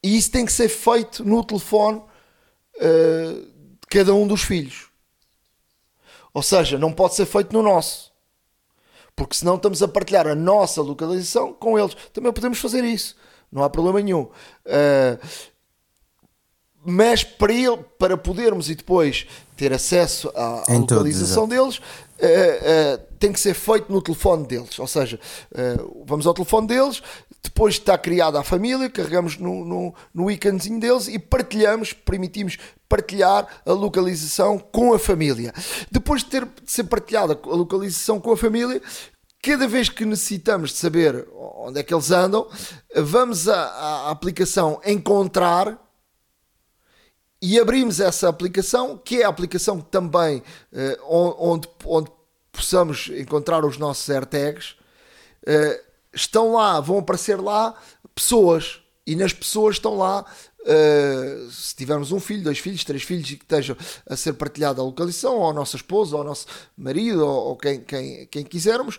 E 0.00 0.16
isso 0.16 0.30
tem 0.30 0.46
que 0.46 0.52
ser 0.52 0.68
feito 0.68 1.24
no 1.24 1.42
telefone 1.42 2.00
de 2.78 3.86
cada 3.88 4.14
um 4.14 4.24
dos 4.24 4.42
filhos. 4.42 4.86
Ou 6.32 6.44
seja, 6.44 6.78
não 6.78 6.92
pode 6.92 7.16
ser 7.16 7.26
feito 7.26 7.52
no 7.52 7.60
nosso. 7.60 8.12
Porque 9.16 9.34
senão 9.34 9.56
estamos 9.56 9.82
a 9.82 9.88
partilhar 9.88 10.28
a 10.28 10.34
nossa 10.34 10.80
localização 10.80 11.52
com 11.52 11.76
eles. 11.76 11.96
Também 12.12 12.32
podemos 12.32 12.60
fazer 12.60 12.84
isso. 12.84 13.16
Não 13.50 13.62
há 13.62 13.70
problema 13.70 14.00
nenhum. 14.00 14.22
Uh, 14.66 15.18
mas 16.84 17.24
para, 17.24 17.52
ele, 17.52 17.78
para 17.98 18.16
podermos 18.16 18.70
e 18.70 18.74
depois 18.74 19.26
ter 19.56 19.72
acesso 19.72 20.30
à, 20.36 20.72
à 20.72 20.78
localização 20.78 21.48
deles, 21.48 21.78
uh, 21.78 21.80
uh, 21.80 22.98
tem 23.18 23.32
que 23.32 23.40
ser 23.40 23.54
feito 23.54 23.90
no 23.90 24.00
telefone 24.00 24.46
deles. 24.46 24.78
Ou 24.78 24.86
seja, 24.86 25.18
vamos 26.04 26.26
ao 26.26 26.34
telefone 26.34 26.68
deles, 26.68 27.02
depois 27.42 27.74
está 27.74 27.96
criada 27.96 28.38
a 28.38 28.44
família, 28.44 28.90
carregamos 28.90 29.38
no, 29.38 29.64
no, 29.64 29.94
no 30.12 30.30
íconezinho 30.30 30.78
deles 30.78 31.08
e 31.08 31.18
partilhamos, 31.18 31.92
permitimos 31.92 32.58
partilhar 32.88 33.46
a 33.64 33.72
localização 33.72 34.58
com 34.58 34.92
a 34.92 34.98
família. 34.98 35.52
Depois 35.90 36.22
de 36.22 36.30
ter 36.30 36.44
de 36.44 36.70
ser 36.70 36.84
partilhada 36.84 37.38
a 37.42 37.48
localização 37.48 38.20
com 38.20 38.32
a 38.32 38.36
família, 38.36 38.80
cada 39.46 39.68
vez 39.68 39.88
que 39.88 40.04
necessitamos 40.04 40.70
de 40.70 40.78
saber 40.78 41.24
onde 41.32 41.78
é 41.78 41.82
que 41.84 41.94
eles 41.94 42.10
andam, 42.10 42.48
vamos 42.96 43.48
à, 43.48 43.62
à 43.62 44.10
aplicação 44.10 44.80
Encontrar 44.84 45.80
e 47.40 47.56
abrimos 47.56 48.00
essa 48.00 48.28
aplicação, 48.28 48.98
que 48.98 49.22
é 49.22 49.24
a 49.24 49.28
aplicação 49.28 49.80
também 49.80 50.42
uh, 50.72 51.44
onde, 51.44 51.68
onde 51.84 52.10
possamos 52.50 53.08
encontrar 53.16 53.64
os 53.64 53.78
nossos 53.78 54.10
AirTags. 54.10 54.70
Uh, 55.42 55.80
estão 56.12 56.54
lá, 56.54 56.80
vão 56.80 56.98
aparecer 56.98 57.40
lá 57.40 57.80
pessoas, 58.16 58.80
e 59.06 59.14
nas 59.14 59.32
pessoas 59.32 59.76
estão 59.76 59.96
lá. 59.96 60.26
Uh, 60.66 61.48
se 61.50 61.76
tivermos 61.76 62.10
um 62.10 62.18
filho, 62.18 62.42
dois 62.42 62.58
filhos, 62.58 62.82
três 62.82 63.02
filhos 63.04 63.30
e 63.30 63.36
que 63.36 63.44
estejam 63.44 63.76
a 64.04 64.16
ser 64.16 64.32
partilhada 64.32 64.80
a 64.80 64.84
localização, 64.84 65.36
ou 65.36 65.50
a 65.50 65.52
nossa 65.52 65.76
esposa, 65.76 66.16
ou 66.16 66.22
ao 66.22 66.26
nosso 66.26 66.46
marido, 66.76 67.24
ou, 67.24 67.48
ou 67.48 67.56
quem, 67.56 67.80
quem, 67.80 68.26
quem 68.26 68.44
quisermos, 68.44 68.98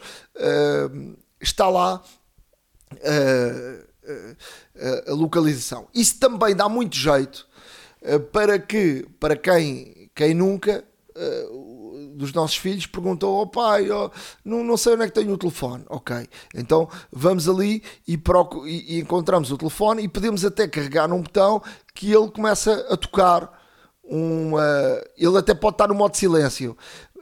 está 1.41 1.67
lá 1.67 2.01
a 5.07 5.11
localização. 5.11 5.89
Isso 5.93 6.17
também 6.19 6.55
dá 6.55 6.69
muito 6.69 6.95
jeito 6.95 7.45
eh, 8.01 8.19
para 8.19 8.59
que, 8.59 9.05
para 9.19 9.35
quem, 9.35 10.09
quem 10.13 10.33
nunca, 10.33 10.83
uh, 11.15 11.66
dos 12.17 12.33
nossos 12.33 12.57
filhos, 12.57 12.85
perguntou 12.85 13.35
ao 13.35 13.43
oh, 13.43 13.47
pai, 13.47 13.89
oh, 13.91 14.09
não, 14.43 14.63
não 14.63 14.75
sei 14.75 14.93
onde 14.93 15.03
é 15.03 15.07
que 15.07 15.13
tenho 15.13 15.33
o 15.33 15.37
telefone. 15.37 15.85
Ok, 15.87 16.27
então 16.55 16.89
vamos 17.11 17.47
ali 17.47 17.83
e, 18.07 18.15
e, 18.15 18.95
e 18.95 18.99
encontramos 18.99 19.51
o 19.51 19.57
telefone 19.57 20.03
e 20.03 20.07
podemos 20.07 20.43
até 20.43 20.67
carregar 20.67 21.07
num 21.07 21.21
botão 21.21 21.61
que 21.93 22.11
ele 22.11 22.29
começa 22.29 22.85
a 22.89 22.97
tocar. 22.97 23.55
Ele 25.17 25.37
até 25.37 25.53
pode 25.53 25.75
estar 25.75 25.87
no 25.87 25.95
modo 25.95 26.15
silêncio. 26.15 26.77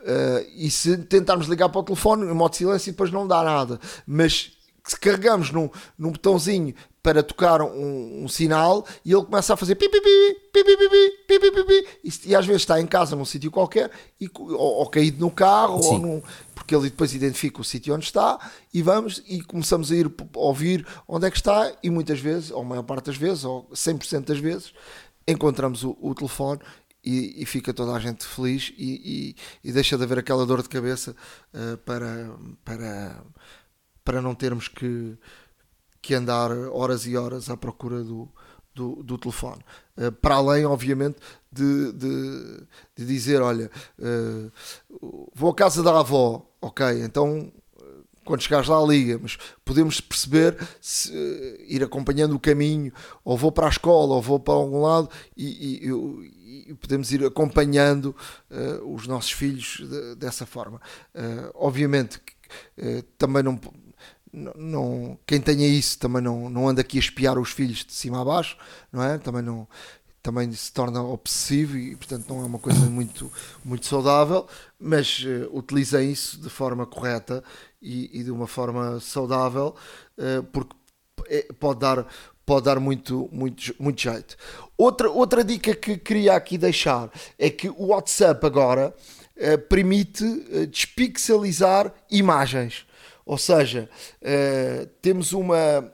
Uh, 0.06 0.46
e 0.56 0.70
se 0.70 0.98
tentarmos 0.98 1.48
ligar 1.48 1.68
para 1.70 1.82
o 1.82 1.84
telefone, 1.84 2.26
no 2.26 2.36
modo 2.36 2.56
silêncio, 2.56 2.91
depois 2.91 3.12
não 3.12 3.28
dá 3.28 3.41
nada. 3.41 3.80
Mas 4.06 4.55
se 4.86 5.00
carregamos 5.00 5.52
num, 5.52 5.70
num 5.98 6.12
botãozinho 6.12 6.74
para 7.02 7.22
tocar 7.22 7.62
um, 7.62 8.24
um, 8.24 8.28
sinal 8.28 8.86
e 9.04 9.12
ele 9.12 9.24
começa 9.24 9.54
a 9.54 9.58
fazer 9.58 9.76
pipi, 9.76 10.02
pipi, 10.02 10.78
pipi, 11.28 11.52
pipi, 11.52 11.88
e, 12.04 12.30
e 12.30 12.36
às 12.36 12.46
vezes 12.46 12.64
está 12.64 12.80
em 12.80 12.88
casa 12.88 13.16
num 13.16 13.26
sítio 13.26 13.52
qualquer 13.52 13.92
e, 14.20 14.30
ou, 14.34 14.58
ou 14.58 14.90
caído 14.90 15.20
no 15.20 15.30
carro 15.30 15.80
ou 15.84 16.00
num, 16.00 16.24
porque 16.54 16.76
ele 16.76 16.90
depois 16.90 17.14
identifica 17.14 17.62
o 17.62 17.64
sítio 17.64 17.94
onde 17.94 18.06
está 18.06 18.40
e 18.74 18.82
vamos 18.82 19.24
e 19.28 19.42
começamos 19.42 19.92
a 19.92 19.96
ir 19.96 20.12
ouvir 20.34 20.86
onde 21.08 21.28
é 21.28 21.32
que 21.32 21.38
está 21.38 21.72
e 21.84 21.90
muitas 21.90 22.20
vezes, 22.20 22.50
ou 22.50 22.62
a 22.62 22.66
maior 22.66 22.84
parte 22.84 23.06
das 23.06 23.18
vezes, 23.18 23.44
ou 23.44 23.70
100% 23.72 24.26
das 24.26 24.40
vezes, 24.40 24.74
encontramos 25.28 25.84
o, 25.84 25.96
o 26.02 26.16
telefone 26.16 26.60
e, 27.04 27.44
e, 27.44 27.46
fica 27.46 27.72
toda 27.72 27.94
a 27.94 28.00
gente 28.00 28.26
feliz 28.26 28.74
e, 28.78 29.36
e, 29.64 29.70
e, 29.70 29.72
deixa 29.72 29.96
de 29.96 30.04
haver 30.04 30.18
aquela 30.18 30.44
dor 30.44 30.64
de 30.64 30.70
cabeça 30.70 31.16
uh, 31.54 31.78
para, 31.78 32.36
para, 32.64 33.24
para 34.06 34.22
não 34.22 34.34
termos 34.34 34.70
que 34.70 35.18
que 36.01 36.14
andar 36.14 36.51
horas 36.51 37.08
e 37.08 37.18
horas 37.18 37.49
à 37.49 37.58
procura 37.58 38.03
do, 38.03 38.30
do, 38.76 39.01
do 39.01 39.18
telefone. 39.18 39.60
Uh, 39.97 40.12
para 40.12 40.36
além, 40.36 40.64
obviamente, 40.64 41.18
de, 41.51 41.91
de, 41.93 42.68
de 42.95 43.06
dizer: 43.08 43.41
olha, 43.41 43.72
uh, 43.97 44.51
vou 45.34 45.49
à 45.49 45.56
casa 45.56 45.82
da 45.82 45.99
avó, 45.99 46.47
ok, 46.62 47.01
então 47.01 47.51
quando 48.26 48.41
chegares 48.41 48.68
lá 48.68 48.84
liga, 48.84 49.20
mas 49.22 49.38
podemos 49.64 50.01
perceber 50.01 50.58
se 50.82 51.12
uh, 51.12 51.64
ir 51.68 51.84
acompanhando 51.84 52.36
o 52.36 52.39
caminho, 52.39 52.91
ou 53.24 53.38
vou 53.38 53.51
para 53.51 53.68
a 53.68 53.70
escola, 53.70 54.16
ou 54.16 54.22
vou 54.22 54.39
para 54.39 54.56
algum 54.56 54.82
lado, 54.82 55.10
e, 55.38 55.86
e, 55.86 56.70
e 56.72 56.74
podemos 56.74 57.12
ir 57.12 57.24
acompanhando 57.24 58.16
uh, 58.49 58.93
os 58.93 59.08
nossos 59.08 59.32
filhos 59.32 59.78
de, 59.80 60.16
dessa 60.16 60.45
forma. 60.45 60.82
Uh, 61.14 61.51
obviamente, 61.53 62.20
também 63.18 63.41
não 63.41 63.60
não, 64.56 65.18
quem 65.26 65.40
tenha 65.40 65.68
isso 65.68 65.98
também 65.98 66.22
não, 66.22 66.50
não 66.50 66.68
anda 66.68 66.82
aqui 66.82 66.98
a 66.98 67.00
espiar 67.00 67.40
os 67.40 67.52
filhos 67.52 67.86
de 67.86 67.94
cima 67.94 68.22
a 68.22 68.26
baixo, 68.26 68.58
não 68.92 69.02
é? 69.02 69.18
Também 69.18 69.42
não 69.42 69.68
também 70.22 70.52
se 70.54 70.74
torna 70.74 71.04
obsessivo 71.04 71.78
e 71.78 71.96
portanto 71.96 72.28
não 72.28 72.42
é 72.42 72.46
uma 72.46 72.58
coisa 72.58 72.80
muito 72.90 73.32
muito 73.64 73.86
saudável, 73.86 74.48
mas 74.80 75.24
uh, 75.24 75.56
utilizem 75.56 76.12
isso 76.12 76.42
de 76.42 76.50
forma 76.50 76.86
correta 76.86 77.44
e, 77.80 78.10
e 78.20 78.24
de 78.24 78.32
uma 78.32 78.48
forma 78.48 79.00
saudável, 79.00 79.76
uh, 80.18 80.44
porque 80.52 80.76
é, 81.28 81.48
pode 81.60 81.80
dar 81.80 82.08
pode 82.44 82.66
dar 82.66 82.80
muito, 82.80 83.30
muito, 83.32 83.76
muito 83.80 84.02
jeito. 84.02 84.36
Outra, 84.78 85.10
outra 85.10 85.44
dica 85.44 85.74
que 85.76 85.98
queria 85.98 86.36
aqui 86.36 86.58
deixar 86.58 87.10
é 87.40 87.50
que 87.50 87.70
o 87.70 87.88
WhatsApp 87.88 88.46
agora 88.46 88.94
permite 89.68 90.24
despixelizar 90.68 91.92
imagens. 92.10 92.86
Ou 93.26 93.38
seja, 93.38 93.89
uh, 94.21 94.86
temos 95.01 95.34
uma, 95.34 95.91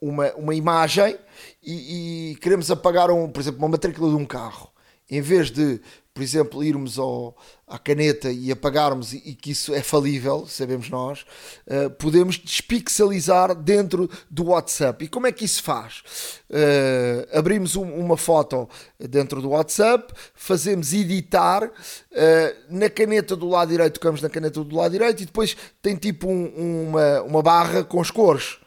uma, 0.00 0.32
uma 0.34 0.54
imagem 0.54 1.16
e, 1.62 2.30
e, 2.32 2.36
queremos 2.36 2.70
apagar, 2.70 3.10
um, 3.10 3.28
por 3.28 3.40
exemplo, 3.40 3.58
uma 3.58 3.68
matrícula 3.68 4.08
de 4.10 4.16
um 4.16 4.24
carro. 4.24 4.70
Em 5.10 5.20
vez 5.20 5.50
de, 5.50 5.80
por 6.20 6.24
exemplo, 6.24 6.62
irmos 6.62 6.98
ao, 6.98 7.34
à 7.66 7.78
caneta 7.78 8.30
e 8.30 8.52
apagarmos, 8.52 9.14
e, 9.14 9.22
e 9.24 9.34
que 9.34 9.52
isso 9.52 9.72
é 9.72 9.82
falível, 9.82 10.46
sabemos 10.46 10.90
nós, 10.90 11.24
uh, 11.66 11.88
podemos 11.92 12.36
despixelizar 12.36 13.54
dentro 13.54 14.10
do 14.30 14.48
WhatsApp. 14.48 15.02
E 15.02 15.08
como 15.08 15.26
é 15.26 15.32
que 15.32 15.46
isso 15.46 15.62
faz? 15.62 16.02
Uh, 16.50 17.38
abrimos 17.38 17.74
um, 17.74 17.84
uma 17.84 18.18
foto 18.18 18.68
dentro 18.98 19.40
do 19.40 19.48
WhatsApp, 19.48 20.12
fazemos 20.34 20.92
editar, 20.92 21.64
uh, 21.64 21.70
na 22.68 22.90
caneta 22.90 23.34
do 23.34 23.48
lado 23.48 23.70
direito, 23.70 23.94
tocamos 23.94 24.20
na 24.20 24.28
caneta 24.28 24.62
do 24.62 24.76
lado 24.76 24.92
direito 24.92 25.22
e 25.22 25.24
depois 25.24 25.56
tem 25.80 25.96
tipo 25.96 26.28
um, 26.28 26.88
uma, 26.88 27.22
uma 27.22 27.42
barra 27.42 27.82
com 27.82 27.98
as 27.98 28.10
cores 28.10 28.59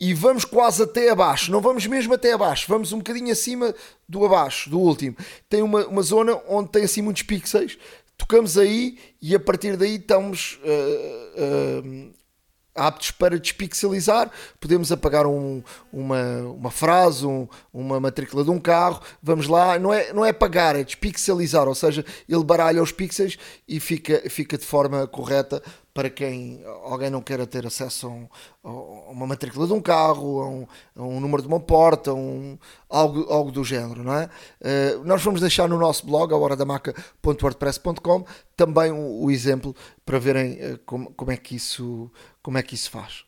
e 0.00 0.14
vamos 0.14 0.46
quase 0.46 0.82
até 0.82 1.10
abaixo, 1.10 1.52
não 1.52 1.60
vamos 1.60 1.86
mesmo 1.86 2.14
até 2.14 2.32
abaixo, 2.32 2.64
vamos 2.66 2.90
um 2.92 2.98
bocadinho 2.98 3.30
acima 3.30 3.74
do 4.08 4.24
abaixo, 4.24 4.70
do 4.70 4.78
último. 4.78 5.14
Tem 5.48 5.62
uma, 5.62 5.86
uma 5.86 6.02
zona 6.02 6.40
onde 6.48 6.70
tem 6.70 6.84
assim 6.84 7.02
muitos 7.02 7.22
pixels, 7.22 7.76
tocamos 8.16 8.56
aí 8.56 8.98
e 9.20 9.34
a 9.34 9.40
partir 9.40 9.76
daí 9.76 9.96
estamos 9.96 10.58
uh, 10.64 11.86
uh, 11.86 12.12
aptos 12.86 13.10
para 13.10 13.38
despixelizar, 13.38 14.30
podemos 14.58 14.90
apagar 14.90 15.26
um, 15.26 15.62
uma, 15.92 16.22
uma 16.56 16.70
frase, 16.70 17.26
um, 17.26 17.46
uma 17.72 18.00
matrícula 18.00 18.42
de 18.42 18.50
um 18.50 18.58
carro, 18.58 19.00
vamos 19.22 19.46
lá, 19.46 19.78
não 19.78 19.92
é, 19.92 20.12
não 20.12 20.24
é 20.24 20.30
apagar, 20.30 20.76
é 20.76 20.84
despixelizar, 20.84 21.68
ou 21.68 21.74
seja, 21.74 22.04
ele 22.28 22.44
baralha 22.44 22.82
os 22.82 22.92
pixels 22.92 23.36
e 23.68 23.78
fica, 23.78 24.22
fica 24.28 24.56
de 24.56 24.64
forma 24.64 25.06
correta 25.06 25.62
para 25.92 26.08
quem 26.08 26.62
alguém 26.84 27.10
não 27.10 27.20
queira 27.20 27.46
ter 27.46 27.66
acesso 27.66 28.06
a, 28.06 28.10
um, 28.10 28.28
a 28.62 29.10
uma 29.10 29.26
matrícula 29.26 29.66
de 29.66 29.72
um 29.72 29.80
carro, 29.80 30.40
a 30.40 30.48
um, 30.48 30.66
a 30.96 31.02
um, 31.02 31.20
número 31.20 31.42
de 31.42 31.48
uma 31.48 31.58
porta, 31.58 32.14
um, 32.14 32.56
algo, 32.88 33.26
algo 33.30 33.50
do 33.50 33.64
género, 33.64 34.02
não 34.02 34.14
é? 34.14 34.30
Uh, 34.60 35.04
nós 35.04 35.22
vamos 35.22 35.40
deixar 35.40 35.68
no 35.68 35.78
nosso 35.78 36.06
blog, 36.06 36.32
a 36.32 36.36
horadamaca.wordpress.com, 36.36 38.24
também 38.56 38.92
o, 38.92 39.24
o, 39.24 39.30
exemplo 39.30 39.74
para 40.04 40.18
verem 40.18 40.52
uh, 40.52 40.78
como, 40.86 41.12
como, 41.12 41.32
é 41.32 41.36
que 41.36 41.56
isso, 41.56 42.10
como 42.42 42.58
é 42.58 42.62
que 42.62 42.74
isso 42.74 42.90
faz. 42.90 43.24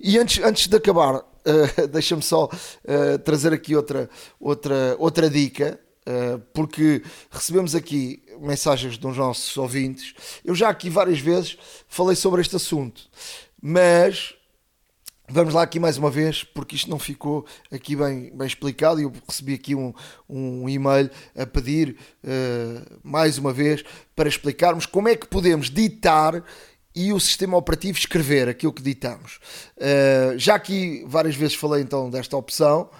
E 0.00 0.18
antes, 0.18 0.42
antes 0.42 0.66
de 0.66 0.76
acabar, 0.76 1.16
uh, 1.16 1.86
deixa-me 1.90 2.22
só 2.22 2.48
trazer 3.24 3.52
aqui 3.52 3.76
outra, 3.76 4.08
outra, 4.40 4.96
outra 4.98 5.28
dica 5.28 5.78
eh, 6.08 6.40
porque 6.54 7.02
recebemos 7.30 7.74
aqui 7.74 8.22
mensagens 8.40 8.96
dos 8.96 9.14
nossos 9.18 9.54
ouvintes. 9.58 10.14
Eu 10.42 10.54
já 10.54 10.70
aqui 10.70 10.88
várias 10.88 11.20
vezes 11.20 11.58
falei 11.86 12.16
sobre 12.16 12.40
este 12.40 12.56
assunto, 12.56 13.02
mas 13.60 14.34
Vamos 15.30 15.52
lá 15.52 15.62
aqui 15.62 15.78
mais 15.78 15.98
uma 15.98 16.10
vez, 16.10 16.42
porque 16.42 16.74
isto 16.74 16.88
não 16.88 16.98
ficou 16.98 17.44
aqui 17.70 17.94
bem, 17.94 18.34
bem 18.34 18.46
explicado 18.46 18.98
eu 18.98 19.12
recebi 19.28 19.52
aqui 19.52 19.74
um, 19.74 19.92
um 20.26 20.66
e-mail 20.66 21.10
a 21.36 21.44
pedir 21.44 21.98
uh, 22.24 22.98
mais 23.04 23.36
uma 23.36 23.52
vez 23.52 23.84
para 24.16 24.26
explicarmos 24.26 24.86
como 24.86 25.06
é 25.06 25.14
que 25.14 25.26
podemos 25.26 25.68
ditar 25.68 26.42
e 26.98 27.12
o 27.12 27.20
sistema 27.20 27.56
operativo 27.56 27.96
escrever 27.96 28.48
aquilo 28.48 28.72
que 28.72 28.82
ditamos. 28.82 29.38
Uh, 29.76 30.36
já 30.36 30.56
aqui 30.56 31.04
várias 31.06 31.36
vezes 31.36 31.54
falei 31.54 31.80
então 31.80 32.10
desta 32.10 32.36
opção 32.36 32.90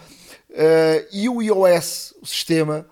uh, 0.50 1.08
e 1.10 1.28
o 1.28 1.42
iOS, 1.42 2.14
o 2.22 2.26
sistema, 2.26 2.86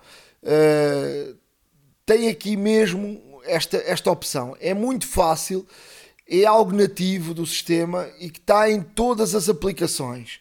tem 2.05 2.29
aqui 2.29 2.57
mesmo 2.57 3.41
esta, 3.45 3.79
esta 3.79 4.11
opção. 4.11 4.57
É 4.61 4.73
muito 4.73 5.07
fácil 5.07 5.67
é 6.29 6.45
algo 6.45 6.73
nativo 6.73 7.33
do 7.33 7.47
sistema 7.47 8.09
e 8.19 8.31
que 8.31 8.41
está 8.41 8.69
em 8.71 8.81
todas 8.81 9.35
as 9.35 9.49
aplicações. 9.49 10.41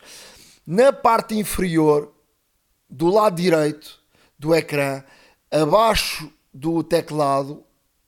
Na 0.65 0.91
parte 0.91 1.35
inferior, 1.35 2.11
do 2.89 3.07
lado 3.07 3.35
direito 3.35 3.99
do 4.37 4.53
ecrã, 4.53 5.03
abaixo 5.51 6.31
do 6.51 6.83
teclado, 6.83 7.64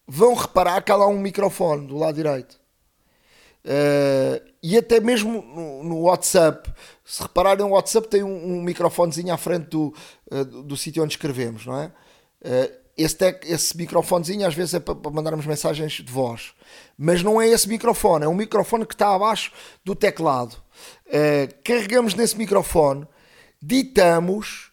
vão 0.07 0.33
reparar 0.33 0.81
que 0.81 0.91
há 0.91 0.95
lá 0.95 1.07
um 1.07 1.19
microfone 1.19 1.87
do 1.87 1.97
lado 1.97 2.15
direito. 2.15 2.59
Uh, 3.65 4.41
e 4.63 4.77
até 4.77 5.01
mesmo 5.01 5.41
no, 5.41 5.83
no, 5.83 5.99
WhatsApp, 6.03 6.71
se 7.03 7.21
repararem, 7.21 7.65
o 7.65 7.71
WhatsApp 7.71 8.07
tem 8.07 8.23
um, 8.23 8.53
um 8.53 8.61
microfonezinho 8.61 9.33
à 9.33 9.37
frente 9.37 9.65
do, 9.65 9.93
uh, 10.31 10.45
do, 10.45 10.63
do 10.63 10.77
sítio 10.77 11.03
onde 11.03 11.13
escrevemos, 11.13 11.65
não 11.65 11.77
é? 11.77 11.91
Uh, 12.41 12.87
esse, 12.97 13.15
tec, 13.17 13.43
esse 13.45 13.75
microfonezinho 13.75 14.47
às 14.47 14.55
vezes 14.55 14.75
é 14.75 14.79
para, 14.79 14.95
para, 14.95 15.11
mandarmos 15.11 15.45
mensagens 15.45 15.91
de 15.91 16.11
voz, 16.11 16.53
mas 16.97 17.21
não 17.21 17.41
é 17.41 17.47
esse 17.49 17.67
microfone, 17.67 18.23
é 18.23 18.27
um 18.27 18.33
microfone 18.33 18.85
que 18.85 18.95
está 18.95 19.13
abaixo 19.13 19.51
do 19.83 19.93
teclado. 19.93 20.55
Uh, 21.07 21.53
carregamos 21.61 22.13
nesse 22.13 22.37
microfone, 22.37 23.05
ditamos 23.61 24.71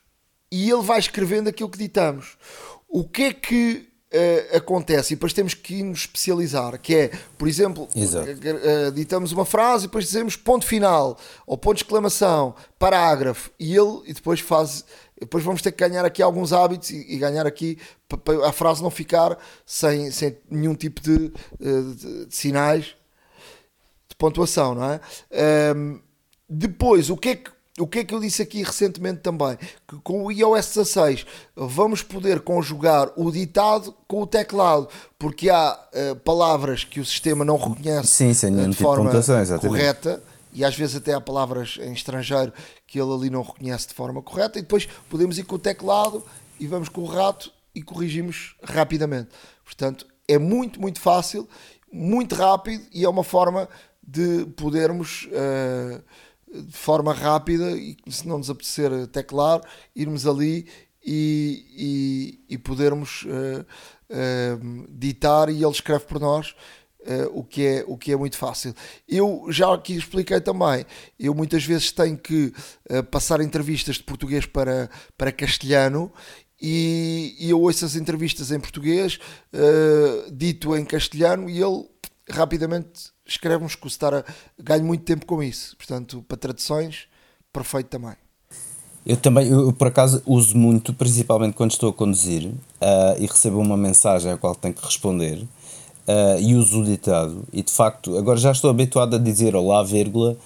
e 0.52 0.70
ele 0.70 0.82
vai 0.82 1.00
escrevendo 1.00 1.48
aquilo 1.48 1.68
que 1.68 1.78
ditamos. 1.78 2.38
O 2.88 3.08
que 3.08 3.24
é 3.24 3.32
que 3.32 3.93
uh, 4.14 4.56
acontece? 4.56 5.12
E 5.12 5.16
depois 5.16 5.32
temos 5.32 5.54
que 5.54 5.82
nos 5.82 6.00
especializar, 6.00 6.78
que 6.80 6.94
é, 6.94 7.10
por 7.36 7.48
exemplo, 7.48 7.88
uh, 7.94 8.92
ditamos 8.92 9.32
uma 9.32 9.44
frase 9.44 9.84
e 9.84 9.88
depois 9.88 10.04
dizemos 10.04 10.36
ponto 10.36 10.64
final, 10.64 11.18
ou 11.46 11.58
ponto 11.58 11.76
de 11.76 11.82
exclamação, 11.82 12.54
parágrafo, 12.78 13.50
e 13.58 13.74
ele 13.76 14.02
e 14.06 14.12
depois 14.12 14.40
faz 14.40 14.84
depois 15.20 15.44
vamos 15.44 15.62
ter 15.62 15.72
que 15.72 15.88
ganhar 15.88 16.04
aqui 16.04 16.20
alguns 16.20 16.52
hábitos 16.52 16.90
e, 16.90 17.16
ganhar 17.16 17.46
aqui 17.46 17.78
para 18.08 18.48
a 18.48 18.52
frase 18.52 18.82
não 18.82 18.90
ficar 18.90 19.38
sem, 19.64 20.10
sem 20.10 20.36
nenhum 20.50 20.74
tipo 20.74 21.00
de, 21.00 21.32
de, 21.58 22.26
de 22.26 22.34
sinais 22.34 22.96
de 24.08 24.16
pontuação, 24.16 24.74
não 24.74 24.84
é? 24.84 25.00
Um, 25.74 26.00
depois, 26.48 27.10
o 27.10 27.16
que 27.16 27.28
é 27.30 27.36
que 27.36 27.50
o 27.78 27.88
que 27.88 28.00
é 28.00 28.04
que 28.04 28.14
eu 28.14 28.20
disse 28.20 28.40
aqui 28.40 28.62
recentemente 28.62 29.20
também? 29.20 29.56
Que 29.88 29.96
com 30.02 30.24
o 30.24 30.30
iOS 30.30 30.74
16 30.74 31.26
vamos 31.56 32.02
poder 32.02 32.40
conjugar 32.40 33.10
o 33.16 33.32
ditado 33.32 33.94
com 34.06 34.22
o 34.22 34.26
teclado, 34.26 34.88
porque 35.18 35.50
há 35.50 35.72
uh, 35.72 36.16
palavras 36.16 36.84
que 36.84 37.00
o 37.00 37.04
sistema 37.04 37.44
não 37.44 37.56
reconhece 37.56 38.08
Sim, 38.08 38.32
sem 38.32 38.54
uh, 38.54 38.58
de 38.58 38.70
tipo 38.70 38.82
forma 38.82 39.10
tipo 39.10 39.60
correta 39.60 40.22
e 40.52 40.64
às 40.64 40.76
vezes 40.76 40.94
até 40.94 41.12
há 41.12 41.20
palavras 41.20 41.76
em 41.80 41.92
estrangeiro 41.92 42.52
que 42.86 43.00
ele 43.00 43.12
ali 43.12 43.28
não 43.28 43.42
reconhece 43.42 43.88
de 43.88 43.94
forma 43.94 44.22
correta, 44.22 44.56
e 44.58 44.62
depois 44.62 44.86
podemos 45.10 45.36
ir 45.36 45.42
com 45.42 45.56
o 45.56 45.58
teclado 45.58 46.24
e 46.60 46.68
vamos 46.68 46.88
com 46.88 47.00
o 47.00 47.06
rato 47.06 47.52
e 47.74 47.82
corrigimos 47.82 48.54
rapidamente. 48.62 49.30
Portanto, 49.64 50.06
é 50.28 50.38
muito, 50.38 50.80
muito 50.80 51.00
fácil, 51.00 51.48
muito 51.92 52.36
rápido 52.36 52.84
e 52.92 53.04
é 53.04 53.08
uma 53.08 53.24
forma 53.24 53.68
de 54.00 54.46
podermos. 54.56 55.24
Uh, 55.32 56.00
de 56.54 56.76
forma 56.76 57.12
rápida 57.12 57.72
e 57.72 57.96
se 58.08 58.26
não 58.28 58.38
nos 58.38 58.50
apetecer 58.50 59.06
teclar, 59.08 59.60
irmos 59.94 60.26
ali 60.26 60.66
e, 61.04 62.38
e, 62.48 62.54
e 62.54 62.58
podermos 62.58 63.24
uh, 63.24 63.60
uh, 64.10 64.86
ditar 64.88 65.48
e 65.50 65.62
ele 65.62 65.72
escreve 65.72 66.04
por 66.04 66.20
nós 66.20 66.54
Uh, 67.06 67.28
o, 67.38 67.44
que 67.44 67.66
é, 67.66 67.84
o 67.86 67.98
que 67.98 68.12
é 68.12 68.16
muito 68.16 68.38
fácil. 68.38 68.74
Eu 69.06 69.44
já 69.50 69.74
aqui 69.74 69.94
expliquei 69.94 70.40
também, 70.40 70.86
eu 71.20 71.34
muitas 71.34 71.62
vezes 71.62 71.92
tenho 71.92 72.16
que 72.16 72.50
passar 73.10 73.42
entrevistas 73.42 73.96
de 73.96 74.04
português 74.04 74.46
para, 74.46 74.88
para 75.14 75.30
castelhano 75.30 76.10
e, 76.58 77.36
e 77.38 77.50
eu 77.50 77.60
ouço 77.60 77.84
as 77.84 77.94
entrevistas 77.94 78.50
em 78.50 78.58
português, 78.58 79.18
dito 80.32 80.74
em 80.74 80.82
castelhano, 80.82 81.50
e 81.50 81.60
ele 81.62 81.84
rapidamente 82.30 83.12
escreve-me 83.26 83.66
escutar 83.66 84.14
a 84.14 84.24
ganho 84.58 84.84
muito 84.84 85.04
tempo 85.04 85.26
com 85.26 85.42
isso. 85.42 85.76
Portanto, 85.76 86.24
para 86.28 86.36
traduções, 86.36 87.06
perfeito 87.52 87.88
também. 87.88 88.14
Eu 89.06 89.16
também, 89.18 89.48
eu, 89.48 89.72
por 89.72 89.88
acaso, 89.88 90.22
uso 90.24 90.56
muito, 90.56 90.94
principalmente 90.94 91.54
quando 91.54 91.72
estou 91.72 91.90
a 91.90 91.92
conduzir 91.92 92.50
e 93.18 93.26
recebo 93.26 93.58
uma 93.58 93.76
mensagem 93.76 94.32
a 94.32 94.38
qual 94.38 94.54
tenho 94.54 94.72
que 94.72 94.82
responder 94.82 95.46
uh, 96.08 96.40
e 96.40 96.54
uso 96.54 96.80
o 96.80 96.84
ditado. 96.84 97.44
E 97.52 97.62
de 97.62 97.72
facto, 97.72 98.16
agora 98.16 98.38
já 98.38 98.52
estou 98.52 98.70
habituado 98.70 99.16
a 99.16 99.18
dizer 99.18 99.54
olá, 99.54 99.82
vírgula, 99.82 100.36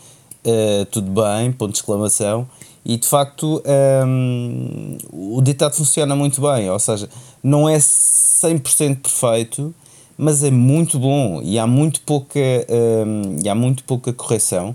uh, 0.44 0.84
tudo 0.86 1.10
bem, 1.10 1.52
ponto 1.52 1.72
de 1.72 1.78
exclamação. 1.78 2.48
E 2.84 2.96
de 2.96 3.06
facto, 3.06 3.62
um, 4.06 4.96
o 5.12 5.42
ditado 5.42 5.74
funciona 5.74 6.16
muito 6.16 6.40
bem, 6.40 6.70
ou 6.70 6.78
seja, 6.78 7.08
não 7.42 7.68
é 7.68 7.76
100% 7.76 9.02
perfeito, 9.02 9.74
mas 10.18 10.42
é 10.42 10.50
muito 10.50 10.98
bom 10.98 11.40
e 11.44 11.60
há 11.60 11.66
muito 11.66 12.00
pouca, 12.00 12.40
um, 12.40 13.38
e 13.40 13.48
há 13.48 13.54
muito 13.54 13.84
pouca 13.84 14.12
correção 14.12 14.74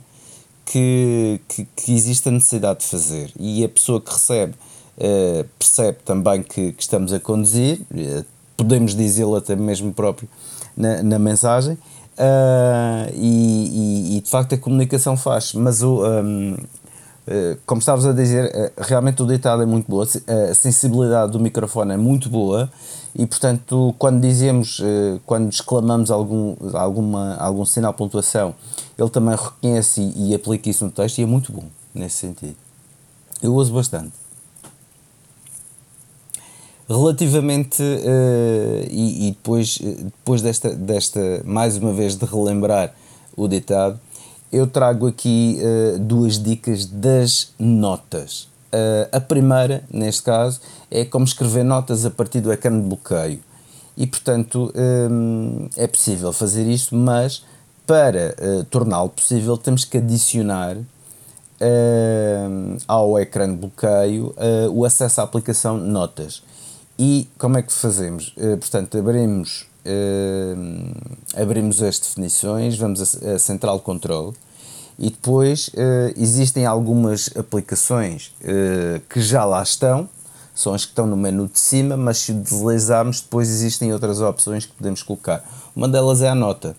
que, 0.66 1.42
que, 1.50 1.68
que, 1.76 1.94
existe 1.94 2.30
a 2.30 2.32
necessidade 2.32 2.80
de 2.80 2.86
fazer. 2.86 3.30
E 3.38 3.66
a 3.66 3.68
pessoa 3.68 4.00
que 4.00 4.10
recebe 4.10 4.54
uh, 4.98 5.46
percebe 5.60 5.98
também 6.06 6.42
que, 6.42 6.72
que, 6.72 6.82
estamos 6.82 7.12
a 7.12 7.20
conduzir, 7.20 7.82
podemos 8.56 8.96
dizê-lo 8.96 9.36
até 9.36 9.54
mesmo 9.54 9.94
próprio 9.94 10.30
na, 10.78 11.04
na 11.04 11.20
mensagem. 11.20 11.74
Uh, 12.14 13.12
e, 13.14 14.14
e, 14.14 14.18
e, 14.18 14.22
de 14.22 14.30
facto 14.30 14.54
a 14.54 14.58
comunicação 14.58 15.18
faz, 15.18 15.54
mas 15.54 15.84
o, 15.84 16.06
um, 16.06 16.56
como 17.66 17.80
estavas 17.80 18.06
a 18.06 18.14
dizer, 18.14 18.72
realmente 18.78 19.22
o 19.24 19.26
ditado 19.26 19.64
é 19.64 19.66
muito 19.66 19.90
boa, 19.90 20.06
a 20.52 20.54
sensibilidade 20.54 21.32
do 21.32 21.40
microfone 21.40 21.94
é 21.94 21.98
muito 21.98 22.30
boa 22.30 22.70
e 23.16 23.26
portanto 23.26 23.94
quando 23.98 24.22
dizemos, 24.22 24.82
quando 25.26 25.50
exclamamos 25.50 26.10
algum, 26.10 26.56
alguma, 26.74 27.36
algum 27.36 27.66
sinal 27.66 27.92
de 27.92 27.98
pontuação, 27.98 28.56
ele 28.98 29.10
também 29.10 29.36
reconhece 29.36 30.14
e, 30.16 30.34
aplica 30.34 30.70
isso 30.70 30.86
no 30.86 30.92
texto 30.92 31.20
e 31.20 31.24
é 31.24 31.26
muito 31.26 31.52
bom 31.52 31.66
nesse 31.94 32.18
sentido. 32.18 32.56
Eu 33.42 33.54
uso 33.56 33.74
bastante. 33.74 34.14
Relativamente, 36.88 37.82
uh, 37.82 38.88
e, 38.90 39.28
e, 39.28 39.32
depois, 39.32 39.78
depois 39.78 40.42
desta, 40.42 40.76
desta, 40.76 41.42
mais 41.46 41.78
uma 41.78 41.94
vez, 41.94 42.16
de 42.16 42.26
relembrar 42.26 42.94
o 43.36 43.48
ditado, 43.48 44.00
eu 44.52 44.68
trago 44.68 45.08
aqui 45.08 45.58
duas 46.02 46.38
dicas 46.38 46.86
das 46.86 47.54
notas. 47.58 48.53
Uh, 48.74 49.08
a 49.12 49.20
primeira, 49.20 49.84
neste 49.92 50.24
caso, 50.24 50.60
é 50.90 51.06
como 51.06 51.26
escrever 51.26 51.64
notas 51.64 52.06
a 52.06 52.10
partir 52.10 52.42
do 52.42 52.52
ecrã 52.52 52.72
de 52.72 52.88
bloqueio. 52.88 53.40
E, 53.96 54.08
portanto, 54.08 54.74
um, 54.76 55.70
é 55.78 55.86
possível 55.86 56.34
fazer 56.34 56.68
isto, 56.68 56.96
mas 56.96 57.46
para 57.86 58.36
torná-lo 58.72 59.10
possível, 59.10 59.56
temos 59.56 59.86
que 59.86 59.98
adicionar 59.98 60.78
ao 62.88 63.20
ecrã 63.20 63.48
de 63.48 63.58
bloqueio 63.58 64.34
o 64.72 64.84
acesso 64.84 65.22
à 65.22 65.24
aplicação 65.26 65.78
Notas 65.78 66.42
e 66.98 67.28
como 67.38 67.58
é 67.58 67.62
que 67.62 67.74
fazemos? 67.74 68.34
Uh, 68.38 68.58
portanto, 68.58 68.98
abrimos, 68.98 69.66
uh, 69.86 71.42
abrimos 71.42 71.82
as 71.82 72.00
definições, 72.00 72.78
vamos 72.78 73.02
a, 73.02 73.32
a 73.32 73.40
central 73.40 73.80
control 73.80 74.34
e 74.98 75.10
depois 75.10 75.70
uh, 75.70 76.14
existem 76.16 76.66
algumas 76.66 77.30
aplicações 77.36 78.34
que 79.10 79.22
já 79.22 79.46
lá 79.46 79.62
estão, 79.64 80.08
são 80.54 80.74
as 80.74 80.86
que 80.86 80.92
estão 80.92 81.08
no 81.08 81.18
menu 81.18 81.48
de 81.48 81.60
cima, 81.60 81.98
mas 81.98 82.20
se 82.20 82.34
deslizarmos, 82.34 83.22
depois 83.22 83.50
existem 83.50 83.92
outras 83.92 84.22
opções 84.22 84.66
que 84.66 84.74
podemos 84.74 85.02
colocar. 85.02 85.44
Uma 85.76 85.88
delas 85.88 86.22
é 86.22 86.30
a 86.30 86.36
nota, 86.36 86.76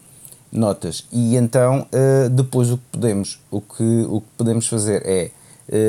notas. 0.53 1.07
E 1.11 1.35
então, 1.37 1.87
depois 2.31 2.71
o 2.71 2.77
que 2.77 2.85
podemos, 2.93 3.41
o 3.51 3.61
que, 3.61 4.07
o 4.09 4.21
que 4.21 4.29
podemos 4.37 4.69
fazer 4.69 5.03
é 5.05 5.31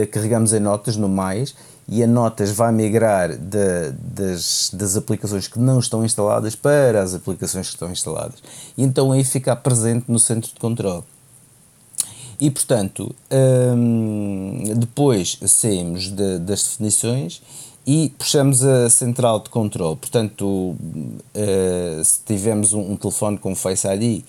carregamos 0.07 0.53
em 0.53 0.59
notas 0.59 0.97
no 0.97 1.07
mais 1.07 1.53
e 1.87 2.03
a 2.03 2.07
Notas 2.07 2.51
vai 2.51 2.71
migrar 2.71 3.37
de, 3.37 3.91
das, 3.91 4.71
das 4.73 4.97
aplicações 4.97 5.47
que 5.47 5.59
não 5.59 5.79
estão 5.79 6.03
instaladas 6.03 6.55
para 6.55 7.01
as 7.01 7.13
aplicações 7.13 7.67
que 7.67 7.73
estão 7.73 7.91
instaladas. 7.91 8.41
E 8.77 8.83
então 8.83 9.11
aí 9.11 9.23
fica 9.23 9.55
presente 9.55 10.05
no 10.07 10.17
centro 10.17 10.51
de 10.51 10.59
controle. 10.59 11.03
E 12.39 12.51
portanto, 12.51 13.15
hum, 13.31 14.63
depois 14.77 15.37
saímos 15.47 16.09
de, 16.09 16.39
das 16.39 16.63
definições 16.63 17.41
e 17.85 18.11
puxamos 18.17 18.63
a 18.63 18.89
central 18.89 19.39
de 19.39 19.49
controle. 19.49 19.95
Portanto, 19.95 20.45
uh, 20.45 22.03
se 22.03 22.19
tivermos 22.25 22.73
um, 22.73 22.93
um, 22.93 22.97
telefone 22.97 23.37
com 23.37 23.55
Face 23.55 23.87
ID, 23.87 24.23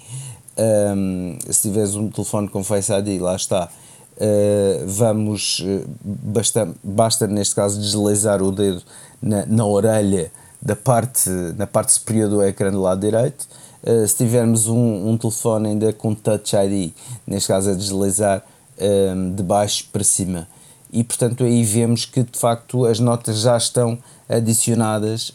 um, 0.58 1.38
se 1.50 1.62
tiveres 1.62 1.94
um 1.94 2.08
telefone 2.08 2.48
com 2.48 2.62
Face 2.62 2.92
ID, 2.92 3.20
lá 3.20 3.34
está, 3.36 3.70
Uh, 4.18 4.80
vamos, 4.86 5.58
uh, 5.58 5.86
basta, 6.02 6.66
basta 6.82 7.26
neste 7.26 7.54
caso 7.54 7.78
deslizar 7.78 8.42
o 8.42 8.50
dedo 8.50 8.82
na, 9.20 9.44
na 9.44 9.66
orelha 9.66 10.32
da 10.62 10.74
parte, 10.74 11.28
na 11.58 11.66
parte 11.66 11.92
superior 11.92 12.30
do 12.30 12.42
ecrã 12.42 12.70
do 12.70 12.80
lado 12.80 12.98
direito. 12.98 13.46
Uh, 13.86 14.06
se 14.08 14.16
tivermos 14.16 14.66
um, 14.66 15.10
um 15.10 15.16
telefone 15.16 15.68
ainda 15.68 15.92
com 15.92 16.12
Touch 16.12 16.56
ID, 16.56 16.92
neste 17.24 17.46
caso 17.46 17.70
é 17.70 17.74
deslizar 17.74 18.42
um, 18.80 19.30
de 19.30 19.42
baixo 19.44 19.86
para 19.92 20.02
cima. 20.02 20.48
E 20.92 21.04
portanto 21.04 21.44
aí 21.44 21.62
vemos 21.62 22.04
que 22.04 22.22
de 22.22 22.38
facto 22.38 22.84
as 22.84 22.98
notas 22.98 23.40
já 23.40 23.56
estão 23.56 23.98
adicionadas, 24.28 25.32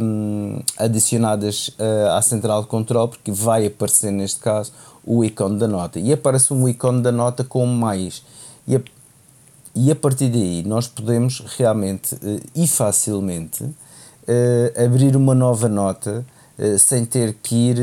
um, 0.00 0.60
adicionadas 0.76 1.68
uh, 1.68 2.16
à 2.16 2.22
central 2.22 2.62
de 2.62 2.68
controle, 2.68 3.10
porque 3.10 3.30
vai 3.30 3.66
aparecer 3.66 4.10
neste 4.10 4.40
caso 4.40 4.72
o 5.04 5.24
ícone 5.24 5.58
da 5.58 5.68
nota. 5.68 6.00
E 6.00 6.12
aparece 6.12 6.52
um 6.52 6.68
ícone 6.68 7.02
da 7.02 7.12
nota 7.12 7.44
com 7.44 7.66
mais. 7.66 8.24
E 8.66 8.76
a, 8.76 8.80
e 9.74 9.90
a 9.90 9.96
partir 9.96 10.28
daí 10.28 10.62
nós 10.64 10.88
podemos 10.88 11.40
realmente 11.56 12.14
uh, 12.14 12.40
e 12.54 12.66
facilmente 12.66 13.64
abrir 14.82 15.16
uma 15.16 15.34
nova 15.34 15.68
nota 15.68 16.24
sem 16.78 17.04
ter 17.04 17.34
que 17.42 17.54
ir 17.54 17.76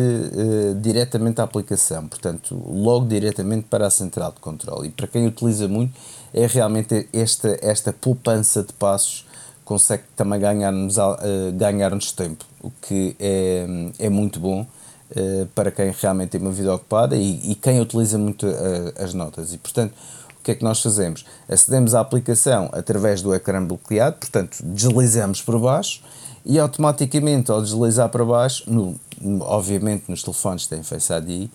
diretamente 0.82 1.42
à 1.42 1.44
aplicação, 1.44 2.08
portanto, 2.08 2.56
logo 2.68 3.08
diretamente 3.08 3.66
para 3.70 3.88
a 3.88 3.90
central 3.90 4.32
de 4.32 4.40
controle. 4.40 4.88
E 4.88 4.92
para 4.92 5.08
quem 5.08 5.28
utiliza 5.28 5.68
muito, 5.68 5.94
é 6.34 6.46
realmente 6.48 7.08
esta, 7.12 7.58
esta 7.62 7.92
poupança 7.92 8.64
de 8.64 8.74
passos 8.74 9.26
consegue 9.70 10.02
também 10.16 10.40
ganhar-nos 10.40 10.98
uh, 10.98 11.16
ganhar 11.54 11.92
tempo, 12.16 12.44
o 12.60 12.72
que 12.82 13.16
é, 13.20 13.68
é 14.00 14.10
muito 14.10 14.40
bom 14.40 14.62
uh, 14.62 15.46
para 15.54 15.70
quem 15.70 15.92
realmente 15.92 16.30
tem 16.30 16.42
uma 16.42 16.52
vida 16.52 16.74
ocupada 16.74 17.16
e, 17.16 17.52
e 17.52 17.54
quem 17.54 17.80
utiliza 17.80 18.18
muito 18.18 18.48
uh, 18.48 18.94
as 18.98 19.14
notas. 19.14 19.54
E, 19.54 19.60
portanto, 19.60 19.94
o 20.40 20.44
que 20.44 20.50
é 20.50 20.56
que 20.56 20.64
nós 20.64 20.82
fazemos? 20.82 21.24
Acedemos 21.48 21.94
à 21.94 22.00
aplicação 22.00 22.68
através 22.74 23.22
do 23.22 23.32
ecrã 23.32 23.64
bloqueado, 23.64 24.16
portanto, 24.18 24.58
deslizamos 24.64 25.40
por 25.40 25.60
baixo 25.60 26.02
e 26.46 26.60
automaticamente, 26.60 27.52
ao 27.52 27.62
deslizar 27.62 28.10
para 28.10 28.26
baixo, 28.26 28.64
no, 28.68 28.96
obviamente 29.42 30.06
nos 30.08 30.24
telefones 30.24 30.68
tem 30.68 30.84
Face 30.84 31.12
ID, 31.14 31.50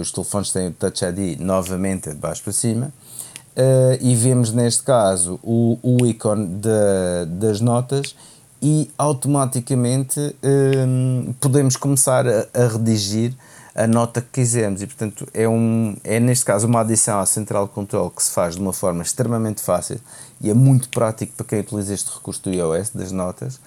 os 0.00 0.12
telefones 0.12 0.52
têm 0.52 0.68
o 0.68 0.72
Touch 0.72 1.04
ID 1.04 1.40
novamente 1.40 2.10
de 2.10 2.16
baixo 2.16 2.42
para 2.42 2.52
cima, 2.52 2.92
uh, 3.56 3.98
e 4.00 4.14
vemos 4.14 4.52
neste 4.52 4.82
caso 4.82 5.38
o, 5.42 5.78
o 5.82 6.06
ícone 6.06 6.46
de, 6.46 7.26
das 7.38 7.60
notas 7.60 8.14
e 8.60 8.90
automaticamente 8.96 10.20
um, 10.20 11.24
ehm, 11.26 11.32
podemos 11.40 11.76
começar 11.76 12.24
a, 12.28 12.46
a, 12.54 12.68
redigir 12.68 13.34
a 13.74 13.88
nota 13.88 14.20
que 14.20 14.28
quisermos. 14.40 14.80
E 14.82 14.86
portanto 14.86 15.26
é, 15.34 15.48
um, 15.48 15.96
é 16.04 16.20
neste 16.20 16.44
caso 16.44 16.68
uma 16.68 16.80
adição 16.80 17.18
à 17.18 17.26
central 17.26 17.66
de 17.66 17.72
controle 17.72 18.10
que 18.10 18.22
se 18.22 18.30
faz 18.30 18.54
de 18.54 18.60
uma 18.60 18.72
forma 18.72 19.02
extremamente 19.02 19.60
fácil 19.60 19.98
e 20.40 20.48
é 20.48 20.54
muito 20.54 20.88
prático 20.90 21.32
para 21.36 21.46
quem 21.46 21.58
utiliza 21.58 21.92
este 21.92 22.14
recurso 22.14 22.40
do 22.42 22.50
iOS 22.50 22.90
das 22.90 23.10
notas 23.10 23.58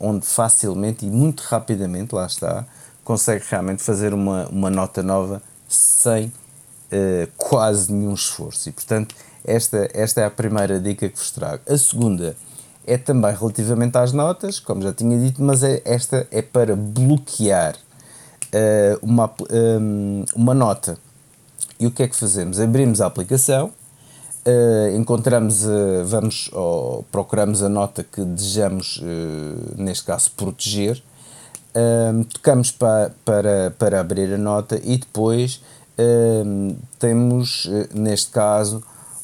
onde 0.00 0.26
facilmente 0.26 1.06
e 1.06 1.10
muito 1.10 1.42
rapidamente, 1.42 2.14
lá 2.14 2.26
está, 2.26 2.64
consegue 3.04 3.44
realmente 3.48 3.82
fazer 3.82 4.14
uma, 4.14 4.46
uma 4.48 4.70
nota 4.70 5.02
nova 5.02 5.42
sem 5.68 6.26
uh, 6.26 7.30
quase 7.36 7.92
nenhum 7.92 8.14
esforço. 8.14 8.68
E, 8.68 8.72
portanto, 8.72 9.14
esta, 9.44 9.88
esta 9.92 10.22
é 10.22 10.24
a 10.24 10.30
primeira 10.30 10.80
dica 10.80 11.08
que 11.08 11.16
vos 11.16 11.30
trago. 11.30 11.62
A 11.68 11.76
segunda 11.76 12.36
é 12.86 12.96
também 12.96 13.34
relativamente 13.34 13.96
às 13.96 14.12
notas, 14.12 14.58
como 14.58 14.82
já 14.82 14.92
tinha 14.92 15.18
dito, 15.18 15.42
mas 15.42 15.62
é, 15.62 15.82
esta 15.84 16.26
é 16.30 16.42
para 16.42 16.74
bloquear 16.74 17.76
uh, 17.76 18.98
uma, 19.02 19.30
um, 19.50 20.22
eh, 20.22 20.24
uma 20.34 20.54
nota. 20.54 20.98
E 21.78 21.86
o 21.86 21.90
que 21.90 22.02
é 22.02 22.08
que 22.08 22.16
fazemos? 22.16 22.60
Abrimos 22.60 23.00
a 23.00 23.06
aplicação, 23.06 23.72
uh, 24.46 24.96
encontramos, 24.96 25.64
uh, 25.64 26.04
vamos, 26.04 26.50
ou 26.52 27.04
procuramos 27.10 27.62
a 27.62 27.68
nota 27.68 28.04
que 28.04 28.22
desejamos, 28.22 29.02
neste 29.76 30.04
caso, 30.04 30.30
proteger, 30.36 31.02
tocamos 32.32 32.70
pa, 32.70 33.10
para, 33.24 33.74
para 33.78 34.00
abrir 34.00 34.32
a 34.32 34.38
nota 34.38 34.80
e 34.84 34.96
depois 34.96 35.60
temos, 36.98 37.68
eh, 37.70 37.88
neste 37.94 38.30
caso, 38.32 38.82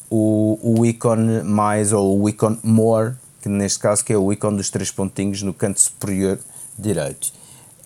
o, 0.09 0.59
o 0.61 0.85
ícone 0.85 1.43
mais 1.43 1.93
ou 1.93 2.19
o 2.19 2.29
ícone 2.29 2.59
more, 2.63 3.15
que 3.41 3.49
neste 3.49 3.79
caso 3.79 4.03
que 4.03 4.13
é 4.13 4.17
o 4.17 4.31
ícone 4.31 4.57
dos 4.57 4.69
três 4.69 4.91
pontinhos 4.91 5.41
no 5.41 5.53
canto 5.53 5.79
superior 5.79 6.39
direito. 6.77 7.31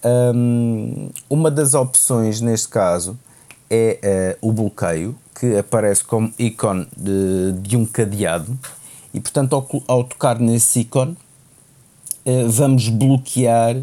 Um, 0.04 1.10
uma 1.30 1.50
das 1.50 1.74
opções 1.74 2.42
neste 2.42 2.68
caso 2.68 3.18
é 3.76 4.38
uh, 4.42 4.48
o 4.50 4.54
bloqueio, 4.54 5.16
que 5.40 5.58
aparece 5.58 6.04
como 6.04 6.32
ícone 6.40 6.88
de, 6.96 7.52
de 7.62 7.76
um 7.76 7.86
cadeado, 7.86 8.58
e 9.14 9.20
portanto, 9.20 9.54
ao, 9.54 9.68
ao 9.88 10.04
tocar 10.04 10.40
nesse 10.40 10.82
ícone, 10.82 11.18
uh, 12.26 12.50
vamos 12.50 12.90
bloquear 12.90 13.82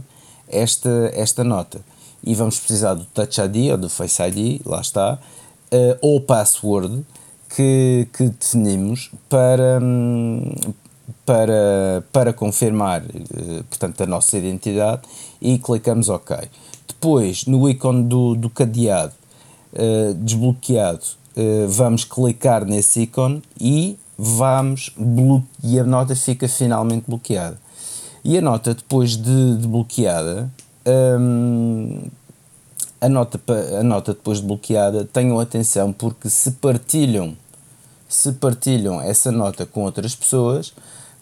esta, 0.48 1.10
esta 1.14 1.44
nota 1.44 1.80
e 2.24 2.34
vamos 2.34 2.58
precisar 2.58 2.94
do 2.94 3.04
Touch 3.06 3.40
ID 3.40 3.72
ou 3.72 3.78
do 3.78 3.88
Face 3.88 4.22
ID, 4.22 4.60
lá 4.64 4.80
está, 4.80 5.14
uh, 5.72 5.98
ou 6.00 6.20
password 6.20 7.04
que, 7.48 8.06
que 8.12 8.28
definimos 8.28 9.10
para, 9.28 9.80
para, 11.26 12.04
para 12.12 12.32
confirmar, 12.32 13.02
uh, 13.02 13.64
portanto, 13.64 14.02
a 14.02 14.06
nossa 14.06 14.38
identidade 14.38 15.02
e 15.40 15.58
clicamos 15.58 16.08
OK. 16.08 16.36
Depois, 16.86 17.46
no 17.46 17.68
ícone 17.68 18.04
do, 18.04 18.36
do 18.36 18.48
cadeado 18.48 19.14
uh, 19.72 20.14
desbloqueado, 20.14 21.04
vamos 21.66 22.04
clicar 22.04 22.66
nesse 22.66 23.02
ícone 23.02 23.42
e 23.58 23.98
vamos 24.18 24.94
e 25.64 25.80
a 25.80 25.84
nota 25.84 26.14
fica 26.14 26.46
finalmente 26.46 27.04
bloqueada. 27.08 27.58
E 28.22 28.36
a 28.36 28.42
nota 28.42 28.74
depois 28.74 29.16
de, 29.16 29.56
de 29.56 29.66
bloqueada 29.66 30.50
um, 30.86 32.02
a, 33.00 33.08
nota, 33.08 33.40
a 33.78 33.82
nota 33.82 34.14
depois 34.14 34.40
de 34.40 34.46
bloqueada, 34.46 35.04
tenham 35.04 35.38
atenção 35.38 35.92
porque 35.92 36.28
se 36.28 36.52
partilham, 36.52 37.36
se 38.08 38.32
partilham 38.32 39.00
essa 39.00 39.30
nota 39.30 39.66
com 39.66 39.82
outras 39.82 40.14
pessoas, 40.14 40.72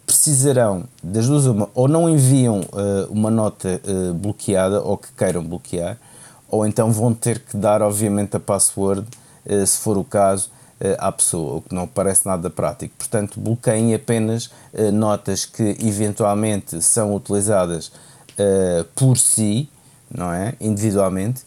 precisarão 0.06 0.84
das 1.02 1.26
duas 1.26 1.46
uma, 1.46 1.68
ou 1.74 1.86
não 1.86 2.08
enviam 2.08 2.60
uh, 2.60 3.10
uma 3.10 3.30
nota 3.30 3.80
uh, 3.84 4.14
bloqueada 4.14 4.82
ou 4.82 4.96
que 4.96 5.08
queiram 5.16 5.42
bloquear, 5.42 5.98
ou 6.50 6.66
então 6.66 6.90
vão 6.92 7.14
ter 7.14 7.38
que 7.40 7.56
dar, 7.56 7.80
obviamente, 7.82 8.36
a 8.36 8.40
password, 8.40 9.06
uh, 9.46 9.66
se 9.66 9.78
for 9.78 9.96
o 9.96 10.04
caso, 10.04 10.50
à 10.96 11.12
pessoa, 11.12 11.56
o 11.56 11.60
que 11.60 11.74
não 11.74 11.86
parece 11.86 12.24
nada 12.24 12.48
prático. 12.48 12.94
Portanto, 12.96 13.38
bloqueiem 13.38 13.94
apenas 13.94 14.50
notas 14.94 15.44
que 15.44 15.76
eventualmente 15.78 16.80
são 16.80 17.14
utilizadas 17.14 17.92
por 18.94 19.18
si, 19.18 19.68
não 20.10 20.32
é? 20.32 20.54
Individualmente, 20.58 21.42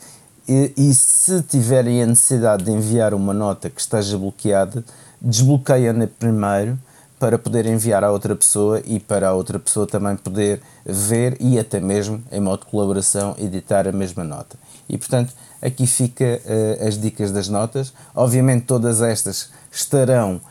e, 0.47 0.73
e, 0.75 0.93
se 0.93 1.41
tiverem 1.43 2.03
a 2.03 2.05
necessidade 2.05 2.65
de 2.65 2.71
enviar 2.71 3.13
uma 3.13 3.33
nota 3.33 3.69
que 3.69 3.79
esteja 3.79 4.17
bloqueada, 4.17 4.83
desbloqueiem-na 5.21 6.05
primeiro 6.07 6.77
para 7.17 7.39
poder 7.39 7.65
enviar 7.65 8.03
à 8.03 8.11
outra 8.11 8.35
pessoa 8.35 8.81
e 8.85 8.99
para 8.99 9.29
a 9.29 9.33
outra 9.33 9.57
pessoa 9.57 9.87
também 9.87 10.17
poder 10.17 10.61
ver 10.85 11.37
e 11.39 11.57
até 11.57 11.79
mesmo, 11.79 12.21
em 12.29 12.41
modo 12.41 12.65
de 12.65 12.71
colaboração, 12.71 13.33
editar 13.39 13.87
a 13.87 13.93
mesma 13.93 14.25
nota. 14.25 14.57
E 14.87 14.97
portanto, 14.97 15.33
aqui 15.61 15.87
fica 15.87 16.41
uh, 16.43 16.87
as 16.87 16.99
dicas 16.99 17.31
das 17.31 17.47
notas. 17.47 17.93
Obviamente, 18.15 18.65
todas 18.65 19.01
estas 19.01 19.49
estarão 19.71 20.41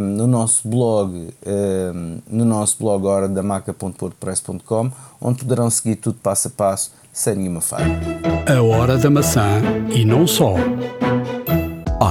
no 0.00 0.26
nosso 0.26 0.66
blog, 0.66 1.28
no 2.26 2.42
nosso 2.42 2.78
blog 2.78 3.04
horadamaca.wordpress.com, 3.04 4.90
onde 5.20 5.40
poderão 5.40 5.68
seguir 5.68 5.96
tudo 5.96 6.16
passo 6.22 6.48
a 6.48 6.50
passo, 6.50 6.90
sem 7.12 7.36
nenhuma 7.36 7.60
falha. 7.60 8.00
A 8.46 8.62
Hora 8.62 8.96
da 8.96 9.10
Maçã 9.10 9.60
e 9.94 10.04
não 10.04 10.26
só. 10.26 10.54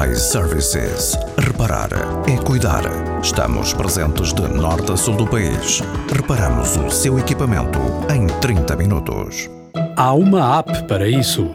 iServices. 0.09 1.17
Reparar 1.37 1.89
é 2.27 2.37
cuidar. 2.37 2.83
Estamos 3.21 3.73
presentes 3.73 4.33
de 4.33 4.47
norte 4.47 4.91
a 4.91 4.97
sul 4.97 5.15
do 5.15 5.27
país. 5.27 5.81
Reparamos 6.13 6.77
o 6.77 6.89
seu 6.89 7.19
equipamento 7.19 7.79
em 8.13 8.27
30 8.39 8.75
minutos. 8.75 9.60
Há 9.95 10.13
uma 10.13 10.59
app 10.59 10.83
para 10.87 11.07
isso. 11.07 11.53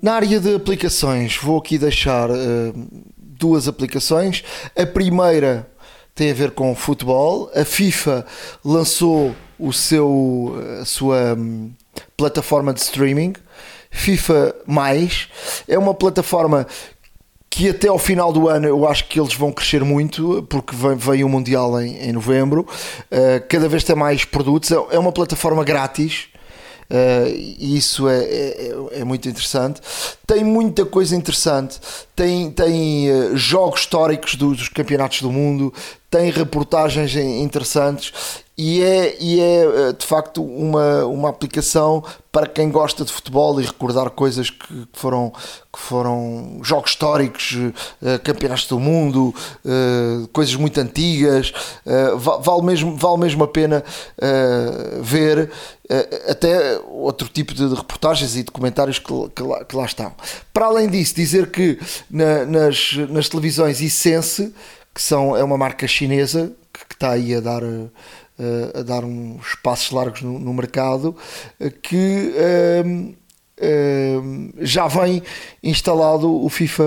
Na 0.00 0.14
área 0.14 0.40
de 0.40 0.54
aplicações, 0.54 1.36
vou 1.36 1.58
aqui 1.58 1.78
deixar 1.78 2.30
uh, 2.30 2.34
duas 3.18 3.66
aplicações. 3.66 4.44
A 4.76 4.86
primeira 4.86 5.68
tem 6.14 6.30
a 6.30 6.34
ver 6.34 6.50
com 6.52 6.74
futebol. 6.74 7.50
A 7.54 7.64
FIFA 7.64 8.26
lançou 8.64 9.34
o 9.58 9.72
seu, 9.72 10.54
a 10.80 10.84
sua 10.84 11.34
hum, 11.36 11.72
plataforma 12.16 12.72
de 12.72 12.80
streaming. 12.80 13.34
FIFA 13.90 14.54
Mais 14.66 15.28
é 15.66 15.78
uma 15.78 15.94
plataforma 15.94 16.66
que 17.48 17.70
até 17.70 17.88
ao 17.88 17.98
final 17.98 18.32
do 18.32 18.48
ano 18.48 18.68
eu 18.68 18.86
acho 18.86 19.08
que 19.08 19.18
eles 19.18 19.34
vão 19.34 19.50
crescer 19.50 19.82
muito, 19.82 20.46
porque 20.48 20.76
vem, 20.76 20.94
vem 20.96 21.24
o 21.24 21.28
Mundial 21.28 21.80
em, 21.80 22.08
em 22.08 22.12
novembro. 22.12 22.66
Uh, 23.10 23.44
cada 23.48 23.68
vez 23.68 23.82
tem 23.82 23.96
mais 23.96 24.24
produtos. 24.24 24.70
É, 24.70 24.76
é 24.92 24.98
uma 24.98 25.12
plataforma 25.12 25.64
grátis 25.64 26.28
e 26.90 27.76
isso 27.76 28.08
é, 28.08 28.24
é, 28.24 28.74
é, 28.92 29.04
muito 29.04 29.28
interessante. 29.28 29.80
Tem 30.26 30.42
muita 30.42 30.86
coisa 30.86 31.14
interessante, 31.14 31.78
tem, 32.16 32.50
tem 32.50 33.08
jogos 33.34 33.80
históricos 33.80 34.34
dos 34.36 34.68
campeonatos 34.68 35.20
do 35.20 35.30
mundo, 35.30 35.72
tem 36.10 36.30
reportagens 36.30 37.14
interessantes. 37.14 38.42
E 38.56 38.82
é, 38.82 39.16
e 39.20 39.40
é 39.40 39.62
eh, 39.62 39.92
de 39.92 40.04
facto 40.04 40.42
uma, 40.42 41.04
uma 41.04 41.28
aplicação 41.28 42.02
para 42.38 42.46
quem 42.46 42.70
gosta 42.70 43.04
de 43.04 43.12
futebol 43.12 43.60
e 43.60 43.64
recordar 43.64 44.08
coisas 44.10 44.48
que 44.48 44.86
foram, 44.92 45.32
que 45.72 45.78
foram 45.80 46.60
jogos 46.62 46.92
históricos, 46.92 47.50
uh, 47.52 48.18
campeonatos 48.22 48.68
do 48.68 48.78
mundo, 48.78 49.34
uh, 49.64 50.28
coisas 50.28 50.54
muito 50.54 50.78
antigas. 50.78 51.52
Uh, 51.84 52.16
vale, 52.16 52.62
mesmo, 52.62 52.96
vale 52.96 53.18
mesmo 53.18 53.42
a 53.42 53.48
pena 53.48 53.82
ver 55.02 55.50
até 56.28 56.78
outro 56.86 57.28
tipo 57.28 57.52
de 57.54 57.66
reportagens 57.74 58.36
e 58.36 58.44
documentários 58.44 59.00
que, 59.00 59.12
que, 59.34 59.42
lá, 59.42 59.64
que 59.64 59.74
lá 59.74 59.84
estão. 59.84 60.12
Para 60.52 60.66
além 60.66 60.88
disso, 60.88 61.14
dizer 61.16 61.50
que 61.50 61.76
na, 62.08 62.44
nas, 62.44 62.92
nas 63.08 63.28
televisões 63.28 63.80
Isense, 63.80 64.54
que 64.94 65.02
são, 65.02 65.36
é 65.36 65.42
uma 65.42 65.58
marca 65.58 65.88
chinesa 65.88 66.52
que, 66.72 66.86
que 66.86 66.94
está 66.94 67.10
aí 67.12 67.34
a 67.34 67.40
dar 67.40 67.62
a 68.74 68.82
dar 68.82 69.04
uns 69.04 69.54
passos 69.56 69.90
largos 69.90 70.22
no, 70.22 70.38
no 70.38 70.52
mercado, 70.54 71.16
que 71.82 72.32
um, 72.84 73.14
um, 73.60 74.52
já 74.58 74.86
vem 74.86 75.22
instalado 75.62 76.44
o 76.44 76.48
FIFA 76.48 76.84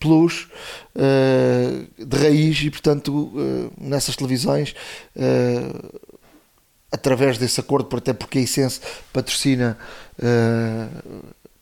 Plus 0.00 0.48
uh, 0.94 2.04
de 2.04 2.16
raiz 2.16 2.58
e, 2.62 2.70
portanto, 2.70 3.12
uh, 3.12 3.72
nessas 3.78 4.16
televisões, 4.16 4.74
uh, 5.16 6.00
através 6.90 7.38
desse 7.38 7.60
acordo, 7.60 7.94
até 7.96 8.12
porque 8.12 8.38
a 8.38 8.42
Essence 8.42 8.80
patrocina 9.12 9.76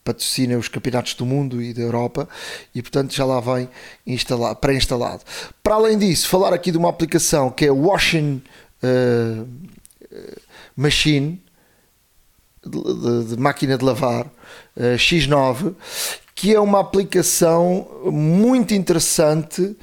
patrocina 0.03 0.57
os 0.57 0.67
campeonatos 0.67 1.13
do 1.13 1.25
mundo 1.25 1.61
e 1.61 1.73
da 1.73 1.81
Europa 1.81 2.27
e 2.75 2.81
portanto 2.81 3.13
já 3.13 3.23
lá 3.25 3.39
vem 3.39 3.69
pré-instalado. 4.59 5.23
Para 5.63 5.75
além 5.75 5.97
disso, 5.97 6.27
falar 6.27 6.53
aqui 6.53 6.71
de 6.71 6.77
uma 6.77 6.89
aplicação 6.89 7.49
que 7.49 7.65
é 7.65 7.71
Washing 7.71 8.43
uh, 8.83 9.47
machine 10.75 11.41
de, 12.65 13.35
de, 13.35 13.37
máquina 13.37 13.77
de 13.77 13.83
lavar 13.83 14.25
uh, 14.25 14.95
X9 14.95 15.75
que 16.35 16.53
é 16.53 16.59
uma 16.59 16.79
aplicação 16.79 17.87
muito 18.05 18.73
interessante 18.73 19.75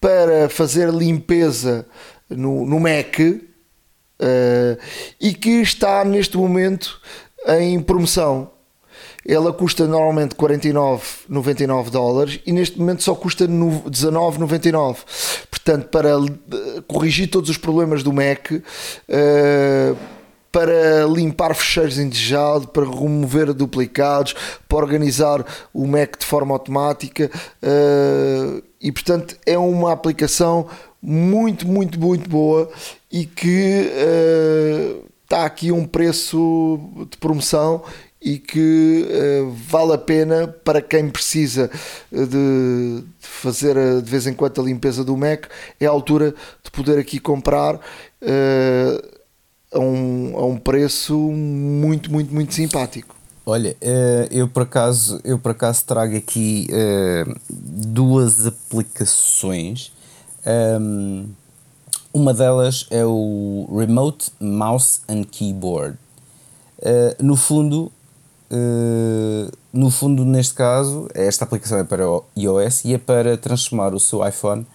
para 0.00 0.48
fazer 0.48 0.90
limpeza 0.90 1.86
no, 2.30 2.64
no 2.64 2.80
Mac 2.80 3.18
uh, 3.18 4.78
e 5.20 5.34
que 5.34 5.60
está 5.60 6.04
neste 6.04 6.36
momento 6.36 7.00
em 7.46 7.80
promoção 7.80 8.50
ela 9.28 9.52
custa 9.52 9.86
normalmente 9.86 10.34
49,99 10.34 11.90
dólares 11.90 12.40
e 12.46 12.52
neste 12.52 12.78
momento 12.78 13.02
só 13.02 13.14
custa 13.14 13.46
19,99. 13.46 14.96
Portanto, 15.50 15.88
para 15.88 16.08
eh, 16.08 16.82
corrigir 16.88 17.28
todos 17.28 17.50
os 17.50 17.58
problemas 17.58 18.02
do 18.02 18.10
Mac, 18.10 18.50
uh, 18.50 19.96
para 20.50 21.04
limpar 21.12 21.54
fecheiros 21.54 21.98
indesejados, 21.98 22.66
para 22.72 22.84
remover 22.84 23.52
duplicados, 23.52 24.34
para 24.66 24.78
organizar 24.78 25.44
o 25.74 25.86
Mac 25.86 26.18
de 26.18 26.24
forma 26.24 26.54
automática 26.54 27.30
uh, 27.62 28.62
e 28.80 28.90
portanto 28.90 29.36
é 29.44 29.58
uma 29.58 29.92
aplicação 29.92 30.66
muito, 31.02 31.68
muito, 31.68 32.00
muito 32.00 32.30
boa 32.30 32.70
e 33.12 33.26
que 33.26 33.90
está 35.22 35.44
aqui 35.44 35.70
um 35.70 35.84
preço 35.84 36.80
de 37.10 37.18
promoção 37.18 37.82
e 38.28 38.38
que 38.38 39.08
uh, 39.08 39.50
vale 39.50 39.94
a 39.94 39.98
pena 39.98 40.46
para 40.46 40.82
quem 40.82 41.08
precisa 41.08 41.70
eh, 42.12 42.26
de, 42.26 43.02
fazer 43.20 43.78
a, 43.78 44.02
de 44.02 44.10
vez 44.10 44.26
em 44.26 44.34
quando 44.34 44.60
a 44.60 44.64
limpeza 44.64 45.02
do 45.02 45.16
Mac, 45.16 45.46
é 45.80 45.86
a 45.86 45.90
altura 45.90 46.34
de 46.62 46.70
poder 46.70 46.98
aqui 46.98 47.18
comprar 47.18 47.76
uh, 47.76 49.08
a, 49.72 49.78
um, 49.78 50.36
a 50.36 50.44
um 50.44 50.58
preço 50.58 51.16
muito, 51.16 52.12
muito, 52.12 52.34
muito 52.34 52.52
simpático. 52.52 53.16
Olha, 53.46 53.74
eu 54.30 54.46
por 54.46 54.64
acaso, 54.64 55.22
eu 55.24 55.38
por 55.38 55.52
acaso 55.52 55.82
trago 55.86 56.14
aqui 56.14 56.68
duas 57.48 58.46
aplicações. 58.46 59.90
Um, 60.46 61.28
uma 62.12 62.34
delas 62.34 62.86
é 62.90 63.06
o 63.06 63.66
Remote 63.74 64.30
Mouse 64.38 65.00
and 65.08 65.24
Keyboard. 65.24 65.96
No 67.18 67.36
fundo, 67.36 67.90
Uh, 68.50 69.50
no 69.72 69.90
fundo, 69.90 70.24
neste 70.24 70.54
caso, 70.54 71.08
esta 71.14 71.44
aplicação 71.44 71.78
é 71.78 71.84
para 71.84 72.08
o 72.08 72.24
iOS 72.36 72.84
e 72.84 72.94
é 72.94 72.98
para 72.98 73.36
transformar 73.36 73.94
o 73.94 74.00
seu 74.00 74.26
iPhone 74.26 74.66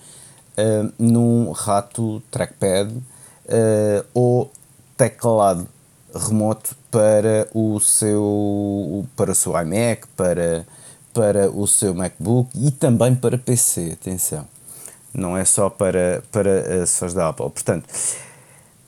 uh, 0.57 0.93
num 0.99 1.51
rato 1.51 2.21
trackpad 2.29 2.91
uh, 2.93 4.05
ou 4.13 4.51
teclado 4.95 5.67
remoto 6.13 6.75
para 6.91 7.47
o 7.53 7.79
seu 7.79 9.05
para 9.15 9.31
o 9.31 9.35
seu 9.35 9.59
iMac, 9.59 10.07
para, 10.15 10.65
para 11.11 11.49
o 11.49 11.65
seu 11.65 11.95
MacBook 11.95 12.49
e 12.55 12.69
também 12.69 13.15
para 13.15 13.37
PC, 13.37 13.97
atenção. 13.99 14.47
Não 15.11 15.35
é 15.37 15.45
só 15.45 15.69
para, 15.69 16.23
para 16.31 16.83
acessórios 16.83 17.13
da 17.13 17.29
Apple. 17.29 17.49
Portanto, 17.49 17.85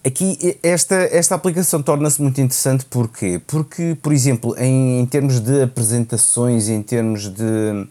Aqui, 0.06 0.60
esta, 0.62 0.96
esta 0.96 1.34
aplicação 1.34 1.82
torna-se 1.82 2.22
muito 2.22 2.40
interessante 2.40 2.86
porquê? 2.86 3.42
Porque, 3.48 3.98
por 4.04 4.14
exemplo, 4.14 4.56
em, 4.56 5.00
em, 5.00 5.06
termos 5.08 5.40
de 5.40 5.64
apresentações, 5.64 6.70
em 6.70 6.84
termos 6.84 7.28
de 7.28 7.88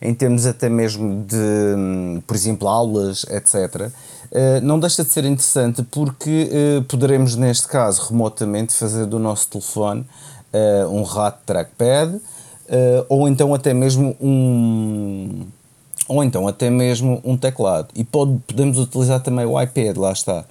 em 0.00 0.14
termos 0.14 0.46
até 0.46 0.68
mesmo 0.68 1.24
de, 1.24 2.22
por 2.26 2.34
exemplo, 2.34 2.68
aulas, 2.68 3.26
etc., 3.28 3.90
eh, 4.30 4.60
não 4.60 4.78
deixa 4.78 5.04
de 5.04 5.10
ser 5.10 5.24
interessante 5.24 5.82
porque 5.82 6.48
eh, 6.50 6.84
poderemos, 6.88 7.34
neste 7.34 7.66
caso, 7.68 8.08
remotamente 8.08 8.72
fazer 8.72 9.04
do 9.04 9.18
nosso 9.18 9.48
telefone 9.48 10.06
eh, 10.52 10.86
um 10.86 11.02
rato 11.02 11.40
trackpad 11.44 12.18
ou 13.08 13.26
então 13.26 13.54
até 13.54 13.72
mesmo 13.72 14.14
um 14.20 15.46
ou 16.06 16.22
então 16.22 16.46
até 16.46 16.68
mesmo 16.68 17.18
um 17.24 17.34
teclado 17.34 17.88
e 17.94 18.04
pode, 18.04 18.38
podemos 18.46 18.78
utilizar 18.78 19.20
também 19.20 19.46
o 19.46 19.60
iPad, 19.60 19.96
lá 19.96 20.12
está 20.12 20.44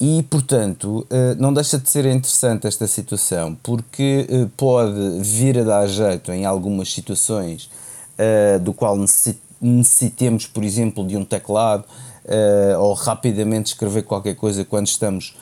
e, 0.00 0.22
portanto, 0.22 1.06
eh, 1.10 1.34
não 1.38 1.52
deixa 1.52 1.78
de 1.78 1.90
ser 1.90 2.06
interessante 2.06 2.66
esta 2.66 2.86
situação, 2.86 3.54
porque 3.62 4.26
eh, 4.30 4.46
pode 4.56 5.20
vir 5.20 5.58
a 5.58 5.62
dar 5.62 5.86
jeito 5.86 6.32
em 6.32 6.46
algumas 6.46 6.90
situações 6.90 7.70
eh, 8.16 8.58
do 8.60 8.72
qual 8.72 8.96
necessitemos, 9.60 10.46
por 10.46 10.64
exemplo, 10.64 11.06
de 11.06 11.18
um 11.18 11.24
teclado 11.24 11.84
ou 12.78 12.92
rapidamente 12.94 13.72
escrever 13.72 14.02
qualquer 14.02 14.36
coisa 14.36 14.64
quando 14.64 14.86
estamos 14.86 15.34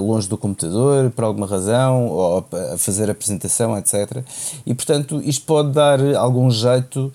longe 0.00 0.26
do 0.26 0.38
computador, 0.38 1.10
por 1.10 1.24
alguma 1.24 1.46
razão, 1.46 2.06
ou 2.06 2.46
a 2.72 2.78
fazer 2.78 3.10
apresentação, 3.10 3.76
etc. 3.76 4.24
E, 4.64 4.72
portanto, 4.72 5.20
isto 5.22 5.44
pode 5.44 5.72
dar 5.72 6.00
algum 6.16 6.50
jeito 6.50 7.12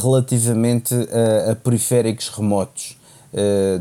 relativamente 0.00 0.94
a, 0.94 1.50
a 1.50 1.56
periféricos 1.56 2.28
remotos 2.28 2.96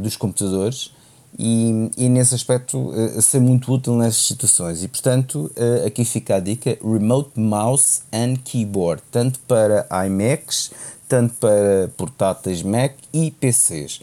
dos 0.02 0.18
computadores 0.18 0.92
e, 1.38 1.90
e 1.98 2.10
nesse 2.10 2.36
aspecto 2.36 2.78
uh, 2.78 3.22
ser 3.22 3.40
muito 3.40 3.72
útil 3.72 3.96
nessas 3.96 4.28
situações. 4.28 4.84
E 4.84 4.88
portanto, 4.88 5.52
uh, 5.56 5.88
aqui 5.88 6.04
fica 6.06 6.36
a 6.36 6.40
dica: 6.40 6.78
Remote 6.84 7.40
Mouse 7.40 8.02
and 8.12 8.36
Keyboard, 8.44 9.02
tanto 9.12 9.40
para 9.42 9.88
iMacs, 10.06 10.72
tanto 11.08 11.34
para 11.36 11.90
portáteis 11.98 12.62
Mac 12.62 12.94
e 13.14 13.32
PCs. 13.32 14.02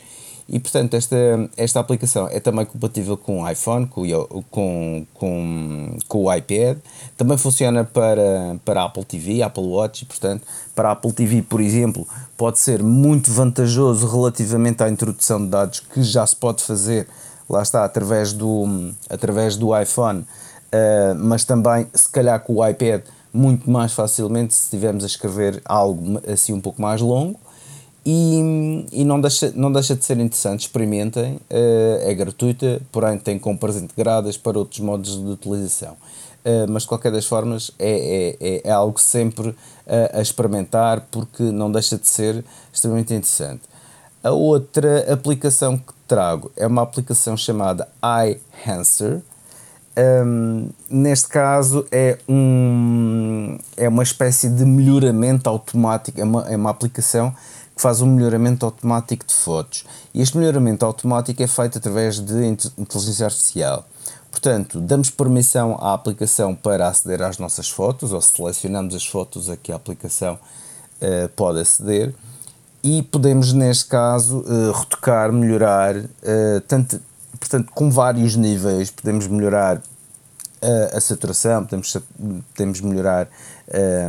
E 0.51 0.59
portanto, 0.59 0.95
esta, 0.95 1.17
esta 1.59 1.79
aplicação 1.79 2.27
é 2.31 2.41
também 2.41 2.65
compatível 2.65 3.19
com 3.19 3.43
o 3.43 3.51
iPhone, 3.51 3.87
com, 3.87 4.03
com, 4.51 5.07
com, 5.13 5.99
com 6.09 6.25
o 6.25 6.35
iPad, 6.35 6.79
também 7.19 7.37
funciona 7.37 7.85
para, 7.85 8.57
para 8.65 8.85
Apple 8.85 9.05
TV, 9.05 9.43
Apple 9.43 9.65
Watch, 9.65 10.05
e 10.05 10.07
portanto, 10.07 10.47
para 10.75 10.93
Apple 10.93 11.13
TV, 11.13 11.43
por 11.43 11.61
exemplo, 11.61 12.09
pode 12.35 12.59
ser 12.61 12.83
muito 12.83 13.31
vantajoso 13.31 14.07
relativamente 14.07 14.83
à 14.83 14.89
introdução 14.89 15.45
de 15.45 15.51
dados 15.51 15.81
que 15.81 16.03
já 16.03 16.27
se 16.27 16.35
pode 16.35 16.63
fazer, 16.63 17.07
lá 17.47 17.61
está, 17.61 17.85
através 17.85 18.33
do, 18.33 18.95
através 19.11 19.55
do 19.55 19.79
iPhone, 19.79 20.21
uh, 20.21 21.15
mas 21.15 21.45
também, 21.45 21.87
se 21.93 22.09
calhar, 22.09 22.41
com 22.41 22.55
o 22.55 22.67
iPad, 22.67 23.03
muito 23.35 23.71
mais 23.71 23.93
facilmente 23.93 24.55
se 24.55 24.65
estivermos 24.65 25.05
a 25.05 25.07
escrever 25.07 25.61
algo 25.67 26.23
assim 26.27 26.55
um 26.55 26.61
pouco 26.61 26.81
mais 26.81 27.03
longo 27.03 27.39
e, 28.05 28.87
e 28.93 29.05
não, 29.05 29.21
deixa, 29.21 29.53
não 29.55 29.71
deixa 29.71 29.95
de 29.95 30.05
ser 30.05 30.19
interessante, 30.19 30.61
experimentem, 30.61 31.35
uh, 31.35 32.09
é 32.09 32.15
gratuita, 32.15 32.81
porém 32.91 33.19
tem 33.19 33.39
compras 33.39 33.77
integradas 33.77 34.37
para 34.37 34.59
outros 34.59 34.81
modos 34.81 35.17
de 35.17 35.31
utilização. 35.31 35.93
Uh, 36.45 36.71
mas 36.71 36.83
de 36.83 36.89
qualquer 36.89 37.13
das 37.13 37.27
formas 37.27 37.71
é, 37.79 38.37
é, 38.41 38.49
é, 38.49 38.69
é 38.69 38.71
algo 38.71 38.99
sempre 38.99 39.55
a, 39.87 40.19
a 40.19 40.23
experimentar 40.23 41.07
porque 41.11 41.43
não 41.43 41.71
deixa 41.71 41.99
de 41.99 42.09
ser 42.09 42.45
extremamente 42.73 43.13
interessante. 43.13 43.63
A 44.23 44.31
outra 44.31 45.13
aplicação 45.13 45.77
que 45.77 45.93
trago 46.07 46.51
é 46.57 46.67
uma 46.67 46.83
aplicação 46.83 47.37
chamada 47.37 47.89
iHancer, 48.03 49.21
Um, 49.99 50.71
neste 50.89 51.27
caso 51.27 51.85
é, 51.91 52.19
um, 52.29 53.59
é 53.77 53.89
uma 53.89 54.05
espécie 54.05 54.49
de 54.49 54.65
melhoramento 54.65 55.51
automático, 55.51 56.21
é 56.21 56.25
uma, 56.25 56.49
é 56.49 56.57
uma 56.57 56.71
aplicação 56.71 57.35
que 57.79 57.83
faz 57.83 58.03
um 58.03 58.07
melhoramento 58.07 58.67
automático 58.67 59.25
de 59.25 59.33
fotos. 59.33 59.85
E 60.13 60.21
este 60.21 60.37
melhoramento 60.37 60.85
automático 60.85 61.41
é 61.41 61.47
feito 61.47 61.79
através 61.79 62.19
de 62.19 62.45
inteligência 62.77 63.25
artificial. 63.25 63.87
Portanto, 64.33 64.81
damos 64.81 65.11
permissão 65.11 65.79
à 65.81 65.95
aplicação 65.95 66.57
para 66.57 66.89
aceder 66.89 67.23
às 67.23 67.39
nossas 67.39 67.71
fotos, 67.71 68.13
ou 68.13 68.21
selecionamos 68.21 68.97
as 68.97 69.07
fotos 69.07 69.49
a 69.49 69.57
que 69.57 69.71
a 69.71 69.77
aplicação 69.77 70.35
uh, 70.35 71.29
pode 71.37 71.61
aceder, 71.61 72.13
e 72.83 73.01
podemos, 73.01 73.53
neste 73.53 73.87
caso, 73.87 74.41
uh, 74.41 74.73
retocar, 74.73 75.33
melhorar, 75.33 75.97
uh, 75.97 76.61
tanto, 76.67 77.01
portanto, 77.39 77.71
com 77.73 77.93
vários 77.93 78.35
níveis. 78.35 78.91
Podemos 78.91 79.29
melhorar 79.29 79.81
a, 80.63 80.97
a 80.97 81.01
saturação, 81.01 81.65
podemos, 81.65 81.97
podemos 82.55 82.81
melhorar, 82.81 83.29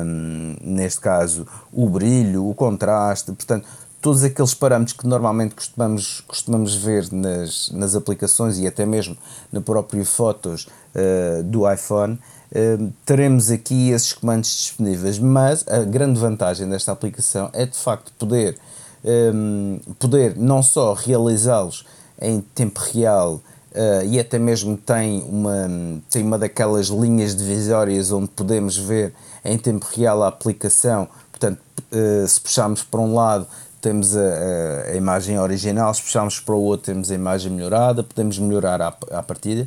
um, 0.06 0.56
neste 0.62 1.02
caso, 1.02 1.48
o 1.72 1.90
brilho, 1.90 2.48
o 2.48 2.54
contraste, 2.54 3.32
portanto, 3.32 3.68
todos 4.02 4.24
aqueles 4.24 4.54
parâmetros 4.54 4.96
que 4.96 5.08
normalmente 5.08 5.56
costumamos, 5.56 6.22
costumamos 6.22 6.76
ver 6.76 7.12
nas, 7.12 7.70
nas 7.72 7.96
aplicações 7.96 8.58
e 8.58 8.66
até 8.66 8.86
mesmo 8.86 9.18
na 9.52 9.62
própria 9.62 10.06
fotos 10.06 10.68
uh, 10.96 11.44
do 11.44 11.70
iPhone, 11.72 12.14
uh, 12.14 12.94
teremos 13.06 13.52
aqui 13.52 13.90
esses 13.90 14.14
comandos 14.14 14.50
disponíveis. 14.50 15.20
Mas 15.20 15.68
a 15.68 15.80
grande 15.80 16.20
vantagem 16.20 16.68
desta 16.70 16.92
aplicação 16.92 17.50
é 17.54 17.66
de 17.66 17.78
facto 17.78 18.12
poder, 18.18 18.58
um, 19.04 19.80
poder 20.00 20.38
não 20.38 20.64
só 20.64 20.94
realizá-los 20.94 21.86
em 22.22 22.42
tempo 22.42 22.80
real. 22.94 23.42
Uh, 23.80 24.04
e 24.10 24.20
até 24.20 24.38
mesmo 24.38 24.76
tem 24.76 25.24
uma, 25.24 26.02
tem 26.12 26.22
uma 26.22 26.38
daquelas 26.38 26.88
linhas 26.88 27.34
divisórias 27.34 28.12
onde 28.12 28.28
podemos 28.28 28.76
ver 28.76 29.14
em 29.46 29.58
tempo 29.58 29.88
real 29.96 30.22
a 30.22 30.28
aplicação. 30.28 31.08
Portanto, 31.32 31.62
uh, 31.94 32.28
se 32.28 32.42
puxarmos 32.42 32.84
para 32.84 33.00
um 33.00 33.16
lado, 33.16 33.48
temos 33.80 34.18
a, 34.18 34.92
a, 34.92 34.96
imagem 34.98 35.40
original, 35.40 35.94
se 35.94 36.02
puxarmos 36.02 36.42
para 36.42 36.54
o 36.54 36.62
outro 36.62 36.88
temos 36.88 37.10
a 37.10 37.16
imagem 37.16 37.54
melhorada, 37.54 38.04
podemos 38.04 38.38
melhorar 38.38 38.82
à, 38.82 39.24
partida, 39.24 39.66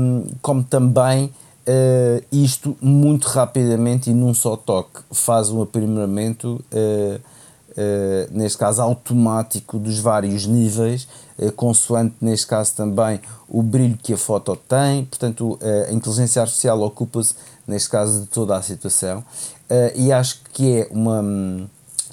um, 0.00 0.24
como 0.42 0.64
também 0.64 1.26
uh, 1.26 2.24
isto 2.32 2.76
muito 2.80 3.28
rapidamente 3.28 4.10
e 4.10 4.14
num 4.14 4.34
só 4.34 4.56
toque 4.56 4.98
faz 5.12 5.48
um 5.48 5.62
aprimoramento, 5.62 6.60
uh, 6.72 7.20
neste 8.32 8.58
caso 8.58 8.82
automático, 8.82 9.78
dos 9.78 10.00
vários 10.00 10.44
níveis, 10.44 11.06
consoante 11.56 12.14
neste 12.20 12.46
caso 12.46 12.74
também 12.74 13.20
o 13.48 13.62
brilho 13.62 13.96
que 13.96 14.12
a 14.12 14.16
foto 14.16 14.56
tem, 14.56 15.04
portanto 15.04 15.58
a 15.88 15.92
inteligência 15.92 16.42
artificial 16.42 16.80
ocupa-se 16.82 17.34
neste 17.66 17.88
caso 17.88 18.20
de 18.20 18.26
toda 18.26 18.56
a 18.56 18.62
situação. 18.62 19.24
E 19.94 20.12
acho 20.12 20.42
que 20.52 20.80
é 20.80 20.88
uma 20.90 21.24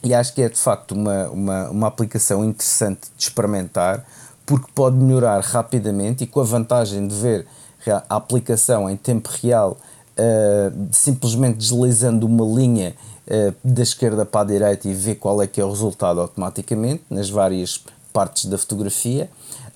e 0.03 0.13
acho 0.13 0.33
que 0.33 0.41
é 0.41 0.47
de 0.47 0.57
facto 0.57 0.93
uma, 0.93 1.29
uma, 1.29 1.69
uma 1.69 1.87
aplicação 1.87 2.45
interessante 2.45 3.09
de 3.17 3.23
experimentar 3.23 4.05
porque 4.45 4.67
pode 4.73 4.95
melhorar 4.95 5.41
rapidamente 5.41 6.23
e 6.23 6.27
com 6.27 6.39
a 6.39 6.43
vantagem 6.43 7.07
de 7.07 7.13
ver 7.15 7.45
a 7.87 8.15
aplicação 8.15 8.89
em 8.89 8.95
tempo 8.95 9.29
real 9.41 9.77
simplesmente 10.91 11.57
deslizando 11.57 12.25
uma 12.25 12.45
linha 12.45 12.95
da 13.63 13.83
esquerda 13.83 14.25
para 14.25 14.41
a 14.41 14.43
direita 14.43 14.87
e 14.87 14.93
ver 14.93 15.15
qual 15.15 15.41
é 15.41 15.47
que 15.47 15.61
é 15.61 15.65
o 15.65 15.69
resultado 15.69 16.19
automaticamente 16.19 17.03
nas 17.09 17.29
várias 17.29 17.83
partes 18.11 18.45
da 18.45 18.57
fotografia 18.57 19.29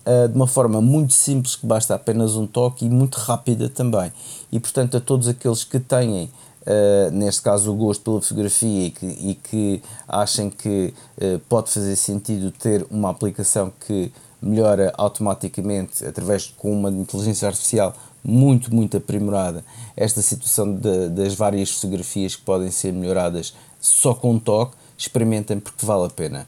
uh, 0.05 0.27
de 0.27 0.35
uma 0.35 0.47
forma 0.47 0.81
muito 0.81 1.13
simples 1.13 1.55
que 1.55 1.65
basta 1.65 1.95
apenas 1.95 2.35
um 2.35 2.45
toque 2.45 2.85
e 2.85 2.89
muito 2.89 3.15
rápida 3.15 3.69
também 3.69 4.11
e 4.51 4.59
portanto 4.59 4.97
a 4.97 4.99
todos 5.01 5.27
aqueles 5.27 5.63
que 5.63 5.79
têm 5.79 6.29
Uh, 6.65 7.11
neste 7.11 7.41
caso 7.41 7.73
o 7.73 7.75
gosto 7.75 8.01
pela 8.05 8.21
fotografia 8.21 8.87
e 8.87 8.89
que, 8.89 9.05
e 9.05 9.35
que 9.35 9.83
achem 10.07 10.49
que 10.49 10.93
uh, 11.17 11.37
pode 11.49 11.69
fazer 11.69 11.93
sentido 11.97 12.51
ter 12.51 12.87
uma 12.89 13.09
aplicação 13.09 13.69
que 13.85 14.13
melhora 14.41 14.93
automaticamente 14.97 16.05
através 16.05 16.53
com 16.57 16.71
uma 16.71 16.89
inteligência 16.89 17.49
artificial 17.49 17.93
muito, 18.23 18.73
muito 18.73 18.95
aprimorada 18.95 19.63
esta 19.95 20.21
situação 20.21 20.73
de, 20.73 21.09
das 21.09 21.33
várias 21.33 21.69
fotografias 21.71 22.35
que 22.35 22.43
podem 22.43 22.71
ser 22.71 22.93
melhoradas 22.93 23.53
só 23.79 24.13
com 24.13 24.31
um 24.31 24.39
toque, 24.39 24.75
experimentem 24.97 25.59
porque 25.59 25.85
vale 25.85 26.05
a 26.05 26.09
pena. 26.09 26.47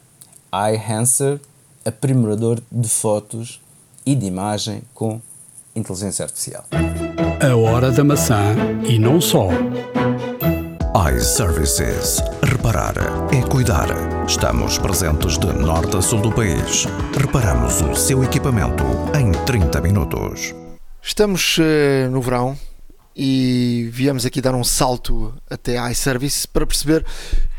iHancer, 0.52 1.38
aprimorador 1.86 2.60
de 2.70 2.88
fotos 2.88 3.60
e 4.04 4.14
de 4.14 4.26
imagem 4.26 4.82
com 4.92 5.20
inteligência 5.74 6.24
artificial. 6.24 6.64
A 7.40 7.56
hora 7.56 7.90
da 7.90 8.02
maçã 8.02 8.54
e 8.88 8.98
não 8.98 9.20
só 9.20 9.48
iServices. 11.14 12.22
Reparar 12.42 12.94
é 13.32 13.42
cuidar. 13.48 13.86
Estamos 14.26 14.78
presentes 14.78 15.38
de 15.38 15.46
norte 15.52 15.96
a 15.96 16.02
sul 16.02 16.20
do 16.20 16.32
país. 16.32 16.86
Reparamos 17.16 17.80
o 17.82 17.94
seu 17.94 18.24
equipamento 18.24 18.82
em 19.14 19.30
30 19.44 19.80
minutos. 19.80 20.54
Estamos 21.02 21.58
uh, 21.58 22.10
no 22.10 22.20
verão 22.20 22.58
e 23.14 23.88
viemos 23.92 24.26
aqui 24.26 24.40
dar 24.40 24.54
um 24.54 24.64
salto 24.64 25.32
até 25.48 25.78
a 25.78 25.90
iService 25.90 26.48
para 26.48 26.66
perceber 26.66 27.04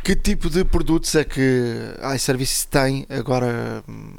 que 0.03 0.15
tipo 0.15 0.49
de 0.49 0.63
produtos 0.63 1.13
é 1.15 1.23
que 1.23 1.93
a 2.01 2.15
iService 2.15 2.67
tem 2.67 3.05
agora 3.09 3.83
hum, 3.87 4.15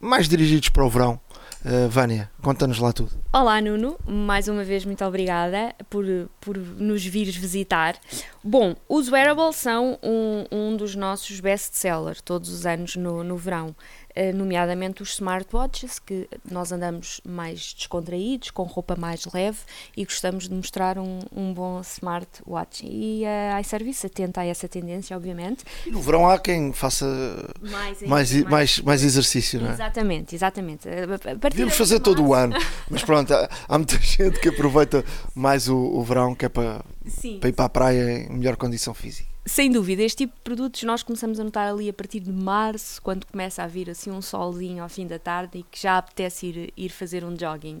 mais 0.00 0.28
dirigidos 0.28 0.68
para 0.68 0.84
o 0.84 0.90
verão 0.90 1.20
Uh, 1.64 1.88
Vânia, 1.88 2.30
conta-nos 2.40 2.78
lá 2.78 2.92
tudo. 2.92 3.10
Olá, 3.32 3.60
Nuno. 3.60 3.98
Mais 4.06 4.46
uma 4.46 4.62
vez, 4.62 4.84
muito 4.84 5.04
obrigada 5.04 5.74
por, 5.90 6.04
por 6.40 6.56
nos 6.56 7.04
vires 7.04 7.34
visitar. 7.34 7.96
Bom, 8.44 8.76
os 8.88 9.10
wearables 9.10 9.56
são 9.56 9.98
um, 10.00 10.44
um 10.52 10.76
dos 10.76 10.94
nossos 10.94 11.40
best-sellers 11.40 12.20
todos 12.20 12.48
os 12.50 12.64
anos 12.64 12.94
no, 12.94 13.24
no 13.24 13.36
verão. 13.36 13.74
Eh, 14.20 14.32
nomeadamente 14.32 15.00
os 15.00 15.10
smartwatches, 15.10 16.00
que 16.00 16.28
nós 16.50 16.72
andamos 16.72 17.20
mais 17.24 17.72
descontraídos, 17.72 18.50
com 18.50 18.64
roupa 18.64 18.96
mais 18.96 19.24
leve 19.32 19.58
e 19.96 20.04
gostamos 20.04 20.48
de 20.48 20.54
mostrar 20.56 20.98
um, 20.98 21.20
um 21.32 21.54
bom 21.54 21.80
smartwatch. 21.82 22.84
E 22.84 23.24
a 23.24 23.60
iService 23.60 24.08
atenta 24.08 24.40
a 24.40 24.44
essa 24.44 24.66
tendência, 24.66 25.16
obviamente. 25.16 25.64
E 25.86 25.92
no 25.92 26.02
verão 26.02 26.28
há 26.28 26.36
quem 26.36 26.72
faça 26.72 27.06
mais, 27.60 28.02
mais, 28.02 28.02
mais, 28.02 28.42
mais, 28.42 28.80
mais 28.80 29.04
exercício, 29.04 29.60
não 29.60 29.68
é? 29.68 29.74
Exatamente, 29.74 30.34
exatamente. 30.34 30.88
Devíamos 31.40 31.76
fazer 31.76 32.00
todo 32.00 32.26
o 32.26 32.34
ano, 32.34 32.56
mas 32.90 33.04
pronto, 33.04 33.32
há, 33.32 33.48
há, 33.68 33.78
muita 33.78 33.98
gente 34.02 34.40
que 34.40 34.48
aproveita 34.48 35.04
mais 35.32 35.68
o, 35.68 35.76
o 35.76 36.02
verão 36.02 36.34
que 36.34 36.44
é 36.44 36.48
para, 36.48 36.84
para 37.38 37.48
ir 37.50 37.52
para 37.52 37.64
a 37.66 37.68
praia 37.68 38.26
em 38.28 38.32
melhor 38.32 38.56
condição 38.56 38.92
física. 38.92 39.37
Sem 39.48 39.72
dúvida, 39.72 40.02
este 40.02 40.26
tipo 40.26 40.34
de 40.34 40.42
produtos 40.42 40.82
nós 40.82 41.02
começamos 41.02 41.40
a 41.40 41.44
notar 41.44 41.66
ali 41.66 41.88
a 41.88 41.92
partir 41.92 42.20
de 42.20 42.30
março, 42.30 43.00
quando 43.00 43.24
começa 43.24 43.62
a 43.62 43.66
vir 43.66 43.88
assim 43.88 44.10
um 44.10 44.20
solzinho 44.20 44.82
ao 44.82 44.90
fim 44.90 45.06
da 45.06 45.18
tarde 45.18 45.60
e 45.60 45.62
que 45.62 45.80
já 45.80 45.96
apetece 45.96 46.46
ir, 46.48 46.72
ir 46.76 46.90
fazer 46.90 47.24
um 47.24 47.34
jogging. 47.34 47.80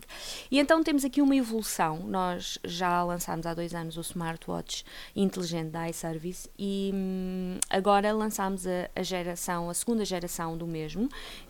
E 0.50 0.58
então 0.58 0.82
temos 0.82 1.04
aqui 1.04 1.20
uma 1.20 1.36
evolução. 1.36 1.98
Nós 2.06 2.58
já 2.64 3.04
lançámos 3.04 3.44
há 3.44 3.52
dois 3.52 3.74
anos 3.74 3.98
o 3.98 4.00
smartwatch 4.00 4.82
inteligente 5.14 5.68
da 5.68 5.90
iService 5.90 6.48
e 6.58 6.90
hum, 6.94 7.58
agora 7.68 8.14
lançámos 8.14 8.66
a, 8.66 8.88
a 8.96 9.02
geração, 9.02 9.68
a 9.68 9.74
segunda 9.74 10.06
geração 10.06 10.56
do 10.56 10.66
mesmo, 10.66 11.06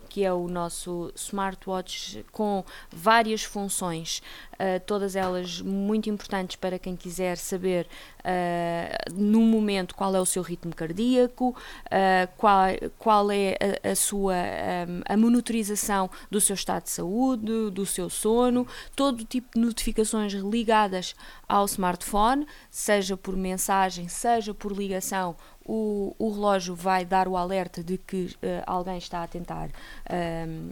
que 0.09 0.25
é 0.25 0.33
o 0.33 0.49
nosso 0.49 1.13
smartwatch 1.15 2.25
com 2.31 2.65
várias 2.91 3.43
funções, 3.43 4.21
uh, 4.59 4.79
todas 4.85 5.15
elas 5.15 5.61
muito 5.61 6.09
importantes 6.09 6.55
para 6.55 6.77
quem 6.77 6.95
quiser 6.95 7.37
saber 7.37 7.87
uh, 8.19 9.13
no 9.13 9.41
momento 9.41 9.95
qual 9.95 10.15
é 10.15 10.19
o 10.19 10.25
seu 10.25 10.43
ritmo 10.43 10.75
cardíaco, 10.75 11.49
uh, 11.49 12.29
qual, 12.37 12.67
qual 12.97 13.31
é 13.31 13.57
a, 13.83 13.91
a 13.91 13.95
sua 13.95 14.33
um, 14.33 15.01
a 15.05 15.17
monitorização 15.17 16.09
do 16.29 16.41
seu 16.41 16.53
estado 16.53 16.83
de 16.83 16.89
saúde, 16.89 17.69
do 17.71 17.85
seu 17.85 18.09
sono, 18.09 18.67
todo 18.95 19.23
tipo 19.25 19.49
de 19.55 19.59
notificações 19.59 20.33
ligadas 20.33 21.15
ao 21.47 21.65
smartphone, 21.65 22.45
seja 22.69 23.15
por 23.15 23.35
mensagem, 23.35 24.07
seja 24.07 24.53
por 24.53 24.71
ligação 24.71 25.35
o, 25.69 26.15
o 26.17 26.31
relógio 26.31 26.73
vai 26.73 27.05
dar 27.05 27.27
o 27.27 27.37
alerta 27.37 27.83
de 27.83 27.99
que 27.99 28.35
uh, 28.35 28.63
alguém 28.65 28.97
está 28.97 29.21
a 29.21 29.27
tentar 29.27 29.69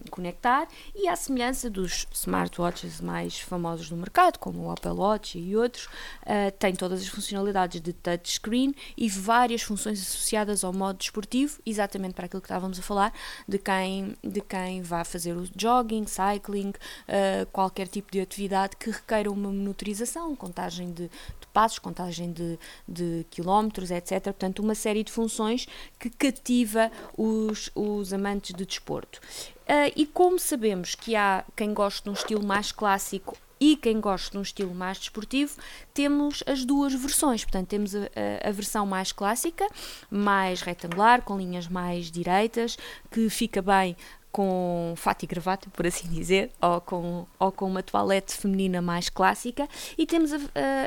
conectar 0.10 0.68
e 0.96 1.08
à 1.08 1.16
semelhança 1.16 1.70
dos 1.70 2.08
smartwatches 2.12 3.00
mais 3.00 3.40
famosos 3.40 3.77
do 3.90 3.96
mercado, 3.96 4.38
como 4.40 4.66
o 4.66 4.72
Apple 4.72 4.92
Watch 4.92 5.38
e 5.38 5.56
outros, 5.56 5.86
uh, 5.86 6.52
tem 6.58 6.74
todas 6.76 7.02
as 7.02 7.08
funcionalidades 7.08 7.80
de 7.80 7.94
touchscreen 7.94 8.74
e 8.98 9.08
várias 9.08 9.62
funções 9.62 10.02
associadas 10.02 10.64
ao 10.64 10.74
modo 10.74 10.98
desportivo, 10.98 11.60
exatamente 11.66 12.14
para 12.14 12.26
aquilo 12.26 12.42
que 12.42 12.48
estávamos 12.48 12.80
a 12.80 12.82
falar, 12.82 13.14
de 13.48 13.58
quem, 13.58 14.16
de 14.24 14.42
quem 14.42 14.82
vai 14.82 15.06
fazer 15.06 15.34
o 15.38 15.48
jogging, 15.56 16.06
cycling, 16.08 16.70
uh, 16.70 17.46
qualquer 17.52 17.88
tipo 17.88 18.12
de 18.12 18.20
atividade 18.20 18.76
que 18.76 18.90
requeira 18.90 19.32
uma 19.32 19.50
monitorização, 19.50 20.36
contagem 20.36 20.92
de, 20.92 21.04
de 21.04 21.48
passos, 21.54 21.80
contagem 21.80 22.32
de, 22.32 22.58
de 22.88 23.26
quilómetros, 23.30 23.92
etc. 23.92 24.24
Portanto, 24.24 24.60
uma 24.60 24.76
série 24.76 25.04
de 25.04 25.12
funções 25.12 25.68
que 26.00 26.10
cativa 26.10 26.92
os, 27.18 27.70
os 27.76 28.14
amantes 28.14 28.56
de 28.56 28.66
desporto. 28.66 29.20
Uh, 29.68 29.92
e 29.98 30.06
como 30.06 30.40
sabemos 30.40 30.96
que 30.96 31.14
há 31.16 31.44
quem 31.56 31.74
goste 31.74 32.04
de 32.04 32.10
um 32.10 32.14
estilo 32.14 32.46
mais 32.46 32.72
clássico 32.72 33.38
e 33.60 33.76
quem 33.76 34.00
gosta 34.00 34.32
de 34.32 34.38
um 34.38 34.42
estilo 34.42 34.74
mais 34.74 34.98
desportivo, 34.98 35.56
temos 35.94 36.44
as 36.46 36.66
duas 36.66 36.94
versões. 36.94 37.44
Portanto, 37.44 37.68
temos 37.68 37.96
a, 37.96 38.00
a, 38.44 38.50
a 38.50 38.52
versão 38.52 38.86
mais 38.86 39.12
clássica, 39.12 39.68
mais 40.10 40.62
retangular, 40.62 41.22
com 41.22 41.38
linhas 41.38 41.68
mais 41.68 42.12
direitas, 42.12 42.78
que 43.12 43.30
fica 43.30 43.62
bem 43.62 43.96
com 44.38 44.94
fato 44.96 45.24
e 45.24 45.26
gravata, 45.26 45.68
por 45.74 45.88
assim 45.88 46.08
dizer, 46.10 46.52
ou 46.62 46.80
com, 46.80 47.26
ou 47.40 47.52
com 47.52 47.66
uma 47.66 47.82
toalete 47.82 48.38
feminina 48.38 48.84
mais 48.84 49.10
clássica, 49.10 49.68
e 49.98 50.06
temos 50.06 50.32
a, 50.32 50.38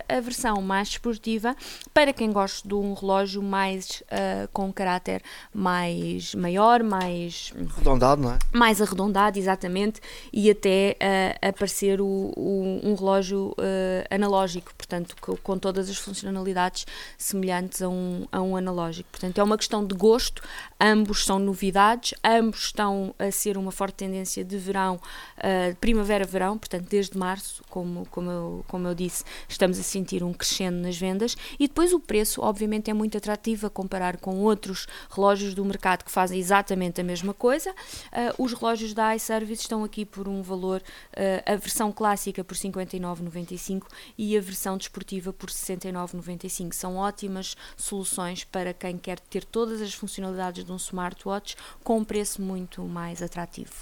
a, 0.08 0.18
a 0.18 0.20
versão 0.20 0.62
mais 0.62 0.88
desportiva 0.88 1.56
para 1.92 2.12
quem 2.12 2.30
gosta 2.30 2.68
de 2.68 2.74
um 2.74 2.94
relógio 2.94 3.42
mais 3.42 4.04
uh, 4.06 4.46
com 4.52 4.66
um 4.66 4.72
caráter 4.72 5.20
mais 5.52 6.32
maior, 6.32 6.84
mais 6.84 7.52
arredondado, 7.74 8.22
não 8.22 8.30
é? 8.34 8.38
Mais 8.52 8.80
arredondado, 8.80 9.36
exatamente, 9.36 10.00
e 10.32 10.48
até 10.48 10.96
uh, 11.02 11.48
aparecer 11.48 12.00
o, 12.00 12.32
o, 12.36 12.80
um 12.84 12.94
relógio 12.94 13.48
uh, 13.58 14.14
analógico, 14.14 14.72
portanto, 14.76 15.16
com, 15.20 15.36
com, 15.38 15.58
todas 15.58 15.90
as 15.90 15.96
funcionalidades 15.96 16.86
semelhantes 17.18 17.82
a 17.82 17.88
um, 17.88 18.28
a 18.30 18.40
um 18.40 18.54
analógico. 18.54 19.08
Portanto, 19.10 19.40
é 19.40 19.42
uma 19.42 19.58
questão 19.58 19.84
de 19.84 19.96
gosto, 19.96 20.40
ambos 20.80 21.24
são 21.24 21.40
novidades, 21.40 22.14
ambos 22.24 22.66
estão 22.66 23.12
a 23.18 23.39
ser 23.40 23.56
uma 23.56 23.72
forte 23.72 23.94
tendência 23.94 24.44
de 24.44 24.56
verão, 24.58 24.96
uh, 25.38 25.76
primavera-verão, 25.76 26.58
portanto, 26.58 26.86
desde 26.88 27.16
março, 27.16 27.62
como, 27.68 28.06
como, 28.10 28.30
eu, 28.30 28.64
como 28.68 28.86
eu 28.86 28.94
disse, 28.94 29.24
estamos 29.48 29.78
a 29.78 29.82
sentir 29.82 30.22
um 30.22 30.32
crescendo 30.32 30.78
nas 30.78 30.96
vendas. 30.96 31.36
E 31.58 31.66
depois 31.66 31.92
o 31.92 32.00
preço, 32.00 32.42
obviamente, 32.42 32.90
é 32.90 32.94
muito 32.94 33.16
atrativo 33.16 33.66
a 33.66 33.70
comparar 33.70 34.18
com 34.18 34.38
outros 34.40 34.86
relógios 35.10 35.54
do 35.54 35.64
mercado 35.64 36.04
que 36.04 36.10
fazem 36.10 36.38
exatamente 36.38 37.00
a 37.00 37.04
mesma 37.04 37.32
coisa. 37.32 37.70
Uh, 37.70 38.42
os 38.42 38.52
relógios 38.52 38.94
da 38.94 39.14
iService 39.14 39.62
estão 39.62 39.84
aqui 39.84 40.04
por 40.04 40.28
um 40.28 40.42
valor, 40.42 40.80
uh, 40.80 41.52
a 41.52 41.56
versão 41.56 41.92
clássica 41.92 42.44
por 42.44 42.56
59,95 42.56 43.82
e 44.16 44.36
a 44.36 44.40
versão 44.40 44.76
desportiva 44.76 45.32
por 45.32 45.50
69,95. 45.50 46.72
São 46.72 46.96
ótimas 46.96 47.56
soluções 47.76 48.44
para 48.44 48.72
quem 48.72 48.98
quer 48.98 49.18
ter 49.18 49.44
todas 49.44 49.80
as 49.80 49.94
funcionalidades 49.94 50.64
de 50.64 50.72
um 50.72 50.76
smartwatch 50.76 51.56
com 51.82 51.98
um 51.98 52.04
preço 52.04 52.42
muito 52.42 52.82
mais 52.82 53.19
atrativo 53.22 53.50
atrativo. 53.50 53.72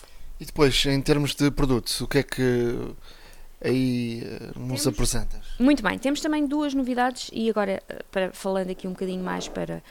E 0.40 0.44
depois, 0.44 0.86
em 0.86 1.00
termos 1.00 1.34
de 1.34 1.50
produtos, 1.50 2.00
o 2.00 2.06
que 2.06 2.18
é 2.18 2.22
que 2.22 2.94
aí 3.60 4.22
eh, 4.24 4.52
nos 4.56 4.82
temos, 4.82 4.86
apresentas? 4.86 5.44
Muito 5.58 5.82
bem, 5.82 5.98
temos 5.98 6.20
também 6.20 6.46
duas 6.46 6.74
novidades 6.74 7.28
e 7.32 7.50
agora 7.50 7.82
eh, 7.88 8.02
para, 8.10 8.32
falando 8.32 8.70
aqui 8.70 8.86
um 8.86 8.92
bocadinho 8.92 9.22
mais 9.22 9.48
para 9.48 9.82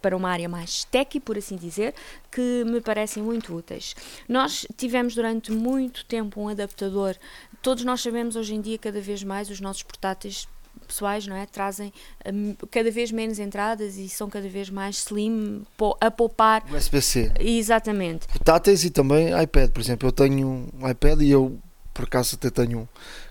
para 0.00 0.16
uma 0.16 0.30
área 0.30 0.48
mais 0.48 0.82
tech, 0.84 1.20
por 1.20 1.36
assim 1.36 1.56
dizer, 1.56 1.94
que 2.32 2.64
me 2.64 2.80
parecem 2.80 3.22
muito 3.22 3.54
úteis. 3.54 3.94
Nós 4.26 4.66
tivemos 4.74 5.14
durante 5.14 5.52
muito 5.52 6.06
tempo 6.06 6.40
um 6.40 6.48
adaptador. 6.48 7.14
Todos 7.60 7.84
nós 7.84 8.00
sabemos 8.00 8.34
hoje 8.34 8.54
em 8.54 8.62
dia 8.62 8.78
cada 8.78 8.98
vez 8.98 9.22
mais 9.22 9.50
os 9.50 9.60
nossos 9.60 9.82
portáteis 9.82 10.48
pessoais 10.90 11.26
não 11.26 11.36
é? 11.36 11.46
trazem 11.46 11.92
um, 12.26 12.54
cada 12.70 12.90
vez 12.90 13.10
menos 13.10 13.38
entradas 13.38 13.96
e 13.96 14.08
são 14.08 14.28
cada 14.28 14.48
vez 14.48 14.68
mais 14.68 14.98
slim 14.98 15.64
a 16.00 16.10
poupar. 16.10 16.64
USB-C. 16.70 17.32
Exatamente. 17.38 18.28
Portáteis 18.28 18.84
e 18.84 18.90
também 18.90 19.28
iPad, 19.42 19.70
por 19.70 19.80
exemplo. 19.80 20.08
Eu 20.08 20.12
tenho 20.12 20.70
um 20.80 20.88
iPad 20.88 21.22
e 21.22 21.30
eu 21.30 21.58
por 21.92 22.04
acaso 22.04 22.36
até 22.36 22.50
tenho 22.50 22.88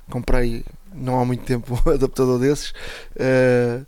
comprei 0.10 0.66
não 0.94 1.20
há 1.20 1.26
muito 1.26 1.44
tempo 1.44 1.74
um 1.86 1.90
adaptador 1.92 2.40
desses 2.40 2.72
uh, 2.72 3.86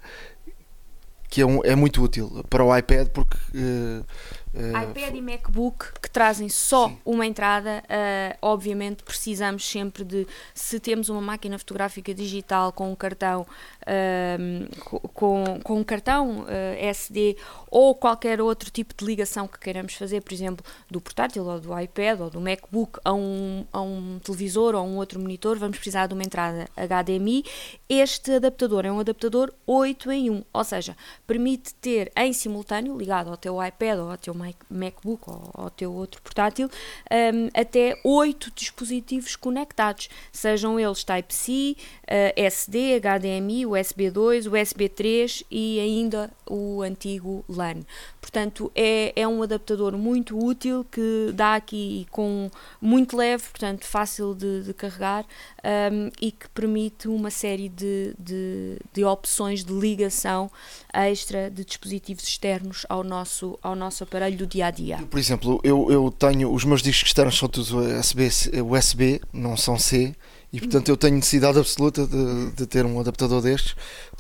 que 1.30 1.42
é, 1.42 1.46
um, 1.46 1.64
é 1.64 1.76
muito 1.76 2.02
útil 2.04 2.44
para 2.50 2.64
o 2.64 2.76
iPad 2.76 3.08
porque 3.10 3.38
uh, 3.56 4.06
Uh, 4.54 4.90
iPad 4.90 5.16
e 5.16 5.22
MacBook 5.22 5.94
que 6.02 6.10
trazem 6.10 6.50
só 6.50 6.90
sim. 6.90 6.98
uma 7.06 7.26
entrada, 7.26 7.82
uh, 7.86 8.38
obviamente 8.42 9.02
precisamos 9.04 9.66
sempre 9.66 10.04
de, 10.04 10.28
se 10.54 10.78
temos 10.78 11.08
uma 11.08 11.22
máquina 11.22 11.58
fotográfica 11.58 12.14
digital 12.14 12.74
com 12.74 12.92
um 12.92 12.96
cartão, 12.96 13.46
uh, 13.84 15.08
com, 15.14 15.60
com 15.64 15.80
um 15.80 15.84
cartão 15.84 16.46
eh, 16.48 16.90
SD 16.90 17.38
ou 17.70 17.96
qualquer 17.96 18.42
outro 18.42 18.70
tipo 18.70 18.94
de 18.98 19.06
ligação 19.06 19.48
que 19.48 19.58
queiramos 19.58 19.94
fazer, 19.94 20.22
por 20.22 20.34
exemplo, 20.34 20.66
do 20.90 21.00
portátil 21.00 21.46
ou 21.46 21.60
do 21.60 21.80
iPad 21.80 22.20
ou 22.20 22.30
do 22.30 22.42
MacBook 22.42 23.00
a 23.06 23.14
um, 23.14 23.66
a 23.72 23.82
um 23.82 24.20
televisor 24.24 24.76
ou 24.76 24.82
a 24.82 24.84
um 24.84 24.98
outro 24.98 25.20
monitor, 25.20 25.58
vamos 25.58 25.78
precisar 25.78 26.08
de 26.08 26.14
uma 26.14 26.24
entrada 26.24 26.68
HDMI. 26.76 27.46
Este 27.88 28.34
adaptador 28.34 28.86
é 28.86 28.92
um 28.92 29.00
adaptador 29.00 29.54
8 29.66 30.12
em 30.12 30.30
1, 30.30 30.44
ou 30.54 30.64
seja, 30.64 30.98
permite 31.26 31.74
ter 31.76 32.12
em 32.18 32.34
simultâneo, 32.34 32.98
ligado 32.98 33.30
ao 33.30 33.38
teu 33.38 33.64
iPad 33.64 34.00
ou 34.00 34.12
ao 34.12 34.18
teu 34.18 34.34
MacBook 34.70 35.30
ou 35.30 35.50
ao 35.54 35.70
teu 35.70 35.94
outro 35.94 36.22
portátil, 36.22 36.70
um, 37.12 37.50
até 37.54 38.00
oito 38.04 38.52
dispositivos 38.56 39.36
conectados, 39.36 40.10
sejam 40.32 40.80
eles 40.80 41.04
Type-C, 41.04 41.76
uh, 41.78 42.34
SD, 42.36 43.00
HDMI, 43.00 43.66
USB 43.66 44.10
2, 44.10 44.48
USB 44.48 44.90
3 44.90 45.44
e 45.50 45.80
ainda 45.80 46.32
o 46.50 46.82
antigo 46.82 47.44
LAN. 47.48 47.82
Portanto, 48.20 48.72
é, 48.76 49.14
é 49.16 49.28
um 49.28 49.42
adaptador 49.44 49.98
muito 49.98 50.38
útil 50.38 50.86
que 50.92 51.32
dá 51.34 51.56
aqui 51.56 52.08
com 52.12 52.50
muito 52.80 53.18
leve, 53.18 53.44
portanto, 53.44 53.86
fácil 53.86 54.34
de, 54.34 54.64
de 54.64 54.74
carregar 54.74 55.26
um, 55.64 56.10
e 56.20 56.32
que 56.32 56.50
permite 56.50 57.08
uma 57.08 57.30
série 57.30 57.70
de, 57.70 58.16
de, 58.18 58.78
de, 58.94 59.04
opções 59.04 59.64
de 59.64 59.74
ligação 59.74 60.50
extra 60.94 61.50
de 61.50 61.64
dispositivos 61.64 62.24
externos 62.24 62.86
ao 62.90 63.04
nosso, 63.04 63.58
ao 63.62 63.76
nosso 63.76 64.04
aparelho 64.04 64.38
do 64.38 64.48
dia 64.48 64.68
a 64.68 64.72
dia. 64.72 64.98
Por 65.10 65.20
exemplo, 65.20 65.60
eu, 65.64 65.92
eu 65.92 66.12
tenho 66.12 66.52
os 66.52 66.64
meus 66.64 66.82
discos 66.82 67.10
externos 67.10 67.38
são 67.38 67.48
todos 67.48 67.72
USB, 67.72 68.30
USB 68.62 69.22
não 69.32 69.56
são 69.56 69.78
C. 69.78 70.16
E 70.54 70.60
portanto 70.60 70.90
eu 70.90 70.98
tenho 70.98 71.16
necessidade 71.16 71.58
absoluta 71.58 72.06
de, 72.06 72.52
de 72.52 72.68
ter 72.68 72.86
um 72.86 73.00
adaptador 73.00 73.42
destes 73.42 73.74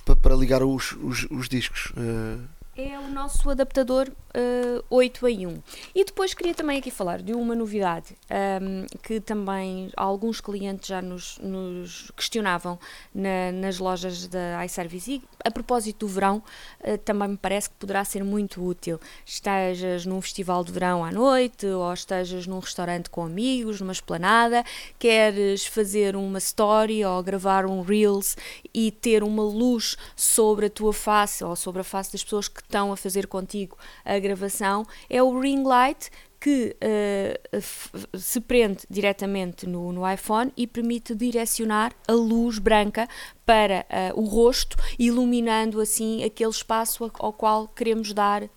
para, 0.06 0.16
para 0.16 0.36
ligar 0.36 0.64
os, 0.64 0.94
os, 1.04 1.28
os 1.30 1.50
discos. 1.50 1.92
Uh, 1.92 2.42
é 2.90 3.00
o 3.00 3.08
nosso 3.08 3.50
adaptador 3.50 4.10
uh, 4.10 4.84
8 4.90 5.28
em 5.28 5.48
1. 5.48 5.64
E 5.94 6.06
depois 6.06 6.34
queria 6.34 6.54
também 6.54 6.80
aqui 6.80 6.90
falar 6.90 7.22
de 7.22 7.34
uma 7.34 7.56
novidade 7.56 8.16
um, 8.62 8.86
que 9.04 9.20
também 9.20 9.92
alguns 9.96 10.42
clientes 10.42 10.88
já 10.88 11.02
nos, 11.02 11.38
nos 11.40 12.12
questionavam 12.16 12.80
na, 13.14 13.52
nas 13.52 13.78
lojas 13.78 14.28
da 14.28 14.66
iService 14.66 15.16
e 15.16 15.24
a 15.44 15.52
propósito 15.52 16.06
do 16.06 16.08
verão 16.08 16.42
uh, 16.82 16.98
também 17.00 17.30
me 17.30 17.38
parece 17.38 17.70
que 17.70 17.76
poderá 17.76 18.04
ser 18.04 18.24
muito 18.24 18.66
útil. 18.66 19.00
Estejas 19.26 20.06
num 20.06 20.22
festival 20.22 20.64
de 20.64 20.72
verão 20.72 21.04
à 21.04 21.12
noite 21.12 21.66
ou 21.68 21.92
estejas 21.94 22.48
num 22.48 22.60
restaurante 22.60 23.10
com 23.10 23.26
amigos, 23.26 23.82
numa 23.82 23.94
esplanada, 23.94 24.64
queres 24.98 25.66
fazer 25.66 26.16
uma 26.16 26.38
story 26.38 27.04
ou 27.04 27.22
gravar 27.22 27.66
um 27.66 27.82
Reels 27.82 28.36
e 28.74 28.92
ter 28.92 29.24
uma 29.24 29.44
luz 29.44 29.98
sobre 30.16 30.68
a 30.68 30.70
tua 30.70 30.94
face 30.94 31.44
ou 31.44 31.56
sobre 31.56 31.82
a 31.82 31.84
face 31.84 32.12
das 32.12 32.24
pessoas 32.24 32.48
que 32.48 32.64
estão 32.72 32.92
a 32.94 32.98
fazer 32.98 33.28
contigo 33.28 33.78
a 34.06 34.18
gravação 34.18 34.86
é 35.10 35.22
o 35.22 35.38
ring 35.40 35.64
light 35.64 36.10
que 36.40 36.76
uh, 36.82 38.18
se 38.18 38.42
prende 38.42 38.80
diretamente 38.90 39.68
no, 39.68 39.92
no, 39.92 40.12
iPhone 40.12 40.52
e 40.58 40.66
permite 40.66 41.14
direcionar 41.14 41.94
a 42.08 42.14
luz 42.14 42.58
branca 42.58 43.08
para 43.46 43.86
uh, 44.16 44.20
o 44.20 44.26
rosto, 44.26 44.78
iluminando 44.98 45.82
assim 45.82 46.24
aquele 46.24 46.50
espaço 46.52 47.12
ao 47.20 47.34
qual 47.34 47.68
queremos 47.68 48.14
dar 48.14 48.44
uh, 48.44 48.50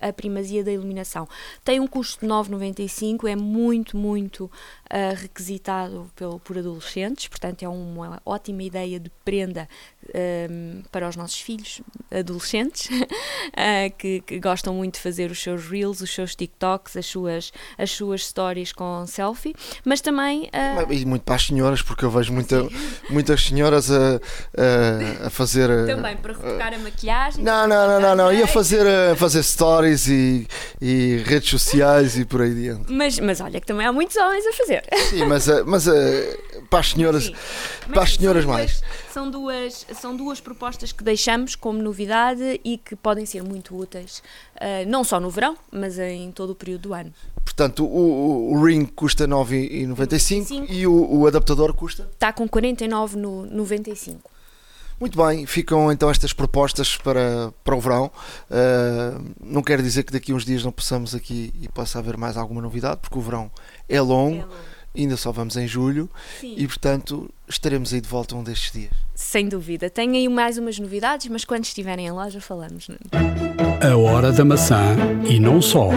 a 0.00 0.12
primazia 0.12 0.64
da 0.64 0.72
iluminação. 0.72 1.28
Tem 1.64 1.80
um 1.80 1.86
custo 1.86 2.20
de 2.20 2.26
9,95, 2.26 3.30
é 3.30 3.36
muito, 3.36 3.96
muito 3.96 4.44
uh, 4.44 5.16
requisitado 5.16 6.10
pelo, 6.16 6.40
por 6.40 6.58
adolescentes, 6.58 7.28
portanto 7.28 7.62
é 7.62 7.68
uma 7.68 8.20
ótima 8.26 8.62
ideia 8.62 8.98
de 8.98 9.10
prenda 9.24 9.68
um, 10.50 10.82
para 10.90 11.08
os 11.08 11.14
nossos 11.14 11.40
filhos 11.40 11.80
adolescentes 12.10 12.88
que, 13.98 14.20
que, 14.20 14.40
gostam 14.40 14.74
muito 14.74 14.94
de 14.94 15.00
fazer 15.00 15.30
os 15.30 15.40
seus 15.40 15.64
reels, 15.66 16.00
os 16.00 16.12
seus 16.12 16.34
TikToks, 16.34 16.96
as 16.96 17.06
suas, 17.06 17.52
as 17.78 17.90
suas 17.90 18.26
stories 18.26 18.72
com 18.72 19.06
selfie, 19.06 19.54
mas 19.84 20.00
também. 20.00 20.50
E 20.90 21.04
muito 21.06 21.22
para 21.22 21.36
as 21.36 21.46
senhoras, 21.46 21.82
porque 21.82 22.04
eu 22.04 22.10
vejo 22.10 22.32
muita, 22.32 22.68
muitas 23.08 23.42
senhoras 23.44 23.90
a 23.90 24.20
uh, 24.54 25.26
a 25.26 25.30
fazer. 25.30 25.70
Uh, 25.70 25.86
Também 25.86 26.16
para 26.16 26.32
retocar 26.32 26.74
a 26.74 26.78
maquilhagem. 26.78 27.44
Não, 27.44 27.66
não, 27.66 27.86
não, 27.86 28.00
não, 28.00 28.16
não. 28.16 28.32
Ia 28.32 28.46
fazer, 28.46 28.86
uh, 28.86 29.16
fazer 29.16 29.42
stories 29.42 30.08
e, 30.08 30.46
e 30.80 31.22
redes 31.24 31.50
sociais 31.50 32.18
e 32.18 32.24
por 32.24 32.42
aí 32.42 32.54
diante. 32.54 32.92
Mas, 32.92 33.18
mas 33.18 33.40
olha 33.40 33.60
que 33.60 33.66
também 33.66 33.86
há 33.86 33.92
muitos 33.92 34.16
homens 34.16 34.46
a 34.46 34.52
fazer. 34.52 34.84
Sim, 35.10 35.24
mas, 35.26 35.46
mas 35.66 35.86
para 36.68 36.80
as 36.80 36.90
senhoras, 36.90 37.24
Sim. 37.24 37.34
para 37.92 38.02
as 38.02 38.14
senhoras 38.14 38.44
são 38.44 38.52
mais. 38.52 38.80
Duas, 38.80 39.12
são, 39.12 39.30
duas, 39.30 39.86
são 39.94 40.16
duas 40.16 40.40
propostas 40.40 40.92
que 40.92 41.04
deixamos 41.04 41.54
como 41.54 41.82
novidade 41.82 42.60
e 42.64 42.78
que 42.78 42.96
podem 42.96 43.26
ser 43.26 43.42
muito 43.42 43.76
úteis, 43.76 44.22
não 44.86 45.04
só 45.04 45.20
no 45.20 45.30
verão, 45.30 45.56
mas 45.70 45.98
em 45.98 46.30
todo 46.32 46.50
o 46.50 46.54
período 46.54 46.82
do 46.82 46.94
ano. 46.94 47.12
Portanto, 47.44 47.84
o, 47.84 48.52
o 48.52 48.64
Ring 48.64 48.86
custa 48.86 49.26
9,95 49.26 50.66
e 50.68 50.86
o, 50.86 51.20
o 51.20 51.26
adaptador 51.26 51.74
custa? 51.74 52.08
Está 52.12 52.32
com 52.32 52.48
49,95. 52.48 54.18
Muito 55.02 55.20
bem, 55.20 55.44
ficam 55.46 55.90
então 55.90 56.08
estas 56.08 56.32
propostas 56.32 56.96
para, 56.96 57.52
para 57.64 57.74
o 57.74 57.80
verão. 57.80 58.08
Uh, 58.48 59.32
não 59.40 59.60
quer 59.60 59.82
dizer 59.82 60.04
que 60.04 60.12
daqui 60.12 60.30
a 60.30 60.34
uns 60.36 60.44
dias 60.44 60.62
não 60.62 60.70
possamos 60.70 61.12
aqui 61.12 61.52
e 61.60 61.68
possa 61.68 61.98
haver 61.98 62.16
mais 62.16 62.36
alguma 62.36 62.62
novidade, 62.62 63.00
porque 63.00 63.18
o 63.18 63.20
verão 63.20 63.50
é 63.88 64.00
longo. 64.00 64.36
É 64.36 64.40
longo. 64.42 64.54
ainda 64.96 65.16
só 65.16 65.32
vamos 65.32 65.56
em 65.56 65.66
julho 65.66 66.08
Sim. 66.40 66.54
e 66.56 66.66
portanto 66.68 67.28
estaremos 67.48 67.92
aí 67.92 68.00
de 68.00 68.08
volta 68.08 68.36
um 68.36 68.44
destes 68.44 68.70
dias. 68.70 68.92
Sem 69.12 69.48
dúvida. 69.48 69.90
Tem 69.90 70.16
aí 70.16 70.28
mais 70.28 70.56
umas 70.56 70.78
novidades, 70.78 71.26
mas 71.28 71.44
quando 71.44 71.64
estiverem 71.64 72.06
em 72.06 72.12
loja 72.12 72.40
falamos. 72.40 72.86
Nuno. 72.86 73.00
A 73.82 73.96
hora 73.96 74.30
da 74.30 74.44
maçã 74.44 74.94
e 75.28 75.40
não 75.40 75.60
só. 75.60 75.88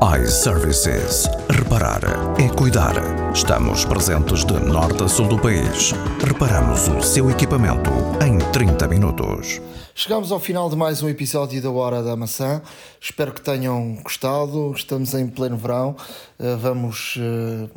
iServices. 0.00 1.26
Reparar 1.50 2.00
é 2.40 2.48
cuidar. 2.54 2.94
Estamos 3.34 3.84
presentes 3.84 4.44
de 4.44 4.52
norte 4.52 5.02
a 5.02 5.08
sul 5.08 5.26
do 5.26 5.36
país. 5.36 5.90
Reparamos 6.24 6.86
o 6.86 7.02
seu 7.02 7.28
equipamento 7.28 7.90
em 8.24 8.38
30 8.52 8.86
minutos. 8.86 9.60
Chegamos 9.96 10.30
ao 10.30 10.38
final 10.38 10.70
de 10.70 10.76
mais 10.76 11.02
um 11.02 11.08
episódio 11.08 11.60
da 11.60 11.68
Hora 11.72 12.00
da 12.00 12.14
Maçã. 12.14 12.62
Espero 13.00 13.32
que 13.32 13.40
tenham 13.40 13.96
gostado. 13.96 14.72
Estamos 14.72 15.14
em 15.14 15.26
pleno 15.26 15.56
verão. 15.56 15.96
Uh, 16.38 16.56
vamos 16.56 17.16
uh, 17.16 17.68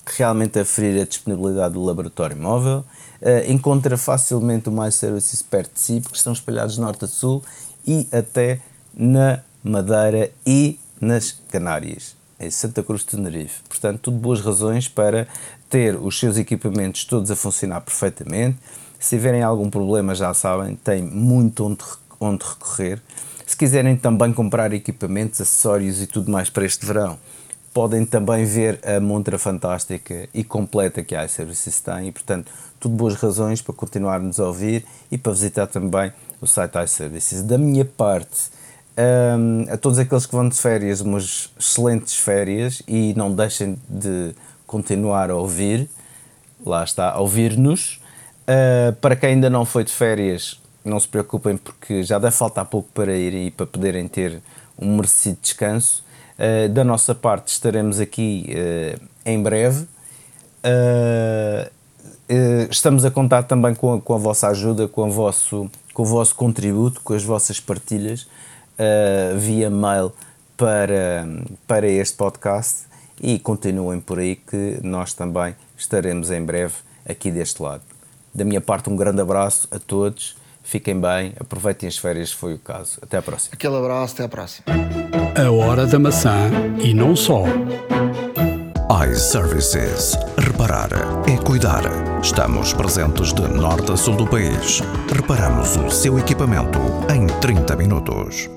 realmente 0.04 0.58
aferir 0.58 1.00
a 1.00 1.04
disponibilidade 1.04 1.74
do 1.74 1.84
laboratório 1.84 2.36
móvel. 2.36 2.84
Uh, 3.22 3.52
encontra 3.52 3.96
facilmente 3.96 4.68
o 4.68 4.72
Mais 4.72 4.96
Services 4.96 5.42
perto 5.42 5.74
de 5.74 5.80
si, 5.80 6.00
porque 6.00 6.16
estão 6.16 6.32
espalhados 6.32 6.76
norte 6.76 7.04
a 7.04 7.08
sul 7.08 7.40
e 7.86 8.08
até 8.10 8.60
na 8.92 9.44
Madeira 9.66 10.30
e 10.46 10.78
nas 11.00 11.32
Canárias, 11.50 12.16
em 12.38 12.50
Santa 12.50 12.82
Cruz 12.82 13.02
de 13.02 13.08
Tenerife. 13.08 13.60
Portanto, 13.68 14.00
tudo 14.02 14.16
boas 14.18 14.40
razões 14.40 14.88
para 14.88 15.26
ter 15.68 15.96
os 15.96 16.18
seus 16.18 16.36
equipamentos 16.36 17.04
todos 17.04 17.30
a 17.30 17.36
funcionar 17.36 17.80
perfeitamente 17.80 18.58
se 18.98 19.16
tiverem 19.16 19.42
algum 19.42 19.70
problema, 19.70 20.14
já 20.14 20.32
sabem, 20.32 20.74
tem 20.76 21.02
muito 21.02 21.64
onde, 21.64 21.84
onde 22.18 22.44
recorrer. 22.44 23.00
Se 23.46 23.56
quiserem 23.56 23.96
também 23.96 24.32
comprar 24.32 24.72
equipamentos, 24.72 25.40
acessórios 25.40 26.02
e 26.02 26.06
tudo 26.06 26.30
mais 26.30 26.50
para 26.50 26.64
este 26.64 26.84
verão, 26.84 27.18
podem 27.72 28.04
também 28.04 28.44
ver 28.44 28.80
a 28.84 28.98
montra 28.98 29.38
fantástica 29.38 30.28
e 30.32 30.42
completa 30.42 31.02
que 31.02 31.14
a 31.14 31.24
iServices 31.24 31.78
tem 31.78 32.08
e, 32.08 32.12
portanto, 32.12 32.50
tudo 32.80 32.96
boas 32.96 33.14
razões 33.14 33.60
para 33.60 33.74
continuar-nos 33.74 34.40
a 34.40 34.46
ouvir 34.46 34.84
e 35.10 35.18
para 35.18 35.32
visitar 35.32 35.66
também 35.66 36.12
o 36.40 36.46
site 36.46 36.78
iServices. 36.82 37.42
Da 37.42 37.58
minha 37.58 37.84
parte, 37.84 38.50
um, 38.98 39.72
a 39.72 39.76
todos 39.76 39.98
aqueles 39.98 40.26
que 40.26 40.32
vão 40.34 40.48
de 40.48 40.56
férias, 40.56 41.00
umas 41.00 41.50
excelentes 41.58 42.14
férias 42.14 42.82
e 42.86 43.14
não 43.14 43.32
deixem 43.32 43.78
de 43.88 44.34
continuar 44.66 45.30
a 45.30 45.34
ouvir, 45.36 45.88
lá 46.64 46.82
está, 46.82 47.10
a 47.10 47.20
ouvir-nos 47.20 48.00
Uh, 48.46 48.92
para 49.00 49.16
quem 49.16 49.30
ainda 49.30 49.50
não 49.50 49.64
foi 49.64 49.82
de 49.82 49.92
férias, 49.92 50.60
não 50.84 51.00
se 51.00 51.08
preocupem 51.08 51.56
porque 51.56 52.04
já 52.04 52.16
deve 52.16 52.36
faltar 52.36 52.64
pouco 52.64 52.88
para 52.94 53.16
irem 53.16 53.48
e 53.48 53.50
para 53.50 53.66
poderem 53.66 54.06
ter 54.06 54.40
um 54.78 54.94
merecido 54.94 55.38
descanso. 55.42 56.04
Uh, 56.38 56.68
da 56.68 56.84
nossa 56.84 57.12
parte 57.12 57.48
estaremos 57.48 57.98
aqui 57.98 58.46
uh, 58.50 59.04
em 59.24 59.42
breve. 59.42 59.86
estamos 62.70 63.04
a 63.04 63.10
contar 63.10 63.42
também 63.42 63.74
com 63.74 63.94
a, 63.94 64.00
com 64.00 64.14
a, 64.14 64.18
vossa 64.18 64.48
ajuda, 64.48 64.86
com, 64.86 65.10
vosso, 65.10 65.68
com 65.92 66.02
o 66.02 66.06
vosso 66.06 66.34
contributo, 66.36 67.00
com 67.00 67.14
as 67.14 67.24
vossas 67.24 67.58
partilhas 67.58 68.28
via 69.38 69.70
mail 69.70 70.12
para, 70.56 71.26
para 71.66 71.86
este 71.86 72.16
podcast 72.16 72.86
e 73.20 73.38
continuem 73.38 74.00
por 74.00 74.18
aí 74.18 74.36
que 74.36 74.78
nós 74.82 75.14
também 75.14 75.54
estaremos 75.76 76.30
em 76.30 76.42
breve 76.42 76.74
aqui 77.08 77.30
deste 77.30 77.62
lado. 77.62 77.82
Da 78.34 78.44
minha 78.44 78.60
parte, 78.60 78.90
um 78.90 78.96
grande 78.96 79.20
abraço 79.20 79.66
a 79.70 79.78
todos. 79.78 80.36
Fiquem 80.62 81.00
bem, 81.00 81.32
aproveitem 81.38 81.88
as 81.88 81.96
férias, 81.96 82.30
se 82.30 82.34
foi 82.34 82.54
o 82.54 82.58
caso. 82.58 82.98
Até 83.00 83.16
à 83.16 83.22
próxima. 83.22 83.54
Aquele 83.54 83.76
abraço, 83.76 84.14
até 84.14 84.24
à 84.24 84.28
próxima. 84.28 84.64
A 85.36 85.50
hora 85.50 85.86
da 85.86 85.98
maçã 85.98 86.50
e 86.82 86.92
não 86.92 87.14
só. 87.14 87.44
iServices. 89.08 90.16
Reparar 90.38 90.90
é 91.28 91.36
cuidar. 91.36 91.84
Estamos 92.20 92.72
presentes 92.72 93.32
de 93.32 93.42
norte 93.42 93.92
a 93.92 93.96
sul 93.96 94.16
do 94.16 94.26
país. 94.26 94.80
Reparamos 95.14 95.76
o 95.76 95.90
seu 95.90 96.18
equipamento 96.18 96.78
em 97.14 97.26
30 97.40 97.76
minutos. 97.76 98.55